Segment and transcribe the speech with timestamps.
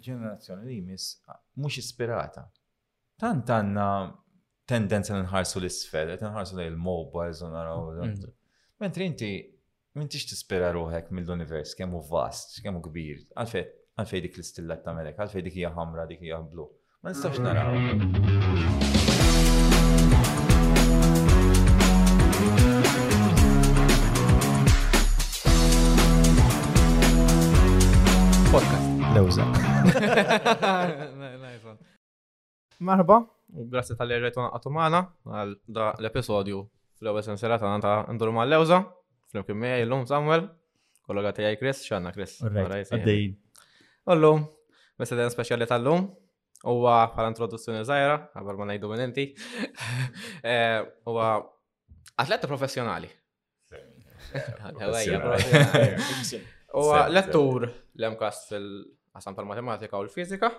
[0.00, 2.46] il-ġenerazzjoni li jmiss ah, mhux ispirata.
[3.20, 3.86] Tant għanna
[4.70, 7.90] tendenza nħarsu l-isfel, qed nħarsu l-mobile, mobiles u naraw.
[8.00, 8.32] Mm.
[8.80, 9.30] Mentri inti
[9.98, 15.44] minti x tispera ruħek mill-univers kemmu vast, kemmu kbir, għalfej dik l-istilla ta' melek, għalfej
[15.48, 16.68] dik hija ħamra, dik hija blu.
[17.02, 17.50] Ma nistax mm.
[17.50, 18.38] naraw.
[28.50, 29.59] Podcast Lewza.
[32.86, 33.18] Marba,
[33.56, 36.58] u grazzi tal-li rejtuna għatumana għal da l-episodju
[37.00, 38.78] fl-ewel sensera ta' għanta għal lewza
[39.30, 40.42] fl-imkien miħaj l Samuel,
[41.06, 42.32] kollega tijaj Chris, xanna Chris.
[42.42, 43.32] Għaddejn.
[44.10, 44.40] Ullum,
[44.98, 46.02] bessa den speċjali tal-lum,
[46.68, 49.22] Uwa bħala introduzzjoni zaħira, għabar ma najdu minn inti.
[50.50, 51.26] Eh, Uwa
[52.20, 53.08] atleta professjonali.
[56.80, 57.60] Uwa lettur
[57.96, 60.50] l-emkast fil- għasam tal-matematika u l-fizika.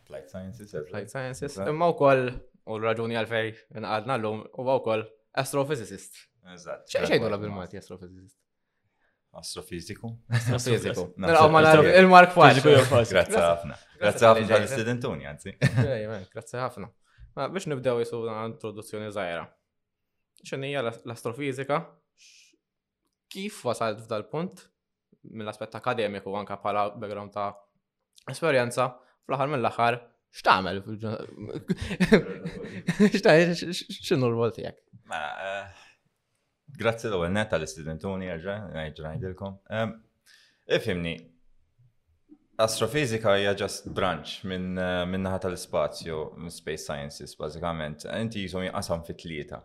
[0.00, 0.74] Applied Sciences.
[0.78, 1.56] Applied Sciences.
[1.64, 2.30] Imma u koll
[2.68, 3.48] u l-raġuni għalfej
[3.80, 5.06] n-għadna l-lum u għaw koll
[5.42, 6.20] astrofizicist.
[6.54, 6.86] Eżat.
[7.08, 8.38] Xejdu la bil-mati astrofizicist?
[9.38, 10.14] Astrofiziku.
[10.38, 11.08] Astrofiziku.
[11.20, 12.62] Naraw ma naraw il-Mark Fajn.
[12.62, 13.76] Grazie ħafna.
[14.00, 15.56] Grazie ħafna għal istudentuni għanzi.
[16.32, 16.88] Grazzi ħafna.
[17.38, 19.44] Biex nibdew jisu introduzzjoni zaħira.
[20.48, 21.80] ċenija l-astrofizika,
[23.30, 24.64] kif wasalt f'dal punt
[25.34, 27.48] mill aspet akademiku għanka pala background ta'
[28.32, 28.92] esperjenza
[29.26, 29.96] fl ħar mill ħar
[30.38, 30.82] x'tagħmel
[33.16, 34.84] x'inhu l-vol jekk?
[35.08, 35.96] Mela, eh,
[36.78, 39.58] grazzi l-ewwel net tal-istudentuni erġa' ngħidilkom.
[40.78, 41.16] Ifhimni,
[42.58, 46.16] Astrofizika hija just branch minn eh, min naħa tal-ispazju,
[46.50, 48.08] space sciences, bażikament.
[48.18, 49.60] Inti jisom jaqsam fit-tlieta.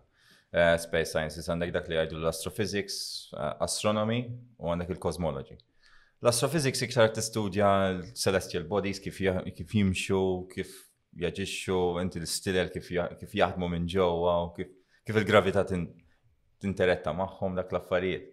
[0.54, 2.96] Uh, space sciences għandek dak li għajdu l-astrophysics,
[3.34, 4.20] uh, astronomy
[4.62, 5.56] u għandek il-cosmology.
[6.24, 7.70] L-astrophysics iktar tistudja
[8.16, 10.20] celestial bodies kif jimxu,
[10.54, 10.70] kif
[11.20, 18.30] jaġixxu, inti l-stilel kif jaħdmu minn ġewwa u kif il-gravità tinteretta magħhom dak l-affarijiet.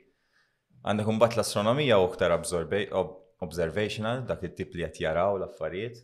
[0.86, 5.98] Għandek imbagħad l-astronomija u iktar observational dak it-tip li qed jaraw l-affarijiet.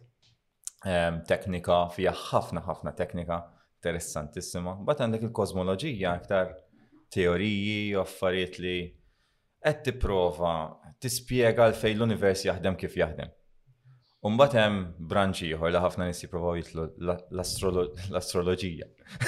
[0.90, 3.38] Ehm, teknika fija ħafna ħafna teknika
[3.78, 4.74] interessantissima.
[4.82, 6.50] Mbagħad għandek il kosmologija iktar
[7.14, 8.76] teoriji u affarijiet li
[9.66, 10.52] qed tipprova
[11.02, 13.32] tispjega l fej l-univers jaħdem kif jaħdem.
[14.26, 18.86] Umbat hemm branċi ieħor li ħafna nies jippruvaw jitlu l-astroloġija.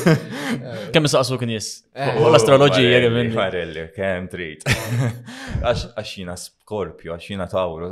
[0.94, 1.72] Kemm isaqsu kien jis?
[1.96, 2.13] Eh.
[2.30, 3.19] L-astroloġija kemm.
[3.35, 4.63] Farelli, kemm trid.
[5.63, 7.91] Għax jiena Skorpju, għax jiena Tawru.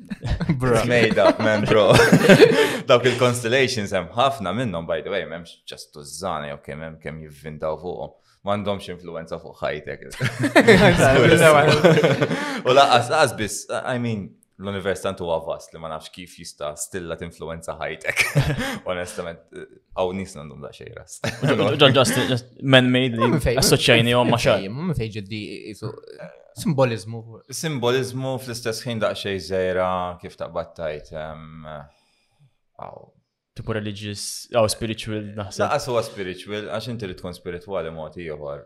[0.58, 0.74] Bro.
[0.78, 1.92] It's made up, man, bro.
[2.88, 7.16] Dawk il-constellations hemm ħafna minnhom by the way, m'hemmx just tużżana jew kemm hemm kemm
[7.26, 8.10] jivvintaw fuqhom.
[8.42, 9.98] M'għandhomx influenza fuq ħajtek.
[12.66, 14.20] U laqas laqas biss, I mean,
[14.62, 18.16] l università tu huwa li ma nafx kif jista' stilla t-influenza ħajtek.
[18.88, 19.40] Onestament,
[19.94, 20.88] għaw nis nandum da xej
[21.82, 23.28] Ġan Just man-made li
[23.60, 24.58] assoċjajni għom ma xej.
[24.74, 25.40] Mum fejġi di
[26.58, 27.40] Simbolizmu.
[27.52, 29.86] Simbolizmu fl-istess ħin daqxej zejra
[30.20, 31.12] kif battajt.
[33.56, 35.60] Tipu religious, aw spiritual naħseb.
[35.64, 38.62] Da' huwa spiritual, għax inti li tkun spirituali mod ieħor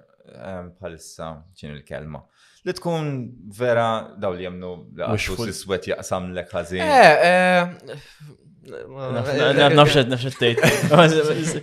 [0.78, 2.20] bħalissa ċin il-kelma.
[2.66, 3.10] Li tkun
[3.54, 3.86] vera
[4.18, 4.72] daw li jemnu
[5.18, 7.84] s-swet jaqsam lek ħażin.
[9.78, 10.66] Nafxed nafxed tejt.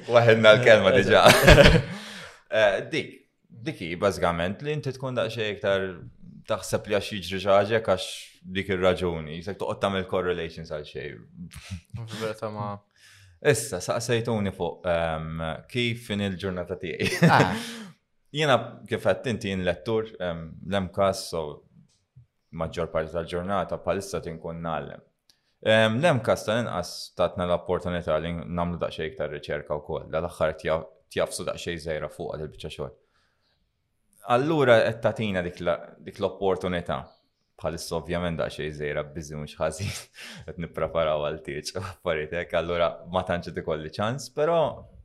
[0.08, 1.26] Waħedna l-kelma diġa.
[2.94, 3.20] Dik,
[3.64, 5.84] diki bażikament li inti tkun daqxie iktar
[6.50, 8.08] taħseb li għax jiġri xaġa għax
[8.58, 11.22] dik ir-raġuni, jisek tam tagħmel correlations għal xejn.
[13.54, 15.40] Issa, saqsejtuni fuq ehm,
[15.72, 17.28] kif fin il-ġurnata tiegħi.
[17.30, 17.52] Ah.
[18.36, 18.56] Jiena
[18.90, 21.44] kif qed inti lettur ehm, l-emkas so
[22.60, 25.04] maġġor parti tal-ġurnata bħalissa tinkun nallem.
[25.68, 30.58] Ehm, l-emkas tal-inqas tatna l-opportunità li nagħmlu daqxie iktar riċerka wkoll, l-aħħar
[31.14, 32.96] tjafsu daqxie żejra fuq għal il xogħol
[34.32, 35.60] allura qed tagħtina dik
[36.20, 36.98] l-opportunità.
[37.60, 39.98] Bħalissa ovvjament da xejn żejra biżi mhux ħażin
[40.48, 44.58] qed nippreparaw għal tieġ affarijiet hekk, allura ma tantx ikolli ċans, però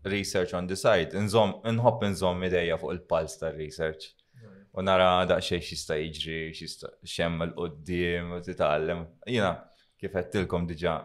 [0.09, 4.09] research on the side, inżomm inħobb inżomm idejja fuq il-pals tar-research.
[4.79, 9.00] U nara daqxej xista jiġri, xista xemm l-qoddim, u titgħallem.
[9.26, 9.53] Jiena
[9.99, 10.97] kif qed tilkom diġà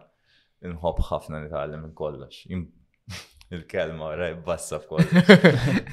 [0.70, 2.46] inħobb ħafna nitgħallem il kollox
[3.58, 5.02] il-kelma raj bassa f'kol.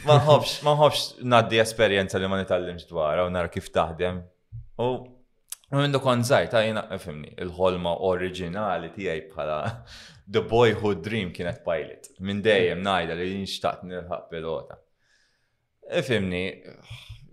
[0.06, 4.20] Ma nħobx, naddi esperjenza li ma nitallimx dwar u nara kif taħdem.
[4.80, 9.58] U minn dukon zaħir ta' fimni, il-ħolma oriġinali tiegħi bħala
[10.32, 12.12] The Boyhood Dream kienet pilot.
[12.26, 14.76] Minn dejjem ngħidha li nixtaqt nilħaq pilota.
[15.90, 16.44] E fimni,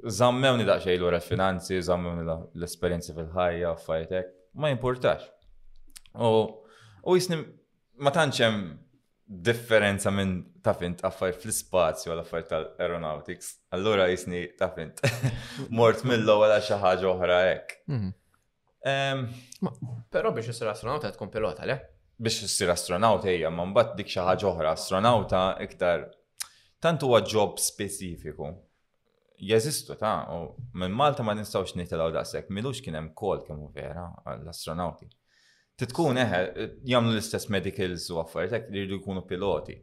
[0.09, 5.27] zammewni daqxej l għura finanzi, zammewni l esperienza fil-ħajja, fajtek, ma importax.
[6.17, 7.37] U jisni,
[8.01, 8.57] ma tanċem
[9.29, 15.01] differenza minn tafint affar fl-spazju għal affar tal-aeronautics, allura jisni tafint
[15.77, 17.75] mort mill-lo għala xaħġa oħra ek.
[17.91, 18.15] Mhm.
[20.13, 21.75] Pero biex jisir astronauta tkun pilota, le?
[22.23, 26.07] Biex jisir astronauta hija, man bat dik xaħġa oħra, astronauta iktar
[26.79, 28.53] tantu huwa job specifiku.
[29.43, 30.39] Jeżistu ta' u
[30.73, 34.07] minn Malta ma nistawx nitelaw daqshekk, milux kien hemm kol kemm vera
[34.39, 35.11] l-astronauti
[35.77, 39.75] titkun eħe, eh, jamlu l-istess medicals u għaffariet, li rridu jkunu piloti.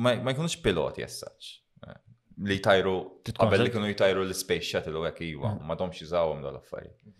[0.00, 1.48] Ma jkunux piloti jessaċ.
[2.48, 2.94] Li tajru,
[3.36, 5.80] għabel li kienu jtajru l-Space Shuttle u għek iwa, ma mhm.
[5.82, 7.18] domx jizawom dal affarijiet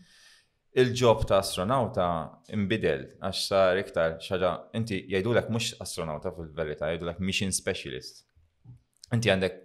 [0.80, 2.06] Il-ġob ta' astronauta
[2.54, 8.22] imbidel, għax sar iktar xaġa, inti jajdu l mux astronauta fil-verita, jajdu l mission specialist.
[9.12, 9.58] Inti għandek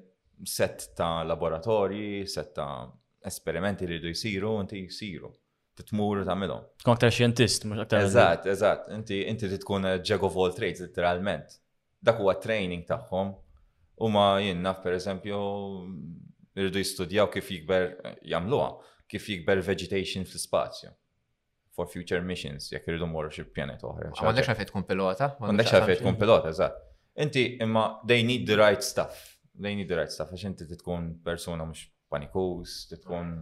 [0.50, 2.88] set ta' laboratorji, set ta'
[3.22, 5.30] esperimenti li rridu jisiru, inti jisiru
[5.76, 6.64] titmur u tagħmilhom.
[6.82, 8.06] Tkun aktar xjentist, mux aktar.
[8.08, 11.58] Eżatt, eżatt, inti inti trid tkun eh, jack of all trades literalment.
[12.06, 13.34] Dak huwa training tagħhom.
[14.06, 15.38] U ma jien per eżempju,
[16.60, 18.70] irridu jistudjaw kif jikber eh, jamluwa,
[19.12, 20.94] kif jikber vegetation fl-spazju
[21.76, 24.14] for future missions, jek irridu morru xie pjanet oħra.
[24.16, 25.34] Għandek xafet kun pilota?
[25.44, 26.84] Għandek xafet kun pilota, eżatt.
[27.24, 29.34] Inti imma they need the right stuff.
[29.56, 33.36] They need the right stuff għax inti titkun persona mux panikus, titkun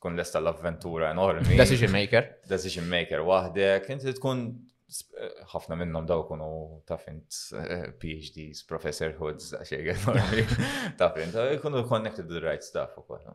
[0.00, 1.56] tkun lesta l-avventura enormi.
[1.58, 2.24] Decision maker.
[2.48, 6.48] Decision maker waħdek, inti tkun eh, ħafna minnhom daw kunu
[6.88, 10.46] tafint eh, PhDs, professor hoods, xejn enormi.
[11.00, 13.28] Tafint, eh, kunu connected to the right stuff u koll.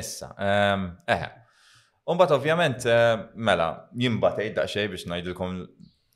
[0.00, 1.28] Issa, ehm, eħe.
[2.10, 2.86] Umbat ovvjament,
[3.46, 3.66] mela,
[4.00, 5.58] jimbatej daqxej biex najdilkom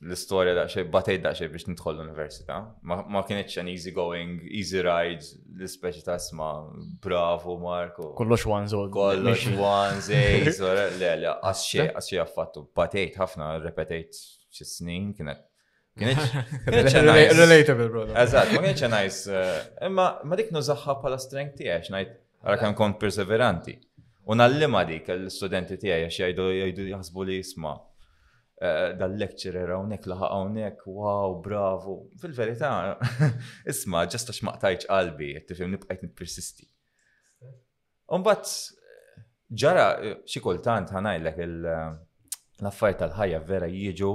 [0.07, 2.57] l-istoria xe, batej da xe biex nidħol l-università.
[2.85, 5.25] Ma kienieċ an easy going, easy ride,
[5.57, 6.51] l-speċi ta' sma,
[7.01, 8.11] bravo Marko.
[8.19, 8.91] Kollox one old.
[8.93, 14.21] Kollox ones, ejz, eh, le, le, għasxie, għasxie għaffattu, batej, ħafna, repetejt
[14.55, 15.41] xie snin, kienet.
[16.65, 18.05] Relatable, bro.
[18.25, 22.15] Eżat, ma kienieċ nice, eh, imma ma dik nużaxħa pala strength tiegħek, najt,
[22.45, 23.79] għara kem kont perseveranti.
[24.29, 26.93] U dik l-studenti tiegħi għax jgħidu jgħidu
[27.29, 27.73] li jisma'
[28.63, 31.95] Eh, dal-lecturer hawnhekk laħaq hawnhekk, wow, bravo.
[32.21, 32.69] Fil-verità,
[33.71, 36.67] isma' ġesta x'maqtajċ qalbi, tifhem nibqgħet nippersisti.
[38.15, 38.53] Umbat
[39.61, 39.87] ġara
[40.23, 44.13] xi kultant ħanajlek l-affarijiet tal-ħajja vera jiġu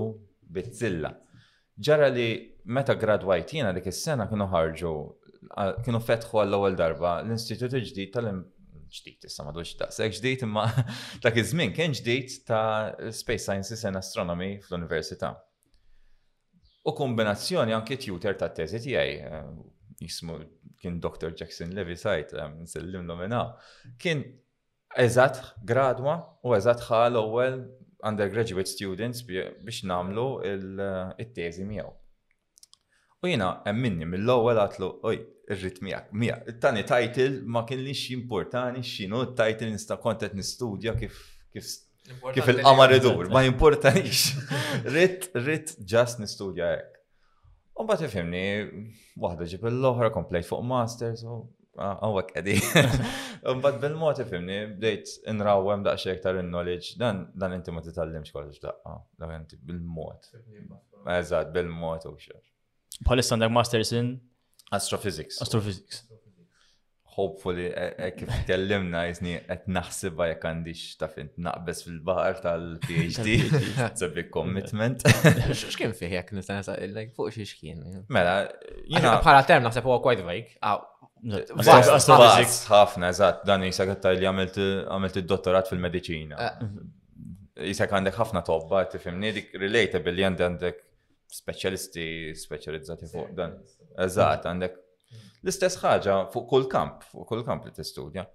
[0.56, 1.12] bitzilla.
[1.76, 2.28] Ġara li
[2.64, 4.94] meta gradwajt jiena dik is-sena kienu ħarġu
[5.84, 8.32] kienu fetħu għall-ewwel darba l-Istitut ġdid tal-
[8.90, 10.64] ġdid, issa madux daqshekk ġdid, imma
[11.24, 15.34] dak iż-żmien kien ġdid ta' Space Sciences and Astronomy fl-Università.
[16.84, 20.38] U kombinazzjoni anke tutor ta' teżi tiegħi, eh, jismu
[20.80, 21.34] kien Dr.
[21.38, 23.44] Jackson Levy sajt, eh, nsellim nomina,
[24.00, 24.24] kien
[24.98, 27.60] eżat gradwa u eżat ħal ewwel
[28.08, 31.94] undergraduate students biex namlu il-teżi eh, miegħu.
[33.20, 35.18] U jina, emminni, mill-ewwel għatlu, oj,
[35.52, 36.54] irrit miegħek, miegħek.
[36.62, 41.18] Tani title ma kien li importani x'inhu t-title nista' kontet nistudja kif
[41.52, 41.66] kif
[42.32, 44.22] kif il-qamar idur, ma importanix.
[44.96, 46.96] Rit, rit, just nistudja hekk.
[47.80, 48.40] U bat ifimni,
[49.20, 51.42] waħda ġib l-oħra, komplejt fuq masters, u
[51.76, 52.56] għawak għedi.
[53.52, 58.32] U bat bil mot ifimni, bdejt nrawem daqxek ktar il-knowledge, dan dan inti ma titallimx
[58.32, 60.32] kollox daqqa, dan inti bil-mod.
[61.20, 62.40] Eżad, bil-mod u xer
[63.06, 64.14] bħalissa għandek masters in
[64.76, 65.40] astrophysics.
[65.42, 66.06] Astrophysics.
[67.20, 72.38] Hopefully, e, e, kif tkellimna jisni qed naħsibha jekk għandix ta' fint naqbess fil bahar
[72.40, 73.34] tal-PhD.
[73.88, 75.02] It's a big commitment.
[75.50, 77.82] X'kien fih jekk nista' like fuq xi xkien.
[78.14, 78.36] Mela,
[78.86, 79.16] jina.
[79.24, 80.54] bħala term naħseb u quite vajk.
[81.96, 86.62] Astrophysics ħafna eżatt dan jisa li għamilt il dottorat fil medicina eh.
[87.60, 90.78] Jisa għandek ħafna tobba, tifimni, dik relatable li għandek
[91.30, 92.06] speċjalisti
[92.38, 93.54] speċjalizzati fuq dan.
[94.02, 95.28] Eżatt, għandek mm.
[95.44, 98.26] l-istess ħaġa fuq kull kamp, fuq kull kamp li tistudja.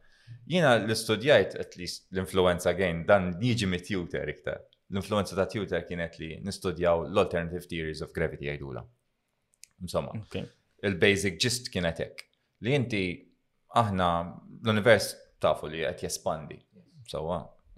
[0.50, 4.64] Jiena l-istudjajt at least l-influenza gain dan jiġi mit tutor iktar.
[4.94, 8.86] L-influenza ta' tutor kienet li nistudjaw l-alternative theories of gravity għajdula.
[9.86, 10.16] Insomma,
[10.88, 12.26] il-basic gist kienet hekk.
[12.64, 13.04] Li inti
[13.76, 14.10] aħna
[14.64, 15.12] l-univers
[15.44, 16.58] tafu li qed jespandi.
[17.06, 17.22] So,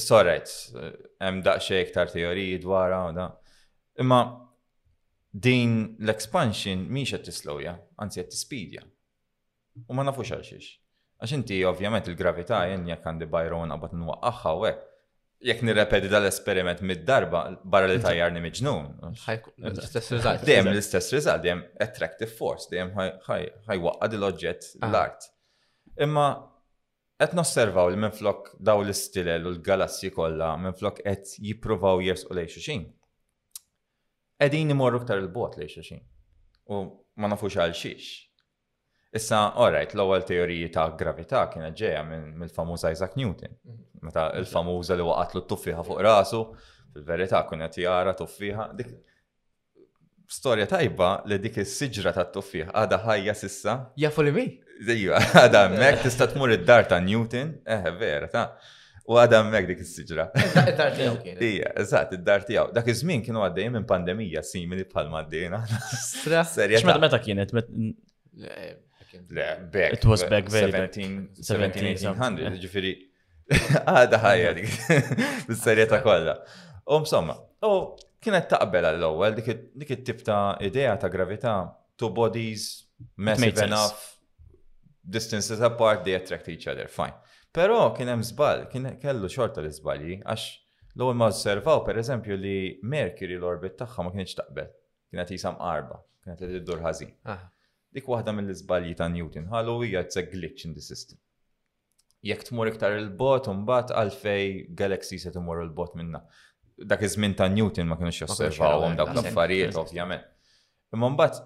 [0.00, 0.50] Sorrejt,
[1.22, 2.94] hemm daqsxejn iktar teoriji dwar.
[3.16, 3.28] da.
[4.00, 4.20] Imma
[5.32, 8.82] din l-expansion mhix qed tislowja, anzi qed tispidja.
[9.88, 10.68] U ma nafux għalxiex.
[11.22, 14.64] Għax inti ovvjament il-gravità jien jekk għandi bajrona qabad nwaqqaħħa u
[15.44, 18.86] jekk nirrepeti dal-esperiment mid-darba barra li tajjarni miġnun.
[19.58, 20.44] L-istess riżalt.
[20.48, 24.86] Dejjem l-istess riżalt, dejjem attractive force, dejjem ħajwaqqa l oġġett ah.
[24.88, 25.28] l-art.
[26.06, 26.26] Imma
[27.20, 32.86] qed nosservaw li minflok daw l-istilel u l-galassi kollha minflok qed jippruvaw jersqu lejn xulxin.
[34.40, 36.00] Qegħdin imorru ktar il-bot lejn xulxin.
[36.72, 36.80] U
[37.20, 38.14] ma nafux għal xiex.
[39.16, 43.52] Issa, all right, l-ewwel teoriji ta' gravità kienet ġejja mill-famuż Isaac Newton.
[43.68, 46.42] Mhm meta il-famuża li waqatlu t-tuffiħa fuq rasu,
[46.96, 48.70] fil-verità kun qed jara tuffiħa.
[48.78, 48.94] Dik
[50.36, 53.76] storja tajba li dik is-siġra tat tuffiħ għadha ħajja sissa.
[54.02, 54.46] Jafu li mi?
[54.76, 55.68] Ejja, iva, għadha eh.
[55.70, 58.46] hemmhekk tista' tmur id-dar ta' Newton, eh vera ta'
[59.06, 60.26] u għadha hemmhekk dik is-siġra.
[60.42, 61.38] Id-dar tiegħu kien.
[61.50, 62.72] Ija, eżatt, id-dar tiegħu.
[62.74, 65.62] Dak iż-żmien kienu għaddejjin minn pandemija simili bħal maddejna.
[66.16, 66.82] Serja.
[66.98, 67.54] Meta kienet?
[69.16, 72.58] It was back very 1700.
[72.66, 72.92] Ġifieri,
[73.48, 74.72] Għada ah, ħajja dik,
[75.48, 76.32] bis-serjeta kollha.
[76.90, 77.70] U msomma, u
[78.24, 81.52] kienet taqbel għall-ewwel dik it-tip ta' idea ta' gravità
[81.94, 82.64] two bodies
[83.14, 84.02] massive enough
[85.16, 87.14] distances apart they attract each other, fine.
[87.56, 90.46] Pero kien hemm żball, kien kellu xorta l żbalji għax
[90.96, 94.66] l-ewwel ma osservaw pereżempju li Mercury l-orbit tagħha ma kienx taqbel,
[95.12, 97.14] kienet jisam arba, kienet iddur ħażin.
[97.96, 101.20] Dik waħda mill-iżbalji ta' Newton, ħalu hija it's a glitch in the system
[102.30, 104.46] jekk tmur iktar il-bot, mbagħad għalfej
[104.80, 106.20] Galaxy se tmur il-bot minna.
[106.92, 109.82] Dak iż-żmien ta' Newton ma kienux josservawhom dawk eh, l-affarijiet eh, eh.
[109.82, 110.26] ovvjament.
[110.94, 111.42] Imma mbagħad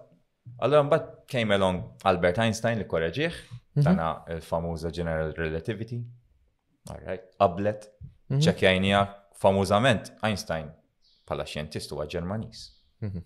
[0.64, 3.38] allura mbagħad came along Albert Einstein li korreġih,
[3.76, 3.86] mhm.
[3.86, 6.00] tana il-famuża General Relativity.
[6.90, 7.90] All right, ablet
[8.30, 8.42] mhm.
[8.48, 9.02] ċekjajnija
[9.40, 10.72] famużament Einstein
[11.28, 12.64] bħala xjentist huwa Ġermanis.
[13.06, 13.22] Mhm.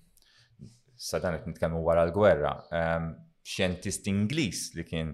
[1.05, 2.51] Sa dan qed nitkellmu wara l-gwerra.
[3.45, 5.11] Xjentist Ingliż li kien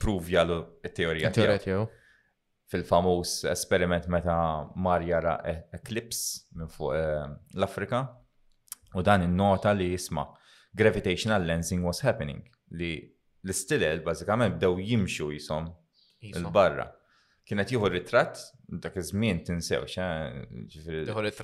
[0.00, 1.86] pruvja l-teorija tiegħu.
[2.70, 4.36] Fil-famuż esperiment meta
[4.78, 5.32] marja jara
[5.74, 6.20] eklips
[6.54, 8.04] minn fuq l-Afrika
[8.94, 10.22] u dan in-nota li jisma'
[10.78, 12.92] gravitational lensing was happening li
[13.42, 15.70] l-istilel bażikament bdew jimxu jisom
[16.30, 16.86] il-barra.
[17.50, 18.38] Kienet jieħu ritratt,
[18.78, 20.06] dak iż-żmien tinsew xa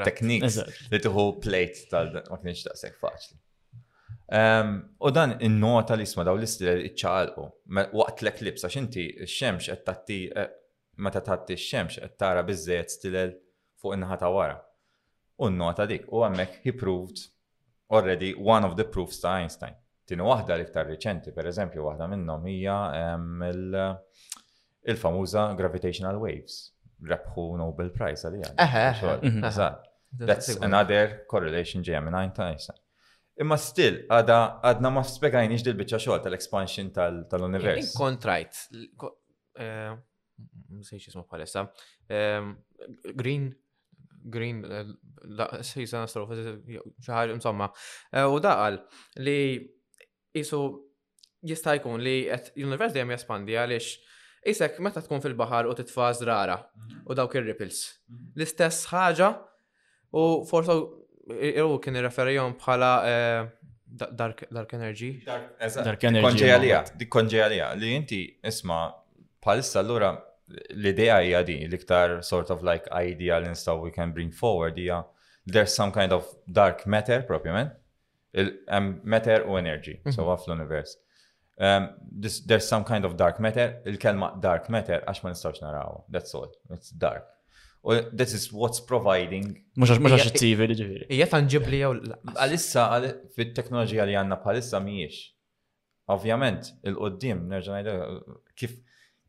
[0.06, 3.40] teknik li tieħu plate tal ma kienx daqshekk faċli.
[4.98, 7.46] U dan in-nota li sma daw l-istiler iċċaqalqu.
[7.94, 10.46] Waqt l eklips għax inti x-xemx qed tatti e,
[11.02, 13.36] meta tatti x-xemx qed tara biżejjed stilel
[13.78, 14.56] fuq in-naħa wara.
[15.38, 17.22] U n-nota dik u għammek he proved
[17.94, 19.76] already one of the proofs ta' Einstein.
[20.06, 22.76] Tinu waħda li iktar reċenti, per eżempju, waħda minnhom hija
[24.86, 26.62] il-famuża gravitational waves.
[27.06, 28.56] Rebħu Nobel Prize għalija.
[29.22, 30.26] Mhm.
[30.26, 32.82] That's another correlation ġejja minn Einstein.
[33.36, 36.88] Imma still, għada għadna ma spiegajniex dil-bicċa xogħol tal-expansion
[37.28, 37.90] tal-univers.
[37.98, 38.62] Kontrajt,
[39.60, 39.92] eh,
[40.72, 41.66] msejx jismu palessa,
[42.08, 42.54] ehm,
[43.14, 43.52] Green
[44.26, 44.82] Green, eh,
[45.22, 47.68] la, sejsa nastrof, eh, xaħar, insomma.
[48.26, 48.80] U daqal
[49.18, 49.70] li
[50.34, 50.82] jisu
[51.46, 52.26] jista' jkun li
[52.56, 53.98] l-univers dajem jaspandi għaliex
[54.50, 56.58] isek meta tkun fil-baħar u titfa' żrara
[57.06, 58.00] u dawk ir-ripples.
[58.10, 58.34] Mhm.
[58.34, 59.30] L-istess ħaġa
[60.12, 60.74] u forsa
[61.26, 63.40] Ew kien irreferjom bħala eh,
[64.20, 64.44] Dark
[64.76, 65.08] Energy.
[65.26, 66.22] Dark Energy.
[66.28, 67.70] Konġejalija, dik konġejalija.
[67.80, 68.76] Li inti, isma,
[69.42, 70.12] palissa l-ura
[70.76, 75.00] l-idea hija di, l-iktar sort of like idea li nistaw we can bring forward hija
[75.46, 77.74] there's some kind of dark matter propjament.
[79.06, 80.52] Matter u energy, so għaf mhm.
[80.52, 80.96] l-univers.
[81.58, 81.88] Um,
[82.22, 86.34] this, there's some kind of dark matter, il-kelma dark matter, għax ma nistawx naraw, that's
[86.36, 87.24] all, it's dark.
[87.86, 89.46] U this is what's providing.
[89.78, 91.06] Mux għax t-CV li ġiviri.
[91.14, 91.92] Ija tanġib li jew.
[92.34, 92.86] Għalissa,
[93.38, 95.20] fit-teknoloġija li għanna bħalissa miex.
[96.10, 97.94] Ovvjament, il-qoddim, nerġanajda,
[98.58, 98.74] kif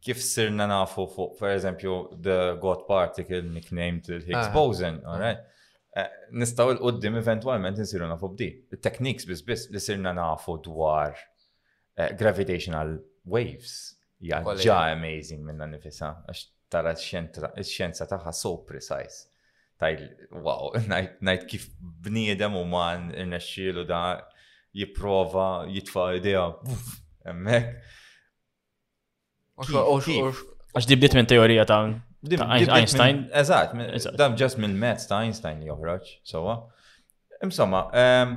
[0.05, 5.41] kif sirna nafu fuq, for eżempju, the God Particle nicknamed il-Higgs boson, alright?
[5.97, 6.05] Eh,
[6.41, 8.47] nistaw il-qoddim eventualment nsiru nafu b'di.
[8.73, 11.13] Il-techniques bis bis li sirna nafu dwar
[11.97, 12.97] eh, gravitational
[13.29, 13.77] waves.
[14.25, 16.13] Ja, ġa amazing minna nifisa,
[16.69, 19.25] tara x-xjenza taħħa so precise.
[19.77, 20.07] Tajl,
[20.45, 20.71] wow,
[21.27, 21.67] najt kif
[22.07, 23.99] bniedem u man uman naxxilu da
[24.77, 26.47] jiprova jitfa idea
[27.29, 27.69] emmek.
[29.57, 31.85] Għax dibdiet minn teorija ta'
[32.25, 33.27] Einstein.
[33.37, 33.75] Eżat,
[34.17, 35.71] dam ġast minn Metz ta' Einstein li
[36.29, 36.57] sowa.
[37.45, 38.35] Insomma, ehm,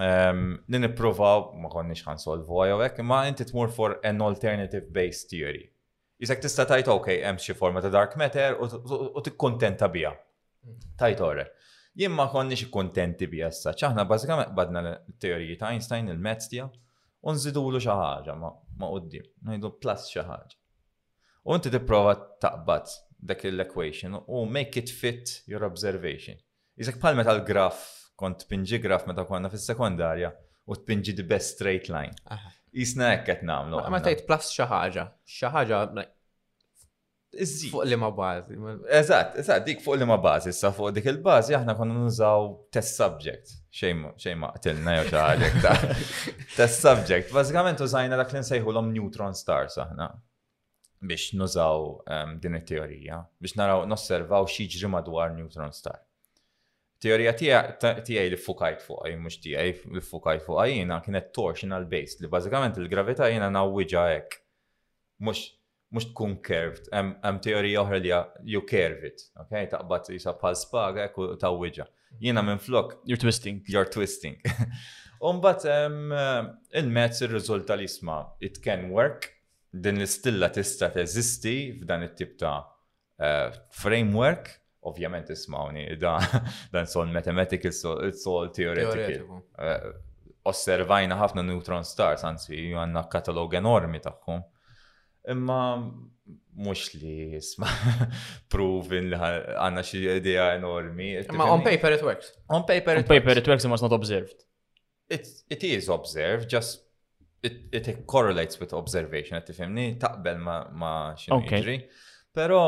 [0.00, 5.26] ehm, li nippruvaw ma konniex ħansolvu solvu hekk, imma inti tmur for an alternative based
[5.28, 5.66] theory.
[6.24, 10.14] Isek tista' tajt okej hemm xi forma ta' dark matter u tikkuntenta biha.
[11.00, 11.50] Tajt orre.
[12.00, 13.74] Jien ma konniex ikkuntenti biha issa.
[13.76, 16.70] Ċaħna bażikament badna l-teoriji ta' Einstein il-mezz tiegħu
[17.28, 18.54] u nżidulu xi ħaġa ma
[18.88, 20.56] qudiem, ngħidu plus xi ħaġa.
[21.44, 22.88] U inti tipprova taqbad
[23.20, 26.40] dak l-equation u make it fit your observation.
[26.80, 27.80] Iżek pal meta l-graf,
[28.16, 30.30] kont pinġi graf meta konna fis-sekondarja
[30.70, 32.14] u tpinġi the best straight line.
[32.72, 33.82] Jisna jekk qed nagħmlu.
[33.92, 35.04] Ma tgħid plus xi ħaġa,
[35.36, 35.80] xi ħaġa
[37.40, 38.56] Fuq li ma bażi.
[38.98, 42.96] Eżatt, eżatt, dik fuq li ma bażi, issa fuq dik il-bażi aħna konna nużaw test
[42.98, 43.52] subject.
[43.76, 45.76] Xejn ma qtilna jew xaħġek ta'
[46.56, 47.30] test subject.
[47.30, 50.08] Bażikament użajna dak li nsejħulhom neutron stars aħna
[51.06, 56.02] biex nużaw ehm, din it-teorija, biex naraw nosservaw xi ġri madwar neutron star
[57.00, 62.20] teorija tiegħi li fukajt fuq għaj, mux tiegħi li fukajt fuq jina kienet torsional based
[62.24, 64.36] li bażikament il gravita jina nawwiġa hekk.
[65.24, 65.46] Mhux
[65.90, 68.12] mux tkun curved, hemm teorija uħra li
[68.54, 69.54] ju curve it, ok?
[69.72, 71.88] Taqbad jisa bħal spaga hekk u tawwiġa.
[72.22, 72.98] Jiena minn flok.
[73.08, 73.60] You're twisting.
[73.70, 74.36] You're twisting.
[75.28, 79.32] Umbat il-mezz il-rizulta li jisma' it can work,
[79.72, 82.54] din l-istilla tista' teżisti f'dan it-tip ta'
[83.20, 83.50] eh,
[83.82, 84.48] framework,
[84.82, 85.84] Ovvjament ismawni,
[86.72, 87.72] dan sol mathematical,
[88.26, 89.42] all theoretical.
[89.60, 89.82] Eh,
[90.48, 94.40] osservajna ħafna neutron stars, anzi, għanna katalog enormi taħħum.
[95.34, 95.58] Imma
[96.60, 97.68] mux li isma
[98.52, 101.10] proven li għanna xie idea enormi.
[101.26, 102.30] Imma on paper it works.
[102.48, 104.46] On paper it, on paper it works, it was not observed.
[105.12, 106.86] It, it is observed, just
[107.44, 111.84] it, it correlates with observation, għattifimni, taqbel ma, ma xinu okay.
[112.32, 112.60] Pero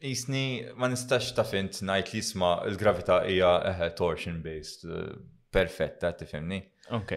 [0.00, 5.10] Isni ma nistax ta' fint najt li sma l-gravità hija torsion based eh,
[5.52, 6.60] perfetta tifhimni.
[6.96, 7.12] Ok.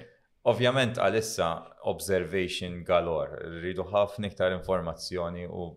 [0.52, 1.48] Ovvjament għalissa
[1.88, 3.38] observation galor.
[3.62, 5.70] rridu ħafna iktar informazzjoni u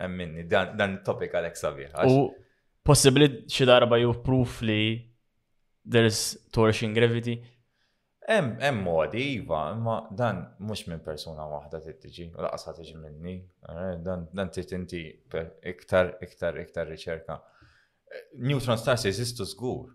[0.00, 2.00] emminni dan topic għalek sabiħ.
[2.08, 2.30] U
[2.86, 4.80] possibli xi darba ju proof li
[5.84, 7.36] there's torsion gravity
[8.28, 13.38] Em, em modi, iva, imma dan mux minn persona wahda t-tiġi, u laqsa tiġi minni,
[13.72, 15.00] eh, dan t-tinti
[15.72, 17.36] iktar, iktar, iktar riċerka.
[18.12, 19.94] Eh, Neutron stars jeżistu zgur.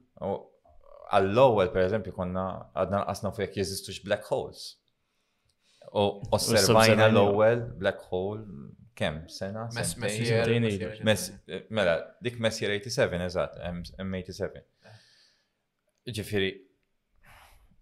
[1.14, 2.44] għall ewwel per eżempju, konna
[2.80, 4.64] għadna qasna fuq jek jesistux black holes.
[5.94, 8.42] U osservajna l ewwel black hole
[8.96, 9.68] kem sena?
[11.70, 13.60] Mela, dik Messier 87, eżatt,
[14.00, 14.58] M87.
[14.58, 14.98] Eh.
[16.10, 16.52] Ġifiri,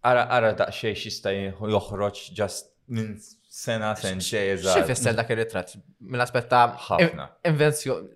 [0.03, 1.29] Ara, ara da daqxej xista
[1.61, 3.11] joħroġ just minn
[3.53, 4.79] sena sen xej eżatt.
[4.79, 5.75] Xie fissel dak il-ritrat?
[6.01, 6.61] Mill-aspetta.
[6.87, 7.27] Ħafna.
[7.51, 8.07] Invenzjon.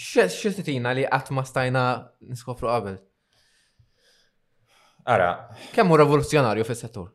[0.00, 1.04] Xie titina li
[1.36, 1.84] ma stajna
[2.32, 2.96] niskopru qabel?
[5.06, 5.30] Ara.
[5.76, 7.12] Kemmu rivoluzjonarju fis-settur?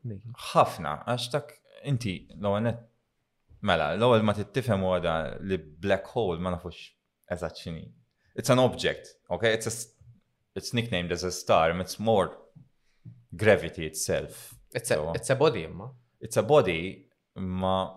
[0.54, 1.52] Ħafna, għax dak
[1.91, 2.80] inti l-għanet
[3.67, 6.80] mela, l-għal ma tittifem u għada li black hole ma nafux
[7.28, 7.86] eżatt eżaċċini.
[8.39, 9.54] It's an object, okay?
[9.56, 9.74] It's a,
[10.56, 12.32] it's nicknamed as a star, it's more
[13.36, 14.56] gravity itself.
[14.74, 15.89] It's a, so, it's a body, ma.
[16.19, 17.95] It's a body, ma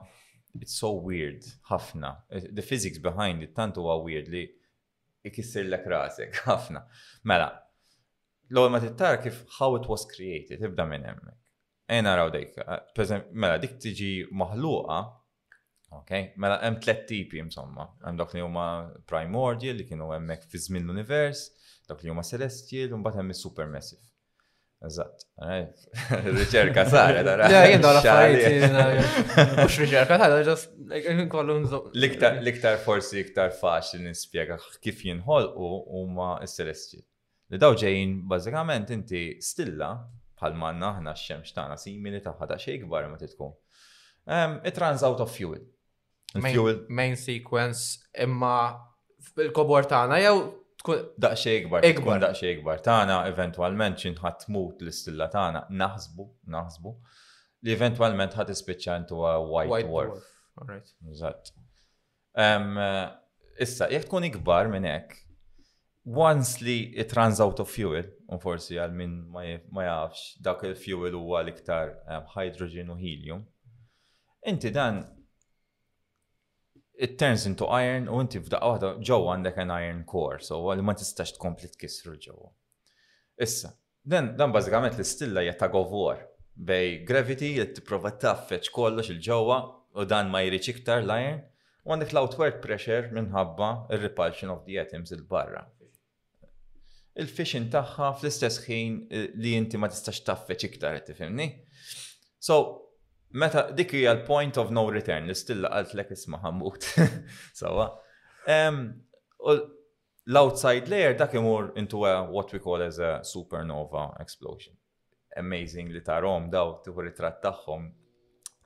[0.61, 2.13] it's so weird, ħafna.
[2.35, 4.45] Eh, the physics behind it tantu huwa weird li
[5.29, 6.83] ikisir l rasek, ħafna.
[7.25, 7.49] Mela,
[8.51, 11.37] l ma tittar kif how it was created, ibda minn hemmhekk.
[11.89, 14.11] Ejna raw dik, eh, mela dik tiġi
[14.43, 14.99] maħluqa,
[16.01, 18.67] ok, mela hemm tlet tipi insomma, hemm dak li huma
[19.09, 21.47] primordial li kienu hemmhekk fi żmien l-univers,
[21.89, 24.08] dak li huma celestial, u mbagħad hemm is-supermassive.
[24.87, 25.87] Eżatt, eh,
[26.39, 27.47] riċerka saret, għara.
[27.51, 28.91] Ja, jien dawla
[29.59, 30.67] mux riċerka sara, ġas
[31.99, 37.01] L'iktar L-iktar forsi iktar faċli nispjega kif jinħol u huma s-celesti.
[37.51, 39.91] Li daw ġejn, bażikament inti stilla
[40.39, 43.51] bħal manna ħna x-xemx tagħna minni ta' ħada xejn kbar ma titku.
[44.69, 45.59] It runs out of fuel.
[46.39, 48.55] Main sequence imma
[49.43, 50.41] il-kobor tagħna jew
[50.89, 51.83] tkun daqxie ikbar.
[51.85, 52.21] Ikbar.
[52.23, 52.81] Daqxie ikbar.
[52.83, 56.93] Tana eventualment xinħat mut l-istilla tana naħsbu, naħsbu
[57.63, 60.27] li eventualment ħat ispiċċa tu white, white dwarf.
[60.61, 60.93] Alright.
[61.11, 61.53] Eżatt.
[62.39, 62.79] Um,
[63.63, 65.17] issa, jek tkun ikbar minn hekk,
[66.09, 71.17] once li it runs out of fuel, u forsi għal minn ma jafx dak il-fuel
[71.19, 73.45] huwa l-iktar um, hydrogen u helium,
[74.49, 75.03] inti dan
[76.99, 80.83] it turns into iron u inti f'daqqa waħda ġewwa għandek an iron core, so li
[80.85, 82.51] ma tistax tkompli tkissru ġewwa.
[83.47, 83.71] Issa,
[84.03, 86.25] dan dan bażikament l-istilla hija tag of war
[86.69, 89.61] bej gravity li tipprova taffeċ kollox il ġewwa
[89.95, 91.39] u dan ma jriċ iktar l-iron
[91.87, 95.63] u għandek l-outward pressure minħabba il-repulsion of the atoms il-barra.
[97.19, 101.49] il fishing tagħha fl-istess ħin eh, li inti ma tistax taffeċ iktar, tifimni.
[102.39, 102.88] So,
[103.31, 106.87] meta dik hija l-point of no return, nistilla qalt lek isma' ħammut.
[107.61, 107.89] Sawa.
[110.29, 114.75] L-outside layer dak imur into a, what we call as a supernova explosion.
[115.37, 117.91] Amazing li tarom daw tieħu ritratt tagħhom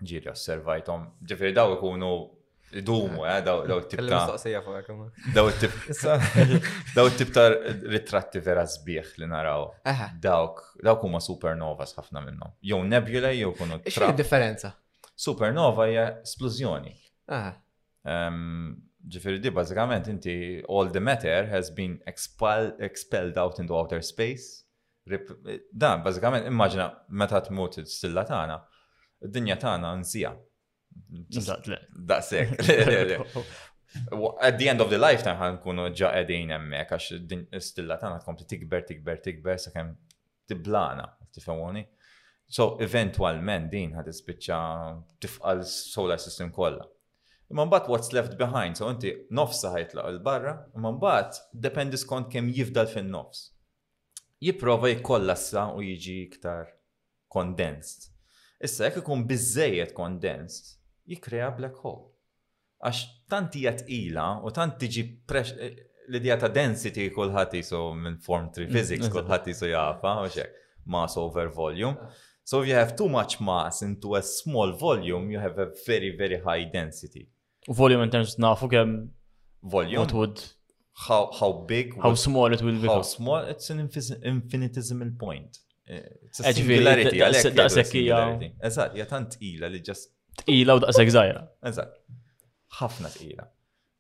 [0.03, 1.09] ġiri osservajtom.
[1.27, 2.13] Ġifieri daw ikunu
[2.73, 4.37] Dumu, daw it-tip ta'
[6.97, 7.47] daw t tip ta'
[7.85, 9.67] ritratti vera sbieħ li naraw.
[10.25, 12.53] Dawk, dawk huma supernovas ħafna minnhom.
[12.65, 13.77] Jow nebula jew kunu.
[13.85, 14.71] X'in differenza?
[15.13, 16.95] Supernova hija esplużjoni.
[19.13, 24.63] Ġifieri di bażikament inti all the matter has been expelled out into outer space.
[25.05, 28.61] Dan bażikament immaġina meta tmut is-silla tagħna,
[29.29, 30.33] dinja tagħna nżija
[31.31, 32.61] Daqsek.
[34.41, 37.07] At the end of the lifetime ħan kunu ġa edin emmek, għax
[37.67, 39.91] stilla tana tkompli tikber, tikber, tikber, sa' kem
[40.49, 41.05] tiblana,
[41.37, 41.83] tifemoni.
[42.53, 44.61] So, eventualment din ħad ispiċċa
[45.25, 46.87] tifqal solar system kollha.
[47.53, 51.31] Imma mbagħad what's left behind, so inti nofsa ħajtlaq il-barra, imma mbagħad
[51.69, 53.43] dependi skont kemm jifdal fin-nofs.
[54.43, 54.91] Jipprova
[55.37, 56.65] sa u jiġi iktar
[57.29, 58.09] condensed.
[58.63, 60.79] Issa jekk ikun bizzejet condensed,
[61.11, 62.11] jikrea black hole.
[62.83, 65.75] Għax tant hija ila u tant tiġi eh,
[66.11, 70.47] l-idea ta' density kulħadd so minn form 3 mm, physics kulħadd so jafa u
[70.91, 71.97] mass over volume.
[72.45, 76.17] So if you have too much mass into a small volume, you have a very,
[76.17, 77.29] very high density.
[77.69, 79.11] Volume in terms nafu kem
[79.63, 79.99] volume.
[80.01, 80.43] What would
[81.09, 83.81] how how big how small it will be how small it's an
[84.25, 85.57] infinitesimal point
[85.89, 90.05] eh, it's a singularity għalek għalek, għalek, għalek, għalek, għalek, għalek, għalek, għalek,
[90.41, 91.43] Tqila u daqseg zaħira.
[91.69, 91.97] Eżat.
[92.81, 93.47] ħafna tqila.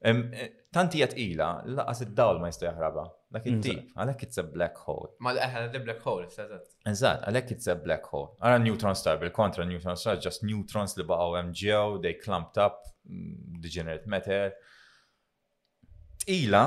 [0.02, 3.02] Eh, Tanti jgħat ila, laqas id-dawl ma jista jahraba.
[3.32, 5.10] Dak id tip għalek it's a black hole.
[5.24, 6.64] Ma l-eħel, eh, the black hole, s-sazat.
[6.88, 8.30] Eżat, għalek it's a black hole.
[8.40, 13.60] Għara neutron star, bil-kontra neutron star, just neutrons li baqaw MGO, they clumped up, mm,
[13.64, 14.54] degenerate matter.
[16.24, 16.62] Tqila,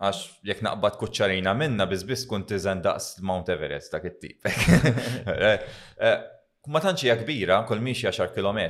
[0.00, 4.40] għax jek naqbad kuċċarina minna bizbis kun tizan daqs Mount Everest dak it-tip.
[5.96, 6.20] Eh,
[6.66, 8.60] ma tantxija kbira, kol miex 10 km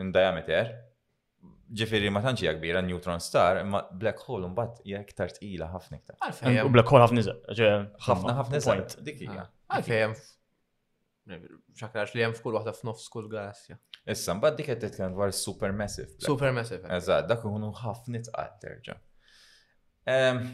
[0.00, 0.70] in diameter,
[1.78, 6.18] ġifiri ma tantxija kbira neutron star, ma black hole mbagħad hija iktar tqila ħafna iktar.
[6.28, 6.60] Għalfejn.
[6.68, 7.86] U black hole ħafna iżgħar.
[8.08, 8.84] Ħafna ħafna iżgħar.
[9.08, 9.40] Dik hija.
[9.40, 10.16] Ah, għalfejn.
[11.80, 13.78] Xakrax li hemm f'kull waħda f'nofs kull galassja.
[14.12, 15.78] Issa mbagħad dik qed super dwar Super
[16.20, 16.84] Supermassive.
[16.84, 16.98] Eh.
[17.00, 18.98] Eżad, dak ikunu ħafna tqal terġa'.
[20.14, 20.44] Ehm,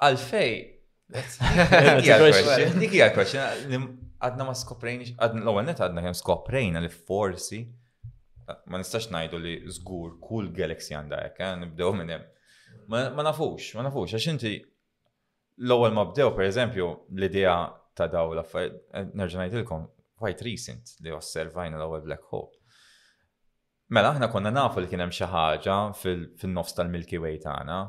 [0.00, 0.54] għalfej.
[1.12, 7.60] Dik hija l Dik għadna ma skoprejni, għadna l-għu għannet għadna kem skoprejna li forsi,
[7.64, 12.28] eh, ma nistax najdu li zgur kull galaxy għanda jek, eh, nibdew minn hemm.
[12.90, 14.52] Ma nafux, ma nafux, għax inti
[15.62, 17.56] l-ewwel ma bdew, per eżempju, l-idea
[17.94, 22.50] ta' daw l-affarijiet, eh, nerġa' ngħidilkom, quite recent li osservajna l-ewwel black hole.
[23.90, 27.80] Mela aħna konna nafu li kien hemm xi ħaġa fil-nofs tal-Milky Way tagħna,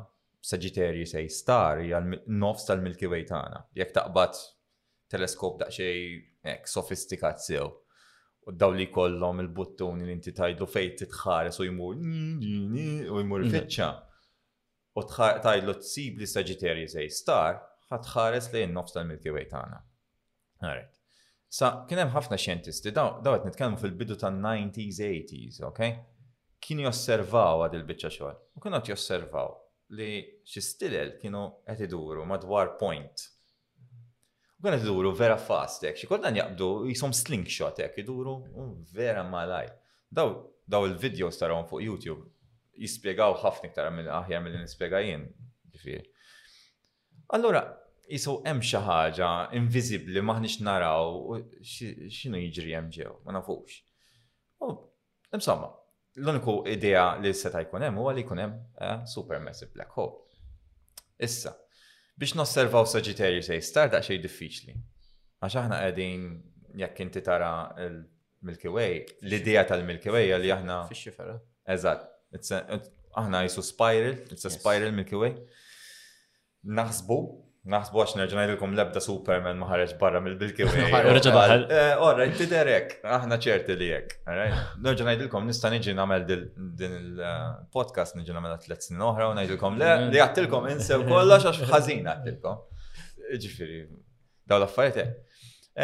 [0.44, 3.62] Sagittarius A star jgħal nofs tal-Milky Way tagħna.
[3.74, 4.36] Jekk taqbad
[5.14, 7.68] teleskop daqxej sofistikat sew.
[8.46, 13.52] U daw li kollom il-buttuni li inti tajdlu fej titħares u jmur u jmur mhm.
[13.54, 13.86] fitxa.
[14.94, 17.58] U tajdlu tsib li Sagittarius zej star,
[17.90, 19.80] ħatħares li n-nofs tal-Milky Way tagħna.
[20.64, 20.92] Alright.
[21.54, 25.84] Sa, kien hemm ħafna xjentisti, daw għet nitkellmu fil-bidu tan-90s, 80s, ok?
[26.64, 28.36] kien josservaw għad il-biċċa xogħol.
[28.56, 29.50] U kien għat josservaw
[29.98, 30.08] li
[30.48, 33.26] xi stilel kienu qed iduru madwar point
[34.64, 38.38] Għana t-duru vera fast, ek, xikordan jaqbdu, jisom slingshot, ek, iduru
[38.96, 39.66] vera malaj.
[40.14, 40.30] Daw,
[40.70, 42.30] daw il-videos tarawon fuq YouTube,
[42.80, 45.26] jispiegaw ħafna iktar minn aħjar minn nispiegajin,
[45.84, 46.06] jien.
[47.36, 47.60] Allora,
[48.08, 49.28] jisu hemm xi ħaġa
[49.60, 53.82] inviżibbli maħniex naraw x'inhu jiġri hemm ġew, ma nafux.
[55.34, 55.68] Insomma,
[56.22, 60.22] l-uniku idea li seta' jkun hemm huwa li jkun hemm eh, super massive black hole.
[61.20, 61.52] Issa,
[62.18, 64.74] biex nosservaw Sagittarius A star da xej diffiċli.
[65.42, 66.26] Għax aħna qegħdin
[66.80, 67.48] jekk inti tara
[67.84, 68.94] il-Milky Way,
[69.28, 70.80] l-idea tal-Milky Way li aħna.
[70.90, 71.38] Fix-xifera.
[71.74, 72.10] Eżatt.
[73.14, 75.34] Aħna jisu spiral, it's a spiral Milky Way.
[76.78, 77.18] Naħsbu
[77.72, 80.90] Naħsbu għax nerġa' ngħidilkom l-ebda Superman ma ħareġ barra mill bilki Way.
[81.16, 81.62] Reġa' baħal.
[82.04, 84.18] Orrejt, aħna ċerti li hekk.
[84.84, 86.26] Nerġa' ngħidilkom nista' nġi nagħmel
[86.82, 91.64] din il-podcast namel nagħmel tliet snin oħra u ngħidilkom le li għattilkom insew kollox għax
[91.72, 92.60] ħażin għattilkom.
[93.46, 93.80] Ġifiri,
[94.44, 95.80] daw l-affarijiet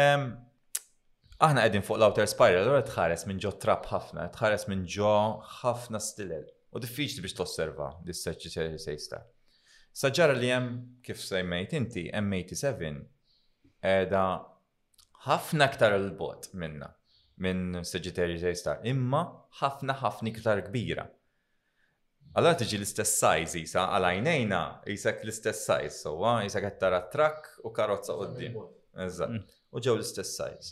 [1.41, 5.13] aħna qegħdin fuq l-outer spiral, allura tħares minn ġo trap ħafna, tħares minn ġo
[5.63, 6.45] ħafna stilel.
[6.69, 9.25] U diffiċli biex tosserva dis-search sejsta.
[9.91, 10.67] Saġġara li jem,
[11.03, 12.91] kif sejmejt inti, M87,
[13.87, 14.23] edha
[15.25, 16.87] ħafna ktar l-bot minna,
[17.43, 19.25] minn Sagittarius Star, imma
[19.59, 21.03] ħafna ħafna ktar kbira.
[22.39, 24.61] Allora tiġi l-istess sajz jisa, għalajnejna
[24.93, 28.55] jisak l-istess sajz, ah, għan jisak għattara trak u karozza d-din.
[28.95, 29.41] Mm.
[29.75, 30.71] u ġew l-istess sajz.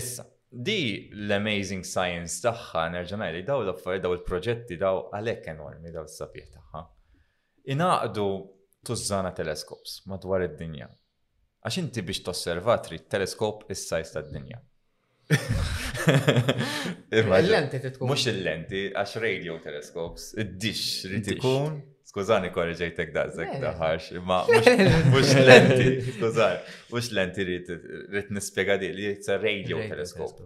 [0.00, 0.80] Issa, di
[1.26, 6.08] l-amazing science taħħa, nerġanaj li daw l affari daw l proġetti daw għalek enormi, daw
[6.08, 6.86] s-sabiet taħħa
[7.64, 8.26] inaqdu
[8.86, 10.88] tużżana teleskops madwar id-dinja.
[11.62, 14.58] Għax inti biex tosserva trid teleskop is-sajs tad-dinja.
[17.22, 18.08] Il-lenti titkun.
[18.10, 21.76] Mux il-lenti, għax radio teleskops, id-dix rrid ikun.
[22.10, 24.42] Skużani korreġejtek da' zek da' ħarx, ma'
[25.14, 26.58] mux lenti, skużani,
[26.92, 30.42] mux lenti rrit nispiega di li it's radio teleskop.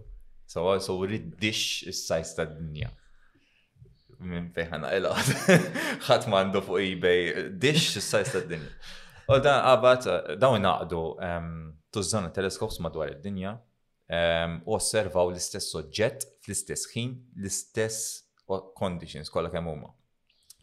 [0.47, 2.93] So, so rrit dix is-sajs tad-dinja
[4.25, 5.33] minn fejħana il-għad.
[6.09, 8.93] ħat mandu fuq eBay, dix s-sajs ta' dinja.
[9.27, 11.49] U dan għabat, ah, uh, daw naqdu um,
[11.93, 13.55] tużżana teleskops madwar id-dinja
[14.07, 18.25] um, u osservaw l-istess soġġett fl-istess ħin, l-istess
[18.79, 19.91] conditions kollha kemm huma.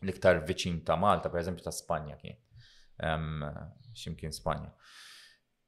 [0.04, 2.38] L-iktar viċin ta' Malta, per eżempju ta' Spanja kien.
[3.04, 3.44] Um,
[3.98, 4.70] ximkien Spanja.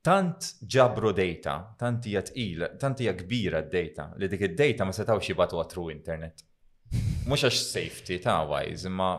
[0.07, 5.33] Tant ġabru data, tant hija tqil, tant hija kbira d-data, li dik id-data ma setgħux
[5.33, 6.45] jibgħatu għatru internet
[7.27, 9.11] mux għax safety ta' wise, imma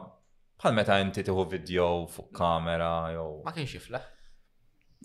[0.58, 3.34] bħal meta inti tiħu video fuq kamera jew.
[3.46, 4.02] Ma kienx jifla.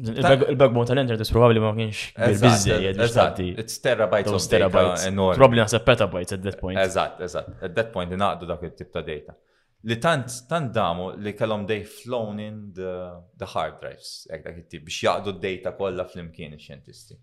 [0.09, 3.01] Il-backbone tal-internet probabli ma kienx bizzejed.
[3.07, 3.49] Eżatti.
[3.61, 5.09] It's terabytes of terabytes.
[5.37, 6.81] Probably naħseb petabytes at that point.
[6.81, 7.57] Eżatt, eżatt.
[7.69, 9.37] At that point naqdu dak il-tip ta' data.
[9.85, 14.87] Li tant, tant damu li kellhom dej flown in the, hard drives, ek dak il-tip
[14.87, 17.19] biex jaqdu d-data kollha fl-imkien ix-xjentisti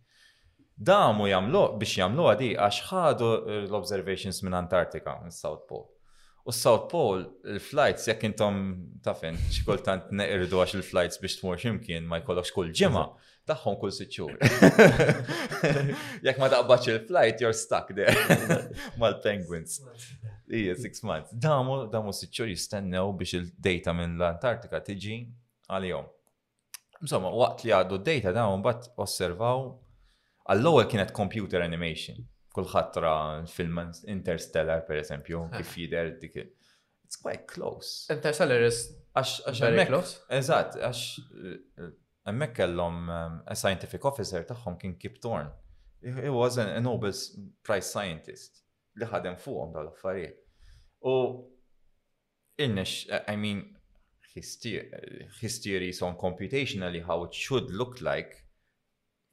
[0.80, 3.30] damu jamlu biex jamlu għadi għax ħadu
[3.70, 5.90] l-observations minn Antartika, minn South Pole.
[6.48, 8.56] U South Pole, il-flights, jekk intom
[9.06, 13.04] tafin, xikultant neqirdu għax il-flights biex t-mur ximkien ma jkollokx kull ġimma,
[13.50, 14.36] taħħon kull sitxur.
[16.26, 18.14] Jekk ma taqbaċ il-flight, you're stuck there.
[19.02, 19.80] Mal-penguins.
[20.54, 21.34] Ija, six months.
[21.34, 25.18] Damu, damu sitxur jistennew biex il-data minn l-Antartika tiġi
[25.70, 26.08] għal-jom.
[27.04, 29.66] Insomma, waqt li għaddu d-data damu bat osservaw
[30.50, 32.18] Għall-ewwel kienet computer animation.
[32.56, 33.12] Kulħadd ra
[33.50, 33.78] film
[34.10, 36.40] Interstellar per esempio, kif jider dik.
[37.06, 38.08] It's quite close.
[38.14, 38.80] Interstellar is
[39.18, 40.16] għax very close.
[40.40, 41.92] Eżatt, għax eh,
[42.30, 45.52] hemmhekk kellom eh, a scientific officer tagħhom kien Kip Thorne.
[46.02, 47.14] He was a Nobel
[47.66, 48.64] Prize scientist
[49.00, 50.40] li ħadem fuqhom dawn l-affarijiet.
[51.06, 51.18] U
[52.64, 53.62] innex, I mean,
[54.34, 58.36] his theories on computationally how it should look like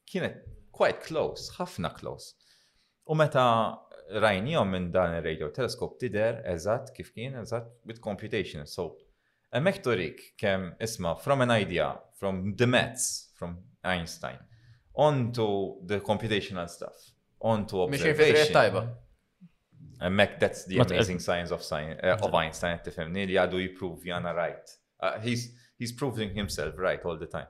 [0.07, 0.45] kienet
[0.77, 2.35] quite close, ħafna close.
[3.09, 3.45] U meta
[4.25, 8.67] rajnijom minn dan il-radio teleskop tider eżat kif kien eżat with computation.
[8.69, 8.91] So,
[9.55, 14.39] emmek torik kem isma from an idea, from the maths, from Einstein,
[14.95, 15.49] onto
[15.87, 17.09] the computational stuff,
[17.41, 18.81] onto observation.
[19.97, 24.05] Emmek, that's the amazing science of science uh, of Einstein, at tifemni li għadu jiprove
[24.11, 24.75] jana right.
[25.01, 25.47] Uh, he's,
[25.79, 27.49] he's proving himself right all the time.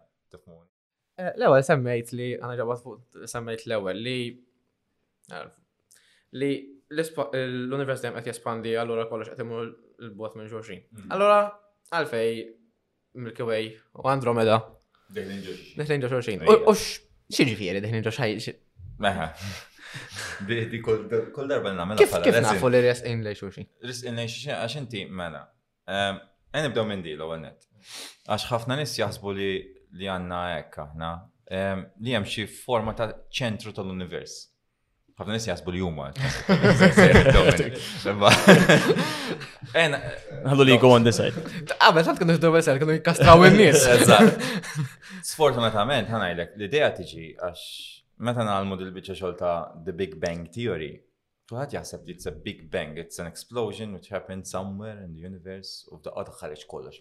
[1.16, 4.18] L-ewel semmejt li, għana ġabat fuq semmejt l-ewel li
[6.37, 6.50] li
[6.90, 9.64] l-Università għet jespandi għallura kollox għet imur
[10.11, 10.83] l-bot minn ġoġin.
[10.92, 11.12] Mhm.
[11.16, 11.38] Allura
[11.96, 12.37] għalfej
[13.24, 14.59] Milky Way u Andromeda.
[15.09, 16.09] Deħnin ġoġin.
[16.11, 16.42] xulxin.
[16.44, 18.42] U xieġifieri deħnin ġoġin.
[18.44, 18.59] xajn.
[19.00, 19.31] Meħa.
[20.46, 21.07] Di kol
[21.48, 21.96] darba namela.
[21.96, 23.66] Kif kif nafu li res in lej xulxin?
[23.83, 25.46] Res in lej xulxin għax inti mela.
[25.88, 27.66] Għen nibdew minn di l-għonet.
[28.29, 29.50] Għax ħafna nis jasbu li
[29.97, 31.15] li għanna na aħna
[32.03, 34.45] li hemm xi forma ta' ċentru tal-univers.
[35.17, 36.11] Ħafna nies jasbu li juma.
[39.73, 41.33] Għallu li go on this side.
[41.71, 43.87] Qabel ah, tant kienu ħdu besser, kienu jikkastraw in-nies.
[45.31, 47.63] Sfortunatament ħanajdlek l-idea tiġi għax
[48.29, 50.91] meta nagħmlu dil-biċċa xogħol The Big Bang Theory,
[51.47, 55.23] Tuħat jaħseb li it's a big bang, it's an explosion which happened somewhere in the
[55.25, 56.99] universe u bdaqqa tħarġ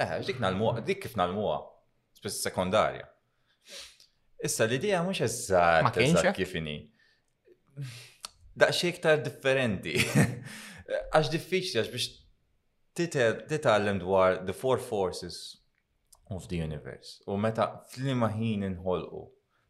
[0.00, 1.56] Eh, dik nalmuha, dik kif nalmuha
[2.20, 3.08] spess sekondarja.
[4.44, 5.96] Issa l-idea mux eżat.
[6.00, 6.78] eżatt kif inhi.
[8.60, 9.92] Daqsxejn iktar differenti.
[10.90, 12.08] Għax diffiċli għax biex
[12.98, 15.36] titgħallem dwar the four forces
[16.30, 17.22] of the universe.
[17.26, 19.20] U meta fl-ima ħin inħolqu,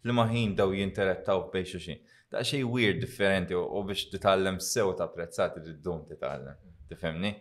[0.03, 2.01] fl-ima ħin daw jinterettaw bejn xulxin.
[2.35, 6.59] Daqsxejn weird differenti u biex titgħallem sew ta' prezzati id-dum titgħallem.
[6.91, 7.35] Tifhemni?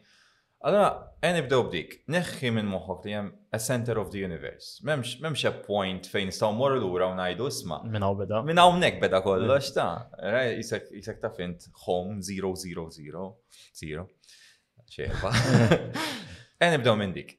[0.67, 0.89] Allora,
[1.23, 4.81] għen nibdew b'dik, neħħi minn moħħok li jem a center of the universe.
[4.83, 7.77] Memx, memx a point fejn staw morru l-ura u najdu isma.
[7.87, 8.41] Minn għaw beda.
[8.43, 9.77] Minn għaw nek beda kollox mm.
[9.77, 12.91] ta' Jisek, eh, ta' fint home 000.
[13.71, 14.09] Zero.
[14.89, 15.31] ċeħba.
[16.59, 17.37] Għen nibdew minn dik.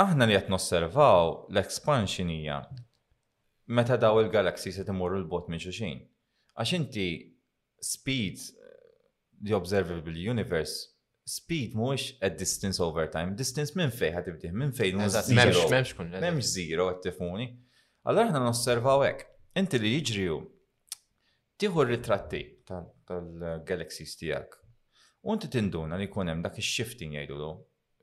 [0.00, 2.56] Aħna li għet nosservaw l-expansionija
[3.76, 6.00] meta daw il-galaxy se timurru l-bot minn xuxin.
[6.56, 7.08] Għax inti
[7.84, 8.76] speed eh,
[9.44, 10.88] the observable universe
[11.28, 15.64] speed mux a distance over time, distance minn fej ħatibdih, minn fej M'hemmx zero.
[15.72, 16.12] Memx kun.
[16.22, 16.86] Memx zero
[18.06, 19.24] Allora ħna nosservaw ek,
[19.58, 20.36] inti li jġriju,
[21.58, 24.54] tiħu ritratti tal-galaxies tijak.
[25.26, 27.50] Unti tinduna li kunem dak il-shifting jgħidu: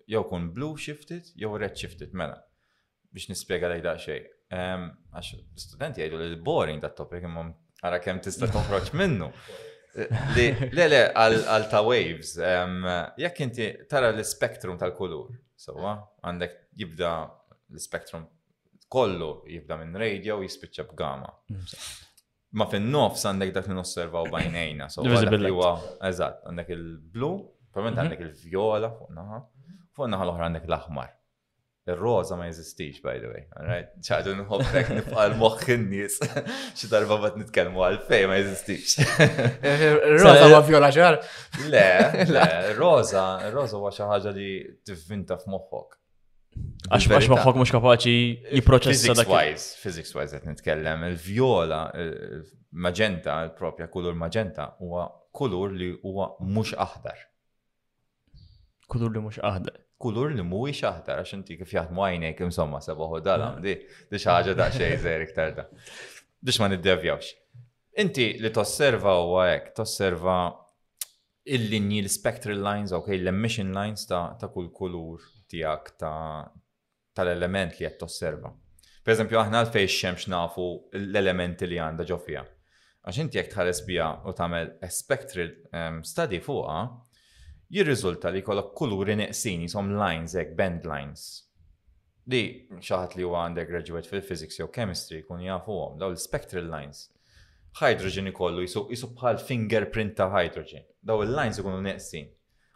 [0.03, 2.35] jew jow kun blue shifted, jow red shifted, mela.
[3.13, 4.19] Biex nispiega lejk da xej.
[4.51, 7.47] Għax, studenti jgħidu li boring dat topic imma
[7.79, 9.31] għara kem tista toħroċ minnu.
[9.95, 12.31] Le, le, għal ta' waves,
[13.21, 15.27] jekk inti tara l-spektrum tal-kulur,
[15.63, 15.91] sewa,
[16.25, 17.11] għandek jibda
[17.77, 18.25] l-spektrum
[18.93, 21.29] kollu jibda minn radio jispiċċa b'gama.
[22.57, 25.75] Ma fin-nofs għandek dak li nosservaw bajnejna, so huwa
[26.09, 27.31] eżatt, għandek il-blu,
[27.73, 28.03] probabilment mhm.
[28.07, 29.43] għandek il-vjola fuq naħa,
[29.97, 31.13] fuq naħa l-oħra għandek l-aħmar.
[31.85, 33.41] Il-roza ma jizistix, by the way.
[34.07, 36.13] ċaħdu nħobrek nifqa l-moħħ nis
[36.79, 38.93] ċi darba bat nitkelmu għal-fej ma jizistix.
[38.95, 41.17] il Roza ma fjola ċar?
[41.73, 41.83] Le,
[42.37, 44.47] le, il roza, il roza wa xaħġa li
[44.87, 45.99] t-vvinta f f'moħħok.
[46.93, 48.15] Għax għax moħħok mux kapaxi
[48.61, 49.27] jiproċessa dak.
[49.27, 51.03] Physics-wise, physics-wise għet nitkellem.
[51.11, 52.45] Il-viola, il
[52.79, 57.25] maġenta il-propja kulur maġenta, huwa kulur li huwa mux aħdar.
[58.87, 63.05] Kulur li mux aħdar kulur li mhuwiex aħdar għax inti kif jaħdmu għajnejk imsomma seba'
[63.13, 63.73] ħodal għandi
[64.11, 65.65] di xi ħaġa ta' xej żgħir iktar da.
[66.43, 67.29] Biex ma niddevjawx.
[68.03, 70.35] Inti li tosserva u hekk, tosserva
[71.55, 75.95] il-linji l-spectral lines, ok, l-emission lines ta' kull kulur tiegħek
[77.15, 78.51] tal-element li qed tosserva.
[79.03, 80.67] Per eżempju, aħna l-fej xemx nafu
[80.99, 82.43] l-elementi li għandha ġofija.
[83.03, 86.83] Għax inti jekk tħares bija u tagħmel spectral ehm, study fuqha,
[87.73, 91.23] jirriżulta li kollok kuluri neqsin jisom lines ek band lines.
[92.29, 92.41] Li
[92.87, 96.99] xaħat li huwa għandek graduate fil-physics jew chemistry kun għom, daw l-spectral lines.
[97.81, 100.85] Hydrogen ikollu jisu bħal fingerprint ta' hydrogen.
[101.09, 102.29] Daw il-lines ikunu neqsin.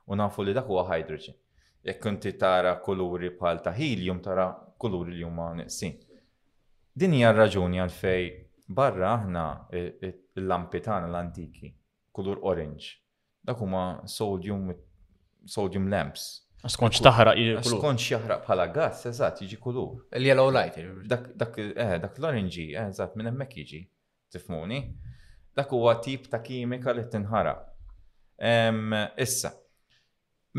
[0.09, 1.37] U nafu li dak huwa hydrogen.
[1.85, 4.47] Jekk inti tara kuluri bħal ta' helium tara
[4.81, 5.93] kuluri li huma neqsin.
[6.97, 8.25] Din hija raġuni għalfej
[8.79, 9.45] barra aħna
[9.77, 11.75] il-lampi eh, eh, tagħna l-antiki
[12.17, 12.95] kulur orange
[13.47, 14.73] dak huma sodium
[15.47, 16.27] sodium lamps.
[16.67, 17.59] Skont taħraq kulur.
[17.63, 20.01] Skont jaħraq bħala gas, eżatt, jiġi kulur.
[20.19, 20.79] Il-yellow light.
[21.07, 21.29] Dak,
[21.63, 23.81] eh, dak l orinġi eh, eżatt, minn hemmhekk jiġi.
[24.35, 24.81] Tifmuni.
[25.57, 27.63] Dak huwa tip ta' kimika li tinħaraq.
[29.25, 29.53] Issa,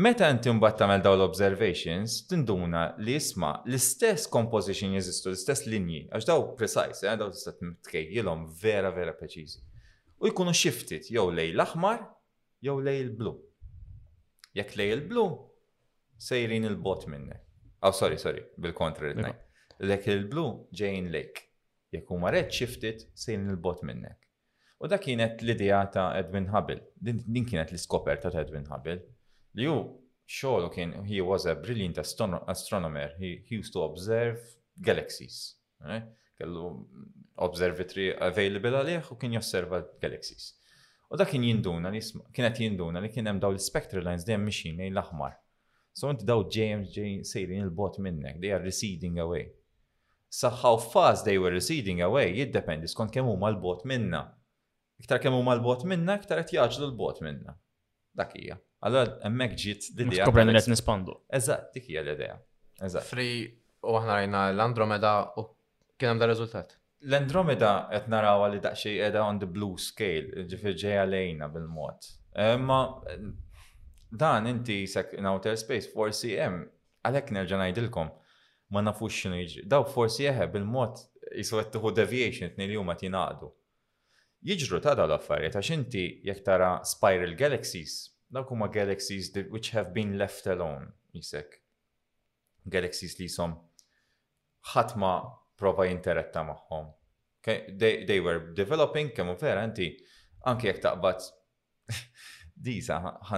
[0.03, 6.27] meta inti mbagħad tagħmel dawn l-observations, tinduna li isma l-istess composition jeżistu, l-istess linji, għax
[6.33, 9.67] daw precise, eh, daw tista' tkejjilhom vera vera preċiżi.
[10.23, 12.07] U jkunu shifted jew lej l-aħmar
[12.65, 13.33] jew lejl blu.
[14.55, 15.27] Jekk lejl blu,
[16.19, 17.37] sejrin il-bot minne.
[17.79, 19.31] Aw, oh, sorry, sorry, bil-kontra ridna.
[19.31, 19.67] Iva.
[19.87, 20.45] Lek il-blu
[20.75, 21.45] ġejn lejk.
[21.95, 24.17] Jekk huma red shifted, sejrin il-bot minnek.
[24.79, 26.81] U da kienet l-idea ta' Edwin Hubble.
[26.95, 28.99] Din, din kienet l-iskoperta ta' Edwin Hubble.
[29.57, 29.77] Li ju
[30.29, 33.15] xoħlu kien, he was a brilliant astron astronomer.
[33.19, 34.39] He, he used to observe
[34.83, 35.55] galaxies.
[35.79, 36.07] Right?
[36.39, 36.73] Kellu
[37.39, 40.51] observatory available għalieħ u kien josserva galaxies.
[41.09, 41.99] U dak kien jinduna li
[42.35, 45.37] kienet jinduna li kien hemm daw l-spectral lines dejjem mixin lejn l-aħmar.
[45.97, 49.47] So inti daw James ġejjin sejrin il-bot minnek, they are receding away.
[50.29, 54.21] Sa how fast they were receding away jiddependi skont kemm huma l-bot minna.
[55.01, 57.57] Iktar kemm huma l-bot minna, iktar qed jaġlu l-bot minna.
[58.13, 58.59] Dak hija.
[58.85, 60.27] Allora hemmhekk ġiet l-idea.
[60.29, 61.17] Kopra qed nispandu.
[61.39, 62.37] Eżatt, dik hija l-idea.
[62.85, 63.09] Eżatt.
[63.09, 63.31] Fri
[63.81, 65.47] u aħna rajna l-Andromeda u
[65.97, 70.75] kien hemm da riżultat l-Andromeda qed naraw li daqsxejn qiegħda on the blue scale, ġifier
[70.83, 72.09] ġejja lejna bil-mod.
[72.43, 72.79] Imma
[74.11, 76.65] dan inti sek in outer space forsi hemm
[77.07, 78.11] għalhekk nerġa' ngħidilkom
[78.75, 79.63] ma nafux x'inhu jiġri.
[79.71, 80.99] Daw forsi jeħeb bil-mod
[81.39, 83.47] jiswa tieħu deviation tnejn li huma tingħaqdu.
[84.49, 87.95] Jiġru ta' daw l-affarijiet għax inti jekk tara spiral galaxies,
[88.29, 91.61] dawk huma galaxies which have been left alone, jisek.
[92.67, 93.55] Galaxies li jisom
[94.73, 95.13] ħatma
[95.61, 96.87] prova jinteretta maħħom.
[97.41, 97.59] Okay?
[97.79, 99.91] They, they were developing kemmu vera inti
[100.49, 101.23] anke jekk taqbad
[102.69, 102.97] disa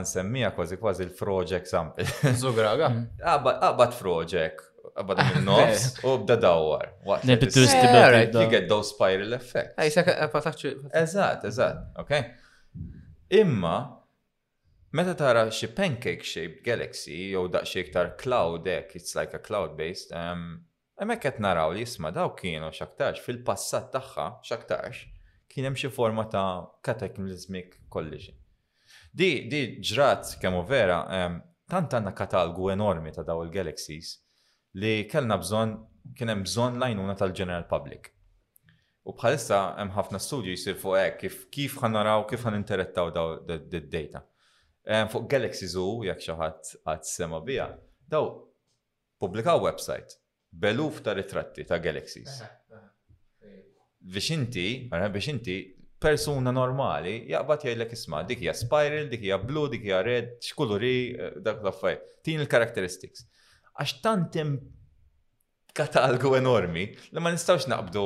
[0.10, 2.08] semmija kważi kważi l-project sample.
[2.42, 2.90] Zugraga.
[3.22, 6.88] Qabad project, qabad nofs u bda dawwar.
[7.24, 9.78] You get those spiral effects.
[9.78, 12.16] Eh, eżatt, eżatt, ok?
[13.38, 13.76] Imma,
[14.98, 20.12] meta tara xi pancake shaped galaxy jew daqxie iktar cloud it's like a cloud based,
[20.12, 20.66] um,
[21.02, 25.00] Emmek qed naraw li jisma daw kienu xaktarx fil-passat tagħha xaktarx
[25.54, 28.36] kien hemm xi forma ta' kataklizmik collision.
[29.22, 31.40] Di, di ġrat kemm vera, ehm,
[31.74, 34.12] tant għandna katalgu enormi ta' daw il-galaxies
[34.78, 35.74] li kellna bżon,
[36.18, 38.12] kien hemm bżonn lajnuna tal-general public.
[39.02, 44.22] U bħalissa hemm ħafna studju jsir fuq hekk kif kif naraw kif ħaninterettaw daw id-data.
[44.86, 47.72] Ehm, fuq Galaxy Zoo jekk xi ħadd sema biha,
[48.06, 48.36] daw
[49.22, 50.21] publikaw website
[50.52, 52.44] beluf ta' ritratti ta' galaxies.
[54.04, 55.56] Biex inti, eh, biex inti
[56.02, 60.94] persuna normali jaqbad jgħidlek isma' dik hija spiral, dik hija blu, dik hija red, x'kuluri
[61.14, 62.08] eh, dak l-affarijiet.
[62.26, 63.26] Tin il-characteristics.
[63.80, 64.56] Għax tant hemm
[65.78, 68.04] katalgu enormi li ma nistawx naqbdu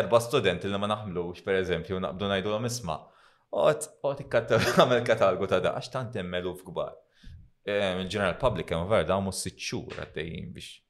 [0.00, 3.00] erba' studenti li ma naħmlux eżempju, naqbdu ngħidulhom isma'
[3.52, 6.62] Ot, ot għamil katalgu ta' da, għax tant hemm gbar.
[6.70, 6.94] kbar.
[7.68, 10.81] Eh, Il-ġeneral public għamu verda għamu sitt xhur għaddejjin biex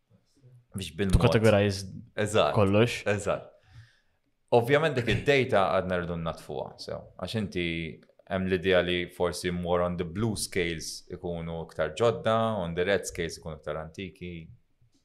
[0.76, 3.02] biex bil kollox.
[3.06, 3.48] Eżat.
[4.52, 7.62] Ovvjament dik id-data għadna rridu natfuha, so, għax inti
[8.28, 13.06] hemm l-idea li forsi more on the blue scales ikunu iktar ġodda, on the red
[13.08, 14.28] scales ikunu iktar antiki,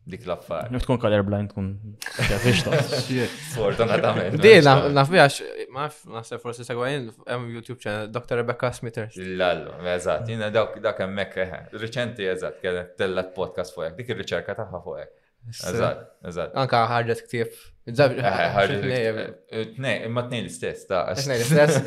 [0.04, 0.68] dik l-affar.
[0.74, 1.70] Nuk tkun colorblind tkun
[2.34, 4.36] jafix ta' Sfortunatament.
[4.44, 5.40] Di, nafbiax,
[5.72, 5.88] ma'
[6.18, 8.42] nafse forsi segwajin, hemm YouTube channel, Dr.
[8.42, 9.16] Rebecca Smithers.
[9.40, 11.56] Lallu, eżat, jina dak hemmhekk, eh,
[11.86, 15.16] reċenti eżat, kellet tellat podcast fuqek, dik il riċerka tagħha fuqek.
[15.50, 16.56] Eżat, eżat.
[16.58, 17.58] Anka ħarġet ktif.
[17.88, 21.78] Eh, eh, tnej, imma tnej l-istess, ta' Tnej l-istess.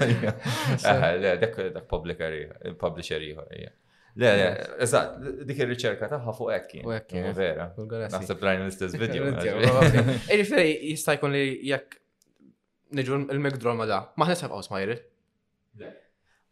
[1.20, 1.58] Le, dak
[1.90, 3.50] publisher ieħor.
[3.52, 3.68] Le,
[4.30, 4.46] le,
[4.86, 6.86] eżat, dik ir-riċerka tagħha fuq hekk kien.
[6.88, 7.66] Fuq kien, vera.
[8.16, 9.28] Naħseb rajna l-istess video.
[9.36, 12.00] Ġifieri eh, jista' jkun li jekk
[12.96, 14.96] niġu l-mekdroma da, ma ħnesab għaw oh,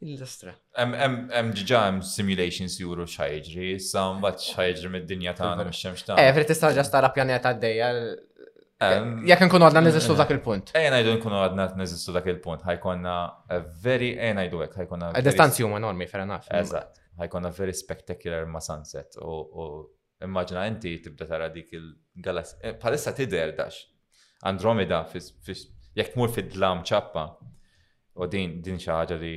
[0.04, 0.52] Il-lastra.
[0.78, 6.28] Em ġiġa em simulations juru xħajġri, sam bat xħajġri mid-dinja ta' għana mxemx ta' Eh,
[6.36, 7.88] frit istaġa stara pjaneta d-dejja.
[9.26, 10.70] Jek nkunu għadna nizistu dak il-punt.
[10.78, 12.62] Eh, najdu nkunu għadna nizistu dak il-punt.
[12.68, 13.16] Ħajkonna
[13.82, 15.10] veri, eh, najdu ek, ħajkonna.
[15.26, 16.46] Distanzi huma enormi, fair enough.
[16.60, 19.18] Eżat, ħajkonna veri spectacular ma' sunset.
[19.18, 19.66] U
[20.22, 22.60] immaġina inti tibda tara dik il-galassi.
[22.62, 23.82] Eh, palissa tider dax.
[24.46, 25.02] Andromeda,
[25.98, 27.30] jek tmur fid-dlam ċappa.
[28.18, 29.32] U din din xaħġa li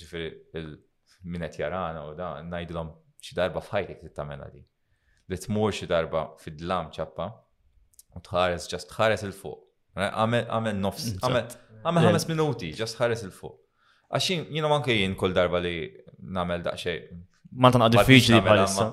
[0.00, 0.28] ġifieri
[0.58, 4.62] il-minet jarana u da ngħidilhom xi darba f'ħajtek tittamela di.
[5.28, 7.26] Li tmur xi darba fid-dlam ċappa
[8.18, 9.58] u tħares ġast tħares il fuq.
[10.00, 13.58] Għamel nofs, għamel ħames minuti, ġast tħares il fuq.
[14.12, 15.76] Għaxin, jina manke jien kull darba li
[16.32, 17.02] namel daqxej.
[17.60, 18.90] Ma tanqad diffiċli bħalissa.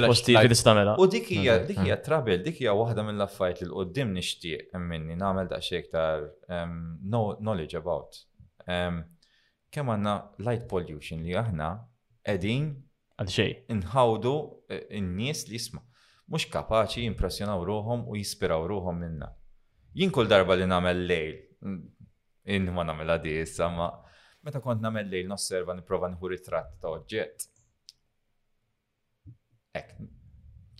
[0.08, 1.66] U dik hija mm-hmm.
[1.68, 6.68] dik hija trabil, dik hija waħda mill-affarijiet li l-qoddim nixtieq minni nagħmel daqsxejn ta'
[7.12, 8.16] knowledge about.
[8.64, 10.14] Kemm għandna
[10.48, 11.68] light pollution li aħna
[12.24, 12.70] qegħdin
[13.20, 13.60] għal xejn.
[13.76, 14.32] Inħawdu
[14.72, 15.84] eh, n-nies li jisma'
[16.32, 19.28] mhux kapaċi jimpressjonaw ruhom u jispiraw ruhom minna.
[19.96, 21.36] Jien kull darba li nagħmel lejl,
[22.56, 23.90] in ma nagħmel għadi issa ma
[24.46, 27.50] meta kont nagħmel lejl nosserva nipprova nħu ritratt ta' oġġett
[29.76, 29.90] Ek,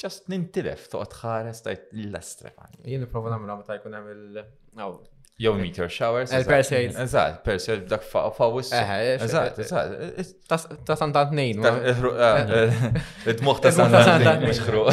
[0.01, 2.87] just nintilef toqgħod ħares tajt l-astref għandi.
[2.93, 6.31] Jien nipprova nagħmel meta jkun hemm il Jew meteor showers.
[6.33, 6.95] Il-persejl.
[7.03, 8.71] Eżat, persejl dak fawis.
[8.73, 10.23] Eżat, eżat.
[10.89, 11.61] Ta' santant nejn.
[13.33, 14.87] Id-moħ ta' santant nejn, mux xru.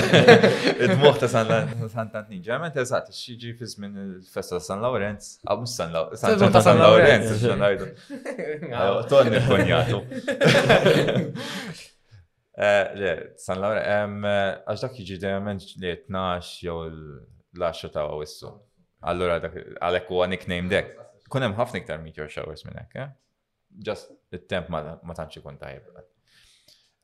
[0.74, 2.44] Id-moħ ta' santant nejn.
[2.44, 5.38] Ġerment, eżat, xieġi fizz minn il-festa ta' San Lawrenz.
[5.48, 6.28] Ah, mux San Lawrenz.
[6.60, 7.90] ta' San Lawrenz, xan għajdu.
[9.16, 10.04] San konjatu.
[12.54, 13.82] Eh, San Laura,
[14.70, 15.48] għax dak d dejjem
[15.82, 18.52] li 12 jew l-10 ta' wissu.
[19.04, 20.92] Allura għalek u għanik nickname dek.
[21.34, 23.14] Kun hemm ħafna iktar meteor showers minn hekk, eh?
[23.84, 25.88] Just it-temp ma tantx ikun tajjeb.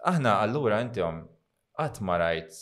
[0.06, 2.62] Aħna allura inti qatt ma rajt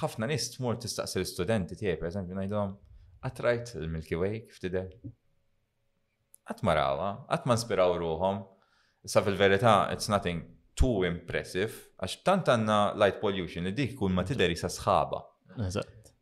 [0.00, 2.72] ħafna nist tmur tistaqsi l-studenti tiegħi pereżempju ngħidhom
[3.22, 4.90] qatt rajt il-Milky Way kif tidher.
[6.42, 6.74] Qatt ma
[7.22, 8.42] ma nspiraw ruhom.
[9.06, 10.42] Sa fil-verità, it's nothing
[10.78, 11.72] too impressive,
[12.02, 15.20] għax tant għanna light pollution li dik kun ma tideri sa sħaba.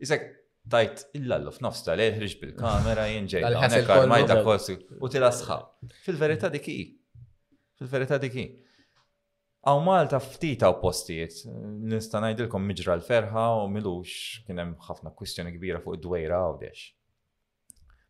[0.03, 0.26] Isek,
[0.70, 5.92] tajt illallu f'nofs tal ħriġ eh, bil-kamera jinġej, għanekar għarmajda kossi, u tila sħab.
[6.07, 6.78] Fil-verita diki.
[7.80, 8.48] Fil-verita diki.
[9.62, 11.36] Għaw Malta ftita u postijiet,
[11.86, 16.88] nista ngħidilkom miġra l-ferħa u milux kien hemm ħafna kwistjoni kbira fuq id-dwejra u dex.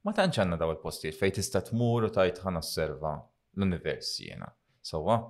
[0.02, 3.12] Ma tantx għandna daw il-postijiet fejn tista' tmur u tajt ħana s-serva
[3.52, 4.48] l-univers jiena.
[4.82, 5.28] Sawa, so,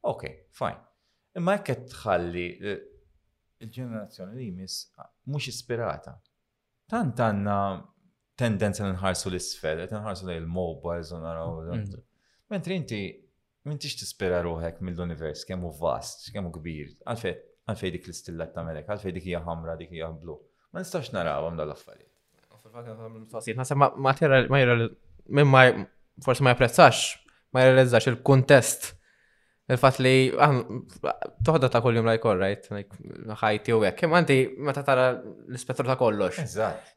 [0.00, 0.22] Ok,
[0.56, 0.80] fine.
[1.36, 2.78] Imma jekk qed tħalli eh,
[3.64, 6.14] il-ġenerazzjoni li jmiss ah, mhux ispirata.
[6.90, 7.56] Tant għandna
[8.40, 11.58] tendenza li nħarsu l-isfel, qed nħarsu lejn il-mobiles u naraw.
[11.66, 12.04] Mm-hmm.
[12.54, 13.00] Mentri inti
[13.68, 17.36] m'intix tispera ruħek mill-univers kemm hu vast, kemm hu kbir, għalfej
[17.70, 20.34] għalfej dik l-istillat ta' Amerika, għalfej dik hija ħamra, dik hija blu.
[20.72, 22.08] Ma nistax naraw għam dal-affarijiet.
[22.70, 24.78] Ma jera
[25.44, 25.60] ma
[26.24, 27.04] forsi ma japprezzax,
[27.54, 28.88] ma jrealizzax il-kuntest
[29.70, 30.50] Il-fat li, ah,
[31.46, 32.64] toħda ta' kol-jum like, all right,
[33.40, 34.00] ħajti u għek.
[34.00, 36.40] Kem għanti, meta tara l-ispettru ta' kollox.
[36.42, 36.90] Eżat.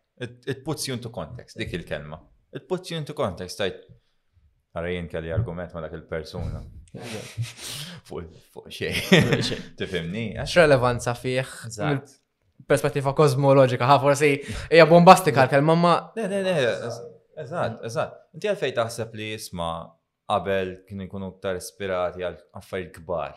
[0.53, 2.17] It puts you into context, dik il-kelma.
[2.53, 3.83] It puts you into context, tajt.
[4.73, 6.63] Għara jien kelli argument ma dak il-persuna.
[8.09, 9.01] Fuq xej.
[9.77, 10.25] Tifimni.
[10.41, 11.39] Għax relevanza fih.
[11.69, 12.17] Eżat.
[12.69, 14.31] Perspettiva kosmologika, ħa forsi,
[14.71, 15.93] hija bombastika l-kelma ma.
[16.17, 16.53] Ne, ne, ne,
[17.43, 18.19] eżat, eżat.
[18.39, 19.75] Inti għalfej taħseb li jisma'
[20.29, 23.35] qabel kien ikunu ktar ispirati għal affarijiet kbar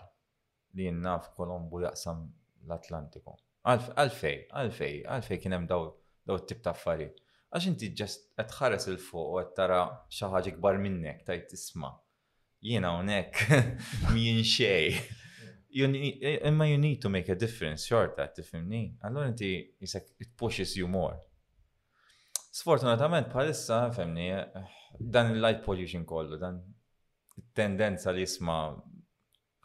[0.78, 2.24] li jinnaf Kolombu jaqsam
[2.66, 3.34] l-Atlantiku.
[3.66, 5.86] Għalfej, għalfej, għalfej kien hemm daw
[6.26, 7.18] daw tip ta' affarijiet.
[7.54, 9.80] Għax inti ġest qed tħares il fuq u qed tara
[10.12, 11.92] xi ħaġa kbar minnek tajt tisma'
[12.66, 13.42] jiena hawnhekk
[14.14, 14.96] min xej.
[15.76, 18.94] Imma you need to make a difference, xorta, tifimni.
[19.04, 19.50] Allora inti
[19.82, 21.18] jisek it pushes you more.
[22.56, 26.62] Sfortunatament bħalissa femni eh, dan il-light pollution kollu, dan
[27.56, 28.56] tendenza li jisma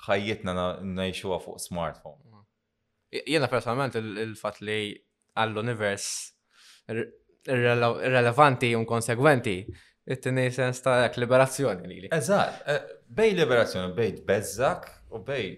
[0.08, 0.64] ħajjitna
[0.96, 2.22] najxuwa fuq smartphone.
[2.24, 2.46] Mm.
[3.36, 4.80] Jena personalment il-fat li
[5.42, 6.06] għall-univers
[7.52, 9.58] irrelevanti un konsegwenti,
[10.14, 12.10] it-tini sens ta' liberazzjoni li.
[12.16, 12.78] Eżat, e,
[13.16, 15.52] bej liberazzjoni, bej bezzak u bej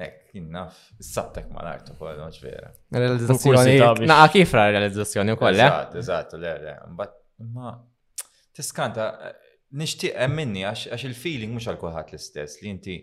[0.00, 2.70] Ek, jinnaf, s-sattek ma l-artu kol, noċ vera.
[2.96, 3.74] Realizzazzjoni,
[4.08, 5.66] naqqa kifra realizzazzjoni u koll, eh?
[5.66, 6.72] Eżat, eżat, le, le,
[7.52, 7.66] ma
[8.56, 9.10] t-skanta,
[9.78, 12.94] nishtiq minni għax il-feeling mhux għal-kulħat l-istess li inti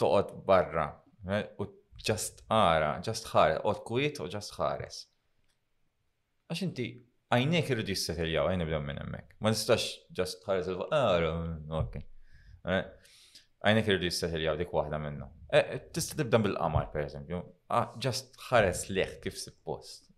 [0.00, 0.86] toqgħod barra
[1.28, 1.66] eh, u
[2.06, 5.00] ġast ara, ġast ħares, għot kwiet u ġast ħares.
[6.48, 6.88] Għax inti
[7.34, 9.34] għajnek irridu jissetiljaw, għajni bdew minn emmek.
[9.42, 12.02] Ma nistax ġast ħares il-għara, ah, ok.
[12.76, 12.82] Eh,
[13.66, 15.32] għajnek irridu jissetiljaw dik wahda minnhom.
[15.56, 17.42] Eh, tista tibda bil-qamar, per eżempju,
[18.06, 20.08] ġast ah, ħares leħ kif suppost.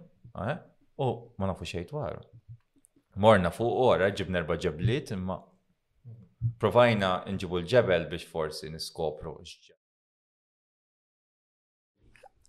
[0.47, 0.59] eh?
[1.01, 1.09] u
[1.39, 2.19] ma nafu xejn dwar.
[3.21, 5.39] Morna fuq ora ġibna nerba ġebliet imma
[6.61, 9.37] provajna nġibu l-ġebel biex forsi niskopru.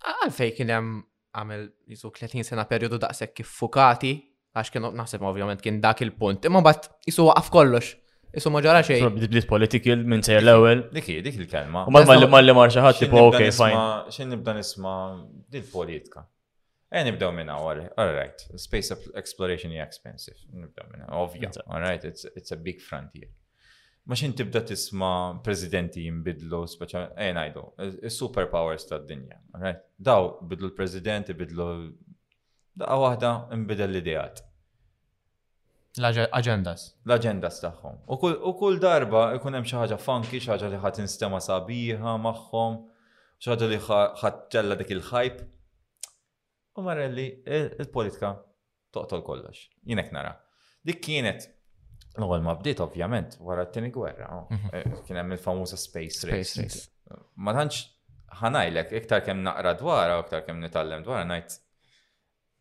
[0.05, 1.03] Għalfej kien hemm
[1.35, 4.11] għamel jisu 30 sena periodu daqshekk kif fukati,
[4.55, 7.95] għax kien naħseb ovvjament kien dak il-punt, imma mbagħad jisu waqaf kollox
[8.35, 8.99] Isu ma ġara xej.
[9.15, 10.81] Bdiblis political minn sejr l-ewel.
[10.95, 11.85] Dik dik il-kelma.
[11.87, 13.83] U mal malli marxa ħadd tipo ok fine.
[14.15, 14.95] Xin nibda nisma
[15.53, 16.25] dil politika.
[16.95, 18.43] E nibdew minn hawn, all right.
[18.61, 20.37] Space exploration is expensive.
[20.51, 21.53] Nibdew minn ovvja.
[21.67, 23.31] All right, it's it's a big frontier.
[24.05, 27.63] Ma xin tibda tisma prezidenti jimbidlu, speċa, eh, najdu,
[28.13, 29.79] superpowers ta' dinja all right?
[29.97, 31.65] Daw, bidlu l-prezidenti, bidlu,
[32.77, 34.43] da' wahda, imbidel l-idejat.
[36.01, 36.83] L-agendas.
[37.07, 37.99] L-agendas tagħhom.
[38.11, 42.77] U kull darba ikun hemm xi ħaġa funky, xi ħaġa li ħadd instema sabiħa magħhom,
[43.39, 45.41] xi ħaġa li ħadd ġella dik il-ħajb.
[46.75, 48.35] U marelli il-politika
[48.95, 49.69] toqtol kollox.
[49.87, 50.33] Jinek nara.
[50.85, 51.47] Dik kienet
[52.17, 54.43] l-ewwel ma bdiet ovvjament wara t-tieni gwerra.
[54.51, 54.75] Mhm.
[54.75, 56.89] Eh, kien hemm il-famuża space race.
[57.39, 57.85] Ma tantx
[58.41, 61.61] ħanajlek iktar kemm naqra dwar u iktar kemm nitallem dwar ngħid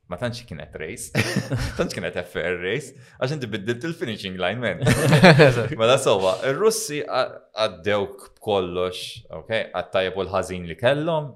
[0.09, 1.09] ma tantx kienet race,
[1.79, 4.83] tantx kienet FR race, għax inti biddilt il-finishing line men.
[5.91, 9.01] da sowa, il russi għaddewk kollox,
[9.41, 11.31] ok, għattajab u l-ħazin li kellhom,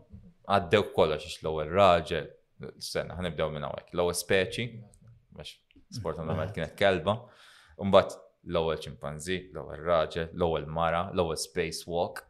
[0.52, 2.28] għaddewk kollox x l-ewwel raġel,
[2.82, 4.68] sena, ħanibdew minn hawnhekk, l-ewwel speċi,
[5.32, 5.56] biex
[5.98, 7.16] sport għamlet kienet kelba,
[7.80, 8.14] mbagħad
[8.52, 12.24] l-ewwel ċimpanzi, l-ewwel raġel, l-ewwel mara, l-ewwel spacewalk.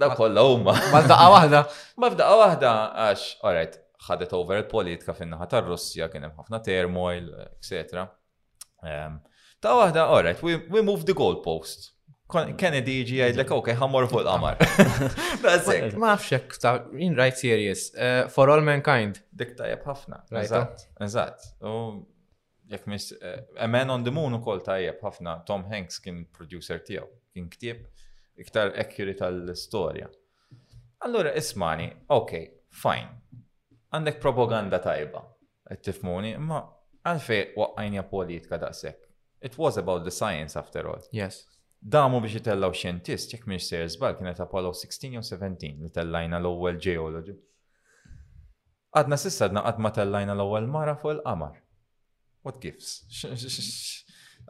[0.00, 0.72] Da kollha huma.
[0.90, 1.58] Ma f'daqqa waħda.
[2.02, 2.70] Ma f'daqqa waħda
[3.04, 3.76] għax, alright,
[4.06, 8.04] ħadet over il-politika fin-naħa tar-Russja, kien hemm ħafna turmoil, etc.
[8.82, 9.18] Ehm,
[9.62, 11.90] ta' waħda, all right, we, we move the goalpost.
[12.32, 14.62] Kennedy ġi għajdlek, ok, ħamor fuq l-qamar.
[16.00, 16.70] Ma fxek ta'
[17.04, 19.18] in right serious, uh, for all mankind.
[19.36, 20.22] Dik tajab ħafna.
[20.40, 21.50] Eżatt, eżatt.
[22.72, 26.22] Jek mis, eh, A Man on the Moon u kol tajab ħafna, Tom Hanks kien
[26.32, 27.04] producer tijaw,
[27.36, 27.84] kien ktib
[28.40, 30.08] iktar accurate għall-istoria.
[31.04, 32.38] Allora, ismani, ok,
[32.72, 33.41] fine
[33.92, 35.20] għandek propaganda tajba,
[35.70, 36.62] qed tifmuni, imma
[37.06, 39.08] għalfej waqqajnja politika daqshekk.
[39.42, 41.02] It was about the science after all.
[41.12, 41.40] Yes.
[41.82, 46.38] Damu biex jitellaw xentist, jek miex sejr zbal, kienet Apollo 16 u 17 li tellajna
[46.38, 47.34] l-ewwel geologi.
[48.94, 51.58] Għadna sissa għadna għad ma tellajna l-ewwel mara fuq il-qamar.
[52.46, 53.02] What gives?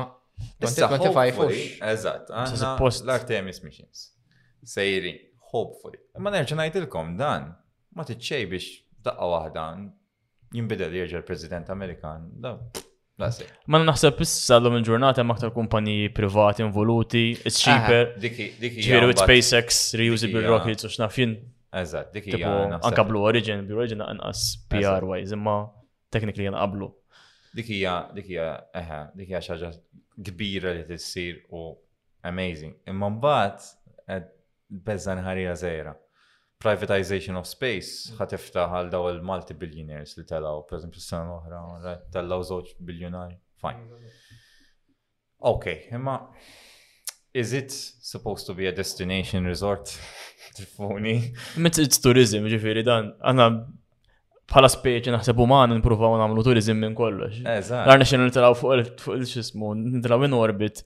[0.61, 1.63] Issa, ma tifajfux.
[1.93, 4.07] Eżatt, għanna l-Artemis Missions.
[4.75, 5.15] Sejri,
[5.53, 6.01] hopefully.
[6.21, 7.51] Ma nerġa' ngħidilkom dan,
[7.97, 8.69] ma tiċċej biex
[9.07, 9.65] daqqa waħda
[10.59, 12.29] jinbidel jirġa' l-President Amerikan.
[13.19, 18.13] Ma naħseb issa l-lum il-ġurnata ma aktar kumpaniji privati involuti, it's cheaper.
[18.21, 21.37] Ġiru SpaceX, reusable rockets u xnafin.
[21.81, 22.17] Eżatt,
[22.83, 24.41] Anka Blue Origin, Blue Origin għanqas
[24.73, 25.53] PR wise, imma
[26.13, 26.89] technically għanqablu
[27.57, 28.47] dikija, dikija,
[28.77, 29.73] eħe, dikija xaġa
[30.29, 31.63] kbira li t-sir u
[32.29, 32.77] amazing.
[32.91, 33.73] Imma mbaħt,
[34.71, 35.97] bezzan ħarija zera.
[36.61, 41.95] Privatization of space ħat iftaħ għal daw il-multi billionaires li telaw, per esempio, s-sena oħra,
[42.13, 43.39] tellaw zoċ biljonari.
[43.61, 44.11] Fine.
[45.51, 46.19] Okay, imma
[47.33, 49.95] is it supposed to be a destination resort?
[50.55, 51.17] Tifuni.
[51.63, 53.49] Met it's tourism, ġifiri dan, għanna
[54.51, 57.43] bħala speċi naħseb uman nipruvaw nagħmlu turizm minn kollox.
[57.47, 58.77] Għarna xin nitraw fuq
[59.21, 60.83] il-xismu, nitraw in orbit,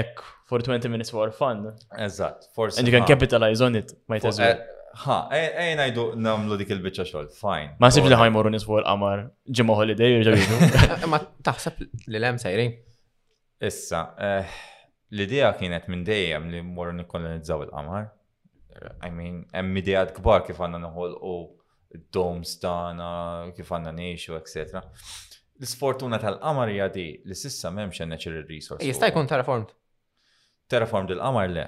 [0.00, 1.66] ek, for 20 minutes for fun.
[1.98, 2.78] Eżat, forse.
[2.78, 4.62] And you can capitalize on it, might as well.
[5.04, 7.76] Ha, ej najdu namlu dik il-bicċa xol, fine.
[7.82, 10.70] Ma sibġi li ħajmorru nisfu l-qamar ġimma holiday ġabidu.
[11.12, 12.72] Ma taħseb li l-em sejrin.
[13.70, 14.50] Issa, eh,
[15.14, 18.08] l-idea kienet minn dejjem li morru nikkolonizzaw il-qamar.
[19.06, 21.38] I mean, hemm ideat kbar kif nħol u
[22.10, 24.78] domes tana, kif għanna neċu, etc.
[25.60, 28.86] L-sfortuna tal-qamar hija di li s'issa memx m'hemmx natural resource.
[28.86, 29.74] Jista' jkun terraformed.
[30.70, 31.64] Terraformed il-qamar le,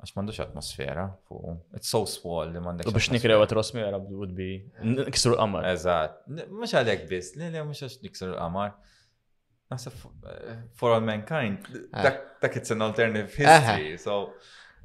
[0.00, 1.56] għax m'għandux atmosfera fuq.
[1.76, 2.88] It's so small li m'għandek.
[2.88, 5.66] U biex nikrew atmosfera would be niksru l-qamar.
[5.74, 6.22] Eżat.
[6.50, 7.34] Mux għalhekk bis.
[7.36, 8.78] le le mhux għax niksru l-qamar.
[9.66, 12.22] Nasa for all mankind, eh.
[12.40, 13.48] dak it's an alternative eh.
[13.50, 13.98] history.
[13.98, 14.36] So,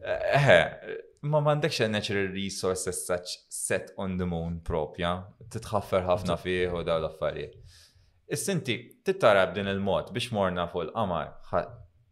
[0.02, 5.12] eħe, eh, ma m'għandekx natural resources such set on the moon propja,
[5.54, 7.58] titħaffer ħafna fih u daw l-affarijiet.
[8.32, 11.34] Is-sinti tittara b'din il-mod biex morna fuq il-qamar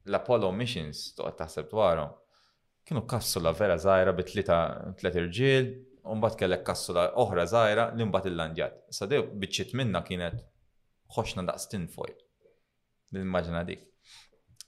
[0.09, 2.11] l-Apollo missions toqgħod taħseb dwarhom.
[2.85, 4.59] Kienu kassula vera żgħira bi tlieta
[4.99, 5.71] tliet irġiel,
[6.05, 8.77] u mbagħad kellek kassula oħra żgħira li mbagħad illandjat.
[8.93, 10.37] Sa dew biċċiet minna kienet
[11.17, 12.13] ħoxna daqstin fuq.
[13.17, 13.81] L-immaġina dik.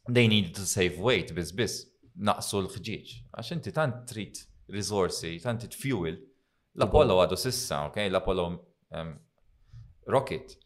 [0.10, 1.86] They needed to save weight biss biss
[2.20, 3.12] naqsu l-ħġieġ.
[3.38, 4.42] Għax inti tant trid
[4.76, 6.18] risorsi, tant it fuel.
[6.78, 8.04] L-Apollo għadu sissa, ok?
[8.10, 9.14] L-Apollo um,
[10.10, 10.58] rocket.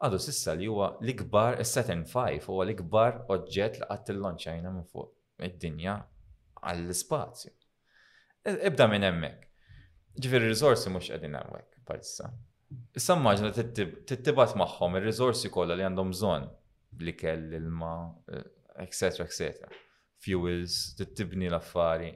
[0.00, 4.86] Għadu sissa li huwa l-ikbar, il-Saturn 5 huwa l-ikbar oġġett li għat il lonċajna minn
[4.88, 5.12] fuq
[5.44, 5.96] id-dinja
[6.62, 7.52] għall-spazju.
[8.70, 9.46] Ibda e-, minn hemmhekk.
[10.20, 12.32] Ġifieri rizorsi mhux qegħdin hemmhekk palissa.
[12.94, 16.48] Issa t-tibat magħhom ir rizorsi kollha li għandhom bżonn
[17.06, 17.92] li kell ilma,
[18.82, 19.10] etc.
[19.26, 19.68] etc
[20.20, 22.12] fuels, tibni l-affari.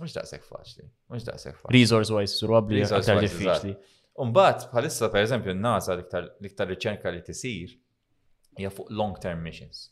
[0.00, 1.76] Mux daqsek faċli, mux daqsek faċli.
[1.76, 3.74] Resource wise, surabli, għaktar diffiċli.
[4.24, 7.76] Umbat, bħalissa per eżempju, n-NASA l-iktar riċerka li tisir
[8.58, 9.84] hija fuq long-term missions.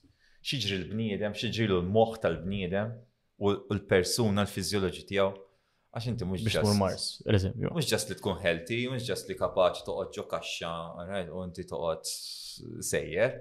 [0.49, 2.97] Xiġri l-bniedem, xiġri l-moħ tal-bniedem
[3.43, 5.31] u l-persuna, l-fizjoloġi tiegħu
[5.93, 7.69] Għax inti mux biex mur Mars, eżempju.
[7.77, 10.71] Mux ġast li tkun healthy, mux ġast li kapaċi toqgħod ġo kaxxa,
[11.37, 12.07] u inti toqgħod
[12.89, 13.35] sejjer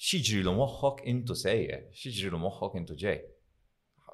[0.00, 3.18] xieġri l moħħok intu sejje, xieġri l moħħok intu ġej.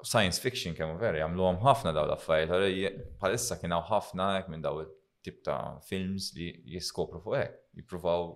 [0.03, 4.83] Science fiction kemm veri, għamlu għam ħafna daw l-affarijiet, palissa kienaw ħafna għek minn daw
[5.25, 8.27] tip ta' films li jiskopru fuq għek, jiprufaw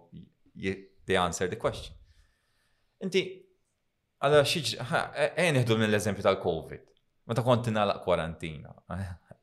[0.61, 1.91] they answer the question.
[3.03, 3.25] Inti,
[4.23, 4.79] għalla xieġri,
[5.35, 6.87] għen iħdu minn l-eżempju tal-Covid.
[7.27, 8.71] Ma ta' konti nalaq kwarantina.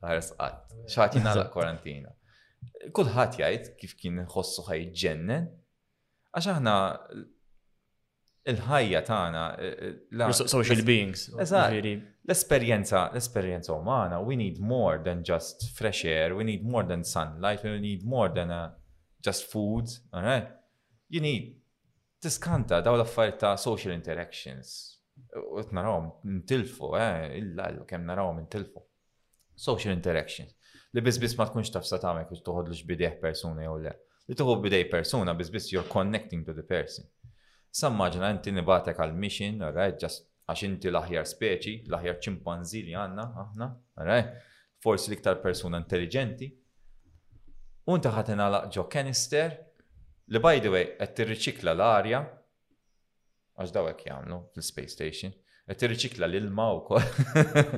[0.00, 2.14] Għares għad, xaħti nalaq kwarantina.
[2.94, 5.50] Kulħat jgħid kif kien ħossu ħaj ġennen,
[6.34, 6.78] għax aħna
[8.52, 11.26] il-ħajja tagħna eh, eh, social beings.
[11.38, 17.62] L-esperjenza, l-esperjenza umana, we need more than just fresh air, we need more than sunlight,
[17.64, 18.80] we need more than a, eh,
[19.24, 20.48] just food, all right?
[21.08, 21.56] You need
[22.20, 24.74] tiskanta daw l-affarijiet ta' social interactions.
[25.58, 28.82] Ut narawhom ntilfu, eh, illa kemm narawhom intilfu.
[29.58, 30.52] Social interactions.
[30.94, 33.94] Li biss biss ma tkunx taf sa tagħmel kux toħodlux bidejh persuna jew le.
[34.28, 37.04] Li toħod bidej persuna biss biss you're connecting to the person.
[37.76, 43.68] Sammaġna inti nibatek għal-mission, right, just għax inti l-aħjar speċi, l-aħjar ċimpanzi li għanna, aħna,
[44.08, 44.38] right,
[44.82, 46.48] forsi liktar persuna intelligenti.
[47.88, 49.58] ħatena laq ġo Kenister,
[50.28, 52.22] li by the way, għed tirriċikla l-arja,
[53.58, 55.34] għax dawek jgħamlu l space Station,
[55.68, 57.04] għed tirriċikla l-ilma u kol.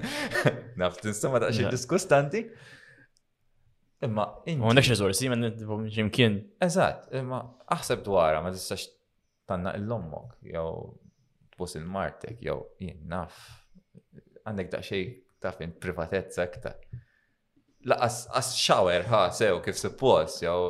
[0.79, 2.45] Naf, tinsama daċi diskustanti.
[4.07, 4.63] Imma, inti.
[4.63, 5.51] Għonax rizorsi, ma'
[5.91, 6.37] ġimkien.
[6.63, 7.43] Eżat, imma,
[7.79, 8.87] aħseb dwara, ma' tistax
[9.51, 10.93] tanna il-lommok, jew
[11.51, 13.39] tbus il-martek, jew jien naf,
[14.47, 15.07] għandek daqxej
[15.43, 16.77] taf in privatezza ktar.
[17.91, 20.69] Laqas as shower ha sew kif suppost, jew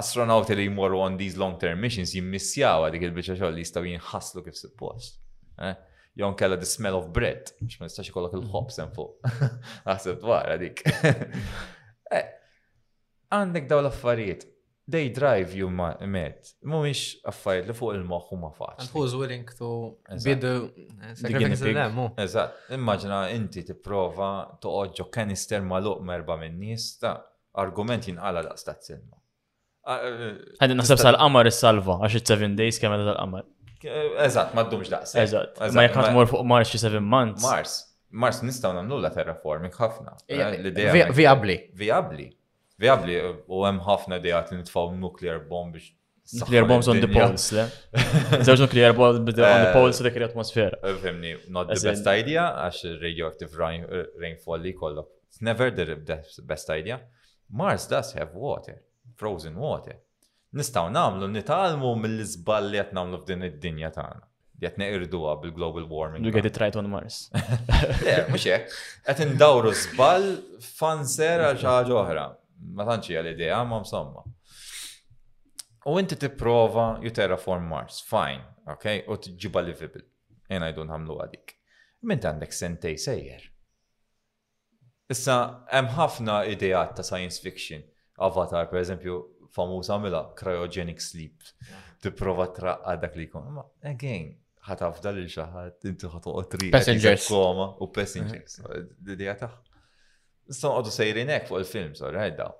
[0.00, 4.56] astronauti li jmorru on these long-term missions jimmissjaw għadik il-bicċa xoll li jistaw jinħaslu kif
[4.58, 5.20] suppost.
[5.62, 5.76] Eh?
[6.18, 9.20] Jon kella the smell of bread, biex ma nistax ikollok il-ħobs sen fuq.
[9.84, 10.84] Għasib dwar għadik.
[12.14, 12.26] Eh,
[13.32, 14.42] għandek daw l-affarijiet,
[14.86, 15.98] they drive you mad.
[16.66, 18.82] Mumiex affarijiet li fuq il-moħħ huma faċ.
[18.82, 19.70] And who's willing to
[20.08, 21.98] the sacrifice them.
[22.00, 22.10] Oh.
[22.20, 24.30] Eżatt, Immaġna inti tipprova
[24.60, 27.14] toqgħod ġo kanister luq merba minn nies ta'
[27.64, 29.16] argument jinqala daqs ta' silma
[29.88, 33.44] eh, Għadin naħseb sal-qamar is-salva għax it-7 days kemm sal qamar
[34.24, 35.12] Eżatt, ma ddumx daqs.
[35.20, 37.42] Ezzat, ma jekħat mor fuq Mars xi 7 months.
[37.44, 37.74] Mars,
[38.16, 40.14] Mars nistgħu namlu la terraforming ħafna.
[40.24, 40.72] Eh,
[41.12, 41.56] viabli.
[41.76, 42.30] Viabli.
[42.80, 45.92] Vjabli, u hemm ħafna dejat li nitfgħu nuclear bomb biex
[46.40, 47.66] Nuclear bombs on the poles, le?
[48.48, 50.78] Zewġ nuclear bombs on the eh, poles dak l-atmosfera.
[50.88, 53.66] Eh, Femni, not the best idea, għax radioactive
[53.98, 55.10] eh, rainfall li kollok.
[55.28, 55.98] It's never the
[56.48, 56.96] best idea.
[57.52, 58.78] Mars does have water,
[59.20, 59.98] frozen water.
[60.56, 64.24] Nistaw namlu, nitalmu mill-izbal li għatnamlu f'din id-dinja tagħna.
[64.64, 66.24] Jett neqirduha bil-global warming.
[66.24, 67.26] You get it right on Mars.
[68.06, 68.72] Le, mux jek.
[69.04, 70.24] Għet ndawru zbal
[70.70, 72.26] fan sera ġaġa oħra
[72.72, 74.24] ma tantx hija l-idea, ma msomma.
[75.86, 80.04] U inti tipprova you terraform Mars, fine, ok, u tġiba livable.
[80.48, 81.52] Jena jdu nħamlu għadik.
[82.08, 83.44] Mint għandek sentej sejjer.
[85.12, 85.36] Issa,
[85.72, 87.84] hemm ħafna idejat ta' science fiction.
[88.24, 89.18] Avatar, per eżempju,
[89.56, 91.44] famuż għamila cryogenic sleep.
[92.04, 93.48] Tipprova traqqa dak li kon.
[93.58, 94.30] Ma, again,
[94.68, 96.72] ħatafda li xaħat inti ħatu tri.
[96.72, 97.28] Passengers.
[97.34, 98.60] u passengers.
[98.64, 99.62] l taħ.
[100.50, 102.50] Nistan għadu sejrin ek fuq il-film, sorry, da.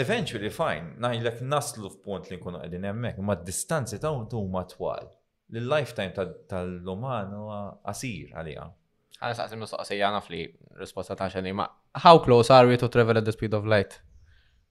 [0.00, 5.10] Eventually, fine, najlek naslu f'punt li nkunu għedin emmek, ma distanzi ta' untu ma twal.
[5.52, 8.64] L-lifetime tal-luman għasir għalija.
[9.22, 10.46] Għana saqsim nusqasi għana fli
[10.80, 11.66] risposta ta' xani ma.
[12.06, 13.98] How close are we to travel at the speed of light?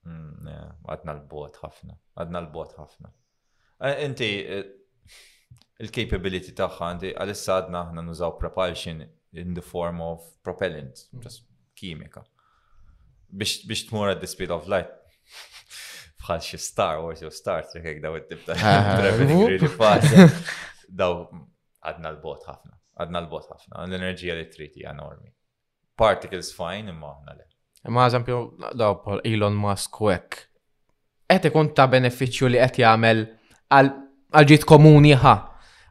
[0.01, 0.49] Hmm,
[0.89, 3.11] għadna l-bot ħafna, għadna l-bot ħafna.
[3.85, 9.05] Eh, inti, eh, il-capability taħħa, inti għalissa għadna ħna nużaw propulsion
[9.37, 11.05] in the form of propellant.
[11.21, 11.45] Just
[11.81, 12.23] kimika.
[13.33, 14.91] Biex tmur at the speed of light.
[16.21, 19.73] Bħal xie Star Wars jew Star Trek għek daw it-tip
[21.01, 21.17] Daw
[21.81, 22.73] għadna l-bot ħafna.
[23.01, 23.75] Għadna l-bot ħafna.
[23.87, 25.31] L-enerġija li triti għanormi.
[25.97, 27.45] Particles fine imma aħna le.
[27.89, 28.39] Imma għazampju,
[28.77, 30.41] daw pol Elon Musk u għek.
[31.31, 33.23] Għet ikun ta' beneficju li għet jagħmel
[33.79, 35.37] għal-ġit komuni ħa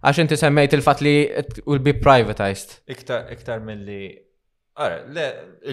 [0.01, 1.11] Għaxin ti semmejt il-fat li
[1.43, 2.79] it will be privatized.
[2.89, 4.07] Iktar, iktar mill-li
[4.81, 5.25] Għara, le,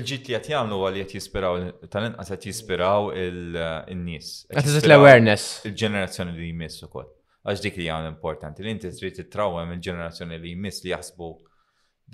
[0.01, 1.58] il-ġit li għatjamlu għal jgħat jispiraw,
[1.93, 4.32] tal-inqas eh, għat jispiraw il-nis.
[4.51, 5.45] Għat l-awareness.
[5.70, 7.08] Il-ġenerazzjoni li jmiss u koll.
[7.47, 11.30] Għax dik li għan importanti, li inti trid titrawem il-ġenerazzjoni li jmiss li jaħsbu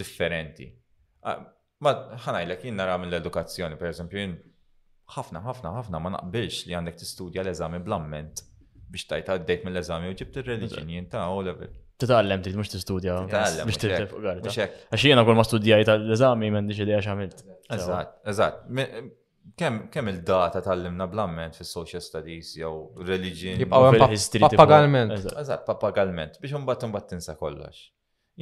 [0.04, 0.68] differenti.
[1.26, 1.40] Ah,
[1.84, 1.96] ma
[2.28, 4.38] ħanajlek, jinn nara mill-edukazzjoni, per eżempju, jinn
[5.18, 8.46] ħafna, ħafna, ħafna ma naqbilx li għandek tistudja l-eżami blamment
[8.94, 13.18] biex tajta għaddejt mill-eżami u ġibt il-reliġjoni ta' u level titgħallem trid mhux tistudja.
[13.26, 14.70] Titgħallem biex titlef fuq għalta.
[14.90, 17.44] Għax jiena kull ma studjajt l-eżami m'għandix idea x'għamilt.
[17.78, 18.72] Eżatt, eżatt.
[19.60, 22.74] Kemm il-data tal-limna blamment fis-social studies jew
[23.08, 23.58] religion.
[23.62, 24.08] Jibqgħu
[24.48, 25.18] papagalment.
[25.20, 27.86] Eżatt, papagalment biex imbagħad imbagħad tinsa kollox.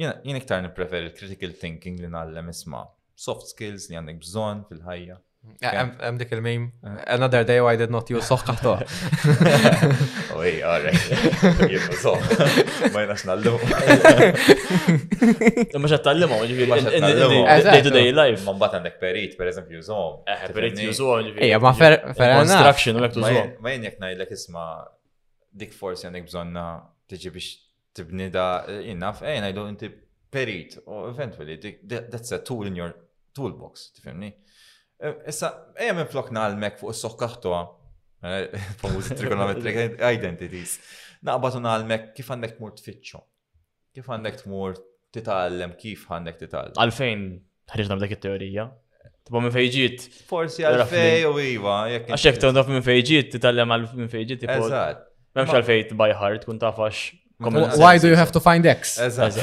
[0.00, 2.84] Jien iktar nippreferi critical thinking li nagħlem isma'
[3.26, 5.20] soft skills li għandek bżonn fil-ħajja
[5.62, 7.02] I'm dik il-meme, uh.
[7.14, 8.82] another day I did not use soħ kaħtoħ.
[10.38, 10.98] Uj, għarrej,
[11.72, 13.54] jibba soħ, ma jnax nallu.
[15.82, 18.44] Mux għattallimu, ġiviri, day-to-day life.
[18.46, 20.20] Man bat għandek perit, per eżempju, jużom.
[20.30, 21.48] Eh, perit jużom, ġiviri.
[21.48, 23.50] Ija, ma fer, fer, Construction, u għek tużom.
[23.66, 24.66] Ma jnjek najdlek isma,
[25.64, 26.68] dik forsi għandek bżonna
[27.10, 27.50] tiġi biex
[27.98, 28.48] tibni da,
[28.86, 29.90] jinnaf, eh, ej, eh, najdu inti
[30.32, 32.94] perit, u oh, eventually, that's a tool in your
[33.34, 34.30] toolbox, tifimni?
[35.26, 35.48] Issa,
[35.82, 37.62] ejja minn flok nalmek fuq s-soħkaħtuha,
[38.28, 40.76] eh, famuż trigonometric identities.
[41.26, 43.20] Naqbatu nalmek kif għandek tmur tfittxu.
[43.94, 44.76] Kif għandek tmur
[45.14, 46.78] titgħallem, kif għandek titgħallem.
[46.82, 47.24] Għalfejn
[47.74, 48.68] ħriġna b'dak it-teorija.
[49.22, 50.06] Tibba minn fejġiet.
[50.28, 51.76] Forsi għalfej u iva.
[52.04, 54.46] Għaxek tondof minn fejġiet, titallem għal minn fejġiet.
[54.50, 55.02] Eżat.
[55.38, 57.10] Memx għalfej by heart, kun tafax.
[57.42, 58.96] Why do you have to find X?
[59.02, 59.38] Eżat.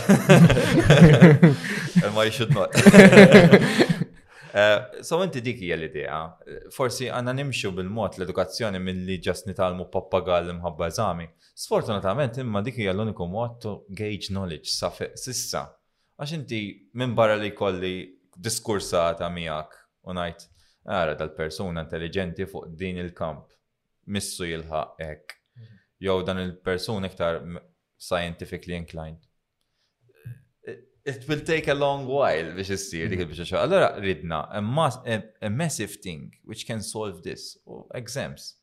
[2.16, 2.76] Ma you should not.
[4.51, 6.17] Eh, so inti dik hija l-idea.
[6.73, 11.27] Forsi għandna nimxu bil-mod l-edukazzjoni milli ġas nitalmu pappagall imħabba eżami.
[11.59, 15.65] Sfortunatament imma dik hija l-uniku mod to gauge knowledge sa sissa.
[16.17, 16.61] Għax inti
[16.97, 17.93] minn barra li kolli
[18.41, 19.77] diskursata miegħek
[20.07, 20.47] u ngħid
[20.97, 23.53] ara dal-persuna intelligenti fuq din il-kamp
[24.09, 25.33] missu jilħaq hekk.
[25.59, 25.83] Mhm.
[26.07, 27.41] Jew dan il-persuna iktar
[27.99, 29.28] scientifically inclined
[31.16, 33.26] it will take a long while biex issir dik mm-hmm.
[33.30, 33.62] il-biex xogħol.
[33.62, 38.53] Allora ridna a massive thing which can solve this Oh, exams.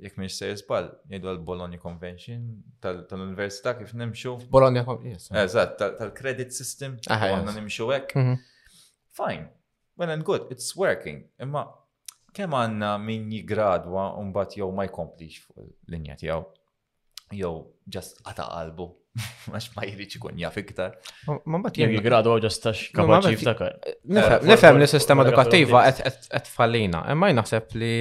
[0.00, 2.44] Jekk mhix se jisbal, jgħidu għal Bologna Convention
[2.84, 4.36] tal-Università kif nimxu.
[4.54, 5.34] Bologna Convention.
[5.40, 8.14] Eżatt, tal-credit system, ah, Għanna nimxu hekk.
[8.14, 8.78] Mm-hmm.
[9.20, 9.48] Fine,
[10.00, 11.24] well and good, it's working.
[11.42, 11.66] Imma
[12.36, 16.44] kemm għandna min jigradwa u mbagħad jew ma jkomplix fuq l-linja tiegħu
[17.34, 17.50] jew
[17.90, 18.86] just għata qalbu
[19.54, 20.92] għax ma jirriċi kun jaf iktar.
[21.50, 22.02] Ma bat jirriċi.
[22.04, 23.74] Gradu għu ġastax kapaċi ftakar.
[23.86, 27.92] Eh, Nifem li sistema edukattiva għet fallina, imma jnaħseb li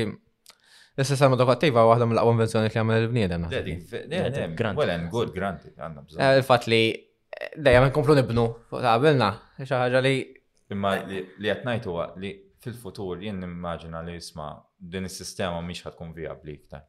[1.00, 3.48] l-sistema edukattiva għu għahda mill-aqwa invenzjoni li għamil il-bniedem.
[3.50, 5.74] Għelen, good, granti.
[5.80, 8.46] Eh, Il-fat li eh, dejjem nkomplu nibnu,
[8.84, 9.32] għabilna,
[9.66, 10.14] xaħġa li.
[10.76, 12.30] Imma li għatnajtu li
[12.62, 16.84] fil-futur jien nimmaġina li jisma din is-sistema miex ħatkun viabli iktar.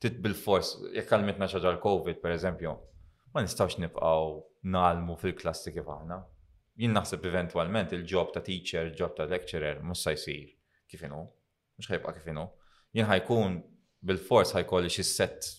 [0.00, 2.70] Tit bil-fors, jekk għalmetna xaġa l-Covid, per eżempju,
[3.32, 4.40] ma nistawx nibqaw
[4.74, 6.18] nalmu fil-klassi kif aħna.
[6.80, 10.50] Jien naħseb eventualment il ġob ta' teacher, il-job ta' lecturer mhux sa jsir
[10.90, 11.22] kif inhu,
[11.78, 12.46] mhux ħajbqa' kif inhu.
[12.96, 13.56] Jien ħajkun
[14.08, 15.50] bil-fors ħajkolli xi set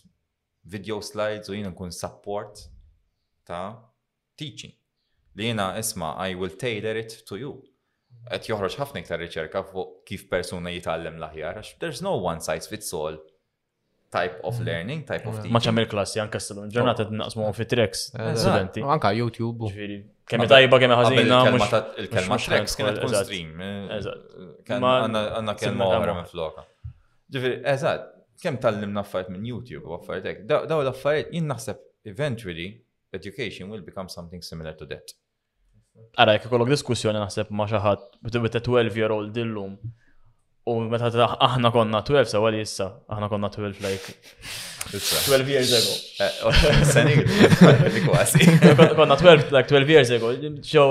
[0.72, 2.66] video slides u jien nkun support
[3.48, 3.80] ta'
[4.40, 4.74] teaching.
[5.38, 7.54] Li jiena isma' I will tailor it to you
[8.28, 12.92] qed joħroġ ħafna iktar riċerka fuq kif persuna jitgħallem l-aħjar, there's no one size fits
[12.94, 13.16] all
[14.12, 14.66] type of mm.
[14.68, 15.54] learning, type of teaching.
[15.56, 17.12] Maċa mill-klassi, anka s-salun ġurnata oh.
[17.14, 18.02] t-naqsmu fi t-rex.
[18.12, 18.84] Eh, eh, eh, studenti.
[18.96, 19.70] Anka YouTube.
[20.32, 21.40] Kemmi tajba, kemmi ħazina.
[22.04, 23.64] Il-kelma t-rex kienet kun stream.
[24.68, 26.68] Għanna kelma għara minn floka.
[27.32, 28.10] Ġifiri, eżat,
[28.44, 30.44] kem tal-limna affarijiet minn YouTube u affarijiet ek.
[30.50, 31.80] Daw l-affarijiet jien naħseb
[32.12, 32.68] eventually
[33.16, 35.16] education will become something similar to that.
[36.20, 39.80] Għara, jek kollok diskussjoni naħseb ma xaħat, bit 12 year old dillum.
[40.70, 44.14] U meta aħna konna 12 sewa li jissa, aħna konna 12 like
[44.92, 45.94] 12 years ago.
[46.22, 46.54] Eh, oh,
[49.00, 50.30] konna 12 like 12 years ago.
[50.62, 50.86] So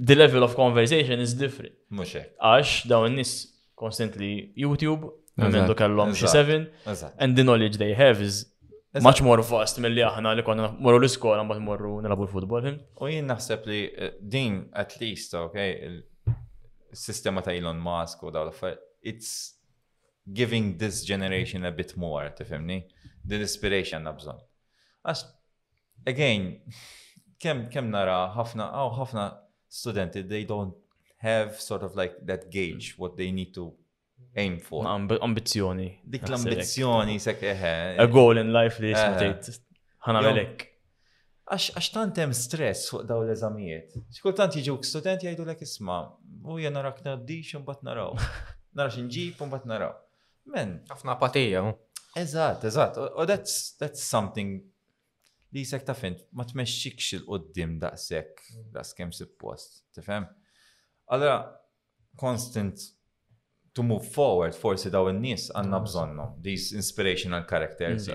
[0.00, 1.76] the level of conversation is different.
[1.94, 2.18] Muxe.
[2.18, 2.32] hekk.
[2.42, 3.36] Għax dawn nis
[3.78, 6.66] constantly YouTube, għamendu kellom xie 7,
[7.22, 8.48] and the knowledge they have is
[9.00, 12.66] much more vast mill-li aħna li konna morru l-iskola mbagħad morru nilabu l-futbol.
[12.98, 15.78] U jien naħseb li eh, din at least, okay,
[16.96, 19.54] sistema ta' Elon Musk u dawla, l it's
[20.34, 22.86] giving this generation a bit more, tifimni?
[23.28, 24.38] the inspiration nabżon.
[25.04, 25.24] Għax,
[26.06, 26.48] again,
[27.42, 29.24] kem, kem nara ħafna, għaw ħafna
[29.68, 30.74] studenti, they don't
[31.18, 33.72] have sort of like that gauge what they need to
[34.36, 34.86] aim for.
[34.86, 35.90] Ambizjoni.
[36.04, 37.72] Dik l-ambizjoni sekk eħe.
[37.76, 38.02] Eh, eh.
[38.04, 39.50] A goal in life li jismutit.
[39.54, 39.84] Eh.
[40.06, 40.66] ħana melek.
[41.46, 43.94] Għax tant hemm stress fuq daw l-eżamijiet.
[44.18, 46.00] Xkultant jiġu studenti jgħidu l-ek isma'
[46.52, 48.14] u jena rak naddix un bat naraw.
[48.76, 49.94] Nara xin xinġib un bat naraw.
[50.52, 50.80] Men.
[50.92, 51.62] Għafna apatija.
[52.20, 52.98] Eżat, eżat.
[53.00, 54.60] U that's, that's something
[55.56, 59.12] li sek ta' fint, ma tmexxikx il-qoddim skem mm.
[59.16, 60.26] si post, tifem?
[61.08, 61.38] Allora,
[62.18, 62.82] constant
[63.72, 65.86] to move forward, forsi daw n-nis għanna mm.
[65.88, 68.06] bżonnhom, these inspirational characters.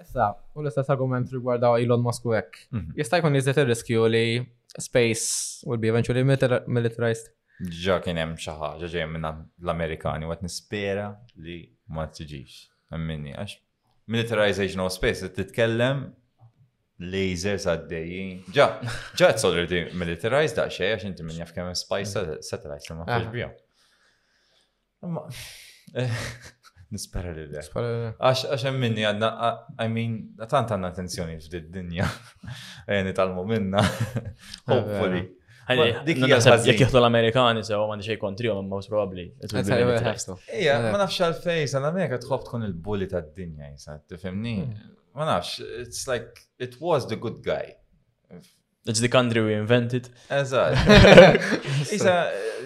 [0.00, 2.62] Issa, u l-istess argument rigwardaw Elon Musk u hekk.
[2.72, 2.94] Mhm.
[2.98, 4.24] Jista' jkun il riskju li
[4.80, 6.22] space will be eventually
[6.66, 7.30] militarized.
[7.64, 11.04] Ġa kien hemm xi ħaġa ġejja minn l-Amerikani waqt nispera
[11.38, 11.60] li
[11.94, 12.64] ma tiġix.
[12.98, 13.56] Minni għax
[14.10, 16.04] militarization of space qed titkellem
[16.98, 18.34] lasers għaddejjin.
[18.54, 18.66] Ġa,
[19.18, 23.06] ġa it's already militarized da xejn għax inti minn jaf kemm spice satellites li ma
[23.08, 25.08] fiex ah.
[25.08, 25.22] bihom.
[25.94, 26.14] Eh,
[26.92, 27.60] Nispera li le.
[27.62, 29.30] Għax hemm minni għadna,
[29.80, 30.16] I mean,
[30.50, 32.08] tant għandna attenzjoni f'din dinja.
[32.86, 33.82] Għajni eh, tal-mu minna.
[34.70, 35.24] Hopefully.
[36.04, 39.30] Dik hija jekk jieħdu l-Amerikani sew ma xejn kontri għom most probabbly.
[39.44, 44.58] Ejja, ma nafx għal għalfejn sal-Amerika tħobb tkun il-bulli tad-dinja jisa, tifhimni?
[44.66, 44.92] Hmm.
[45.16, 47.72] Ma nafx, it's like it was the good guy.
[48.84, 50.10] It's the country we invented.
[50.28, 50.76] Eżatt.
[51.96, 52.16] Isa,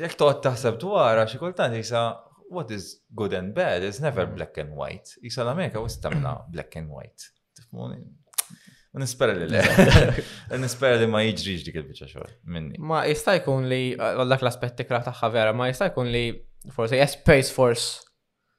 [0.00, 2.02] jek toqgħod taħseb dwar għax kultant isa
[2.48, 4.34] what is good and bad is never mm.
[4.34, 5.08] black and white.
[5.22, 6.50] Isa l-Amerika u stamna mm.
[6.52, 7.28] black and white.
[7.54, 7.96] Tifmoni?
[8.98, 9.60] Nispera li le.
[10.60, 12.80] Nispera li ma jġriġ dik il-bicċa xor minni.
[12.82, 13.82] Ma jistajkun jkun li
[14.32, 16.22] dak l-aspett tikra taħħa vera, ma jistajkun li
[16.74, 18.00] forse, yes, Space Force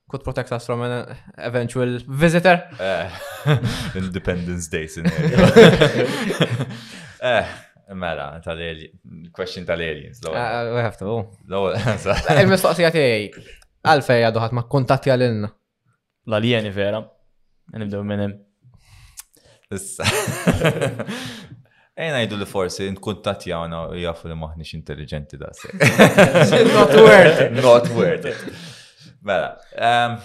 [0.09, 1.09] could protect us from an
[1.43, 2.61] eventual visitor.
[2.79, 3.27] Eh,
[4.03, 5.49] Independence Day scenario.
[7.19, 7.43] Eh,
[7.99, 8.93] Mela, tal-alien.
[9.35, 10.21] Question tal-aliens.
[10.31, 11.27] Ah, we have to.
[11.51, 13.57] Lowell, il mistoqsija tiegħi
[13.87, 15.47] Għalfej għadu ma kontatti għalinna.
[16.27, 16.99] L-alieni vera.
[17.73, 18.35] Nibdew minn hemm.
[19.71, 20.03] Issa.
[21.99, 25.71] Ejna jgħidu li forsi għana u jgħafu li maħnix intelligenti da se.
[26.73, 27.59] Not worth it.
[27.61, 28.61] Not worth it.
[29.23, 29.55] Mela.
[29.77, 30.19] Ehm,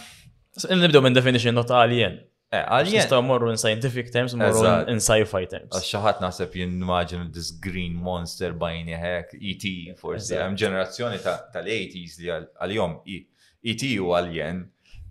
[0.82, 2.18] nibdew minn definition not alien.
[2.54, 2.98] Għalien.
[2.98, 5.76] Eh, nistaw morru in scientific terms, morru in sci-fi terms.
[5.84, 6.82] xaħat naħseb jinn
[7.34, 9.94] this green monster bajni għek, E.T.
[9.98, 10.34] forsi.
[10.38, 13.20] għem ġenerazzjoni tal-80s li għal-jom e
[13.64, 14.62] itiju e għal-jen.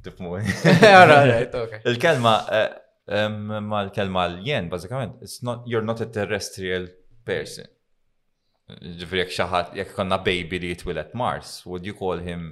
[1.88, 5.22] Il-kelma, eh, ma l-kelma għal-jen, bazzikament,
[5.68, 6.90] you're not a terrestrial
[7.26, 7.70] person.
[8.74, 12.50] Ġifri jek xaħat, jek konna baby li jitwilet Mars, would you call him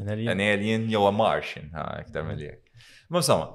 [0.00, 1.68] an alien, an alien jew a Martian?
[1.76, 2.60] Ha, iktar mill-jek.
[3.12, 3.50] Ma msama.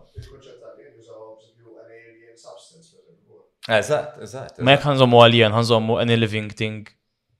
[3.69, 4.61] Eżat, eżat.
[4.65, 6.85] Ma jek ħanżommu għal-jen, ħanżommu an living thing.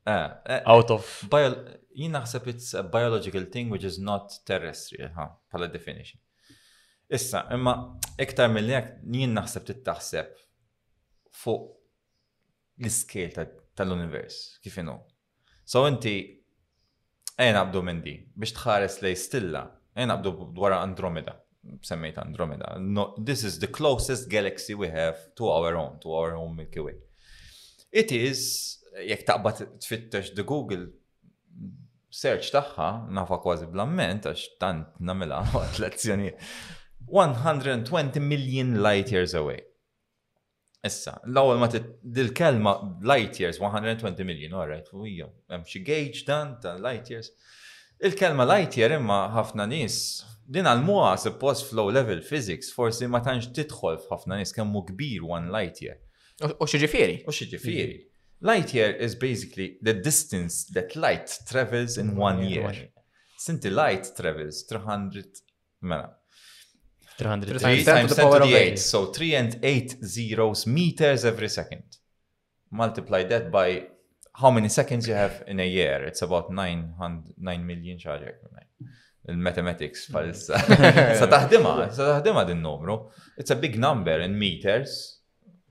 [0.10, 1.10] Ah, eh, out of
[2.00, 6.20] jien naħseb it's a biological thing which is not terrestrial, ha, pala definition.
[7.18, 7.74] Issa, imma
[8.26, 10.32] iktar mill jien naħseb tittaħseb
[11.42, 11.66] fuq
[12.80, 14.96] l-iskel tal-univers, kif inu.
[15.68, 16.14] So inti,
[17.40, 19.66] ejn abdu minn di, biex tħares lej stilla,
[20.00, 21.36] ejn abdu dwar Andromeda,
[21.84, 22.76] semmejt Andromeda.
[22.80, 26.80] No, this is the closest galaxy we have to our own, to our own Milky
[26.80, 26.96] Way.
[27.92, 30.88] It is, jek taqbat tfittex the Google
[32.10, 36.32] search tagħha nafa kważi blamment għax tant namela waqt lezzjoni
[37.10, 39.62] 120 million light years away.
[40.88, 46.24] Issa, l-ewwel ma dil-kelma light years 120 million, all right, u hija hemm xi gauge
[46.28, 47.32] dan ta' light years.
[48.00, 50.00] Il-kelma light year imma ħafna nies
[50.50, 55.52] din għal-mua post flow level physics forsi ma tantx tidħol f'ħafna nis kemm kbir one
[55.54, 56.00] light year.
[56.48, 57.26] U xieġifiri?
[57.28, 58.00] U xieġifiri.
[58.42, 62.74] Light year is basically the distance that light travels in mm, one year.
[63.38, 65.26] Sinti light travels 300
[65.82, 66.12] mela.
[67.18, 71.84] 300 times 10 to the 8, so 3 and 8 zeros meters every second.
[72.72, 73.88] Multiply that by
[74.36, 76.04] how many seconds you have in a year.
[76.06, 78.36] It's about 900, 9 million xaġek.
[79.28, 80.56] Il-mathematics palissa.
[80.56, 81.16] Mm.
[81.20, 83.10] Sa taħdima, sa taħdima din numru.
[83.38, 85.20] It's a big number in meters.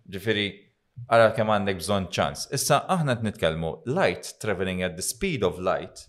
[0.09, 0.68] Ġifiri,
[1.07, 2.47] għara kem għandek bżon ċans.
[2.53, 3.49] Issa aħna t
[3.87, 6.09] light traveling at the speed of light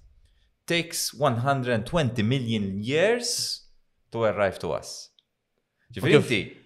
[0.67, 3.67] takes 120 million years
[4.11, 5.11] to arrive to us.
[5.93, 6.57] Ġifiri,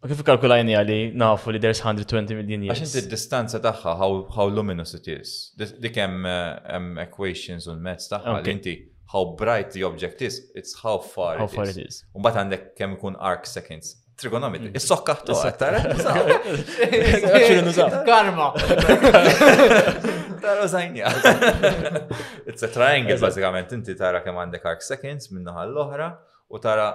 [0.00, 2.78] U kif kalkulajni għali nafu li there's 120 million years?
[2.80, 5.52] Għaxin distanza taħħa, how, how luminous it is.
[5.60, 6.54] Dikem eh,
[7.02, 8.54] equations un mezz taħħa okay.
[8.56, 8.74] inti
[9.12, 11.76] how bright the object is, it's how far how it far is.
[11.76, 12.00] It is.
[12.16, 13.94] bat għandek kem ikun arc seconds.
[14.20, 14.66] Trigonometri.
[14.66, 14.74] Mm.
[14.74, 15.74] Is-sokka to aktar.
[18.08, 18.52] Karma.
[20.40, 21.06] Tara zajnja.
[22.52, 26.10] It's a triangle, bazzikament, inti tara kemm għandek arc seconds l-oħra
[26.50, 26.88] u tara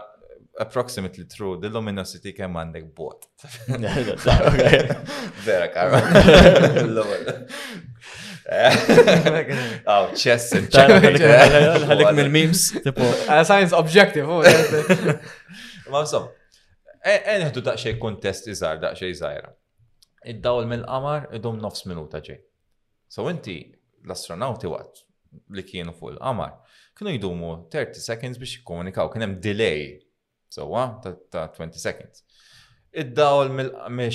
[0.59, 3.25] approximately true, the luminosity kemm għandek bot.
[5.45, 5.99] Vera karma.
[9.87, 10.93] Oh, chess and chess.
[10.93, 12.67] Għalik mill-memes.
[13.43, 14.29] Science objective.
[14.29, 14.43] Oh,
[15.91, 16.03] Ma'
[17.05, 19.51] Enħdu e, daqxej kontest iżar, daqxej iżajra.
[20.31, 22.39] Id-dawl mill-qamar id-dum nofs minuta ġej.
[23.13, 23.57] So inti
[24.07, 25.03] l-astronauti waqt
[25.53, 26.55] li kienu fuq il-qamar
[26.97, 29.91] kienu jidumu 30 seconds biex jikkomunikaw, kien hemm delay
[30.49, 32.23] sewa ta' 20 seconds.
[32.95, 33.69] Id-dawl mil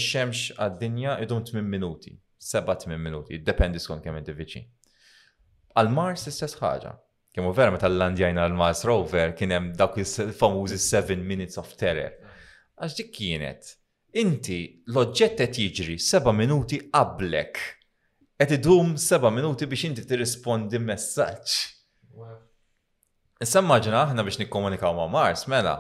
[0.08, 4.66] xemx għad-dinja id-dum 8 minuti, 7-8 minuti, dependi skont kemm inti viċin.
[5.78, 6.96] Għal-Mars istess ħaġa,
[7.30, 9.68] Kemmu vera meta l-landjajna l-Mars Rover kien hemm
[10.02, 12.10] il-famużi 7 minutes of terror.
[12.80, 13.66] Għax dik kienet,
[14.16, 14.56] inti
[14.88, 17.58] l-oġġett qed jiġri seba' minuti qablek.
[18.40, 21.58] Qed idum seba' minuti biex inti tirrispondi messaġġ.
[23.44, 25.74] Issa immaġina aħna biex nikkomunikaw ma' Mars, mela,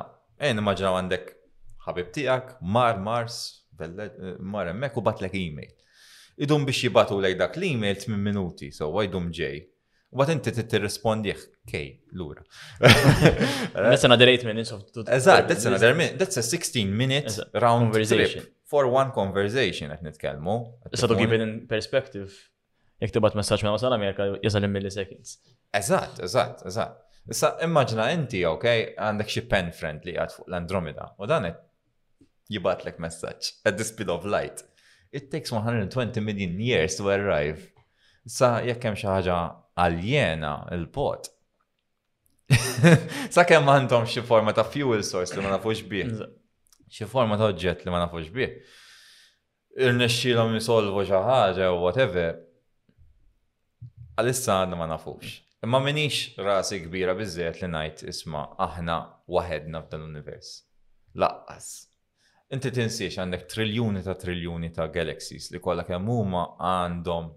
[0.44, 1.32] ejn immaġina għandek
[1.86, 3.40] ħabib tiegħek, mar Mars,
[4.52, 5.72] mar hemmhekk u batlek email.
[6.36, 9.62] Idum biex jibatu lejn dak l-email 8 minuti, so għajdum ġej
[10.10, 11.32] għat inti t-rispondi
[11.70, 12.42] kej, l-ura.
[13.74, 14.82] That's another 8 minutes of...
[15.06, 16.18] Eżat, that's another minute.
[16.18, 20.56] That's a 16 minute round trip For one conversation, għat nitkelmu.
[20.94, 22.30] So to give it in perspective,
[23.02, 25.38] jek tibat messaċ ma' wasal Amerika, jazal in milliseconds.
[25.78, 26.98] Eżat, eżat, eżat.
[27.30, 28.66] Issa immaġna inti, ok,
[28.98, 31.50] għandek xie pen friend li għad fuq l-Andromeda, u dan
[32.50, 34.62] jibat lek messaċ, at the speed of light.
[35.12, 37.70] It takes 120 million years to arrive.
[38.26, 39.40] Sa jekk hemm xi ħaġa
[39.78, 41.28] għaljena il-pot.
[43.34, 46.10] Sa' kemm għandhom xi forma ta' fuel source li ma nafux bih.
[46.90, 48.56] Xi forma ta' oġġett li ma nafux bih.
[49.80, 52.34] Irnexxilhom jisolvu xi ħaġa u whatever.
[54.18, 55.38] Għalissa għadna ma nafux.
[55.64, 58.96] Imma minix rasi kbira bizzet li najt isma aħna
[59.30, 60.54] wahedna f'dan l-univers.
[61.20, 61.68] Laqqas.
[62.50, 67.28] Inti tinsiex għandek triljuni ta' triljuni ta' galaxies li kollha kemm huma għandhom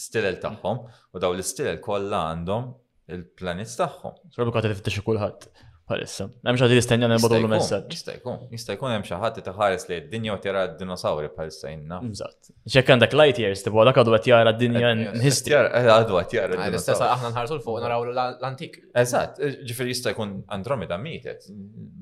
[0.00, 0.80] stilel tagħhom
[1.18, 2.70] u daw l-stilel kollha għandhom
[3.14, 4.20] il-planets tagħhom.
[4.36, 5.50] Sorbu li tiftix kulħadd.
[5.90, 6.28] Palissa.
[6.46, 7.88] Hemm xi ħadd jistenja nibgħu l messaġġ.
[7.96, 11.98] Jista' jkun, jista' jkun hemm xi ħadd itaħares li d-dinja u tjara d-dinosawri palissa jinna.
[12.06, 12.52] Eżatt.
[12.70, 14.92] X'hekk għandek light years tibgħu dak għadu qed jara d-dinja
[15.24, 15.58] history.
[15.90, 16.78] Għadu qed jara d-dinja.
[16.78, 18.78] Istess aħna nħarsu l fuq naraw l-antik.
[19.02, 21.50] Eżatt, ġifier jista' jkun Andromeda mietet,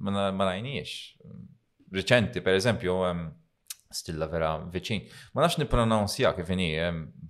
[0.05, 0.93] ma rajniex.
[1.97, 2.99] Riċenti, per eżempju,
[3.93, 5.05] stilla vera viċin.
[5.33, 6.69] Ma nafx nipronunzja kif inhi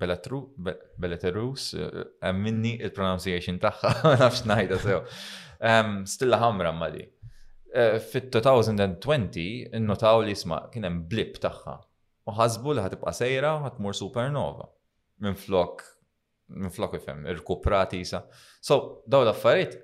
[0.01, 5.03] Belatru Belarus hemm eh, minni il-pronunciation tagħha, ma nafx ngħidha sew.
[6.11, 11.77] Stilla ħamra ma eh, Fit-2020 innotaw li sma kien hemm blip tagħha.
[12.29, 14.69] U ħasbu li ħatibqa' sejra u ħatmur supernova.
[15.25, 15.87] Minn flok
[16.49, 18.23] minn flok ifhem irkuprat isa.
[18.65, 19.77] So daw l-affarijiet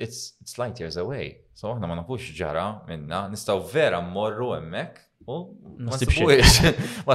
[0.00, 1.42] it's, it's light years away.
[1.52, 5.96] So aħna ma nafux ġara minna, nistgħu vera mmorru hemmhekk Ma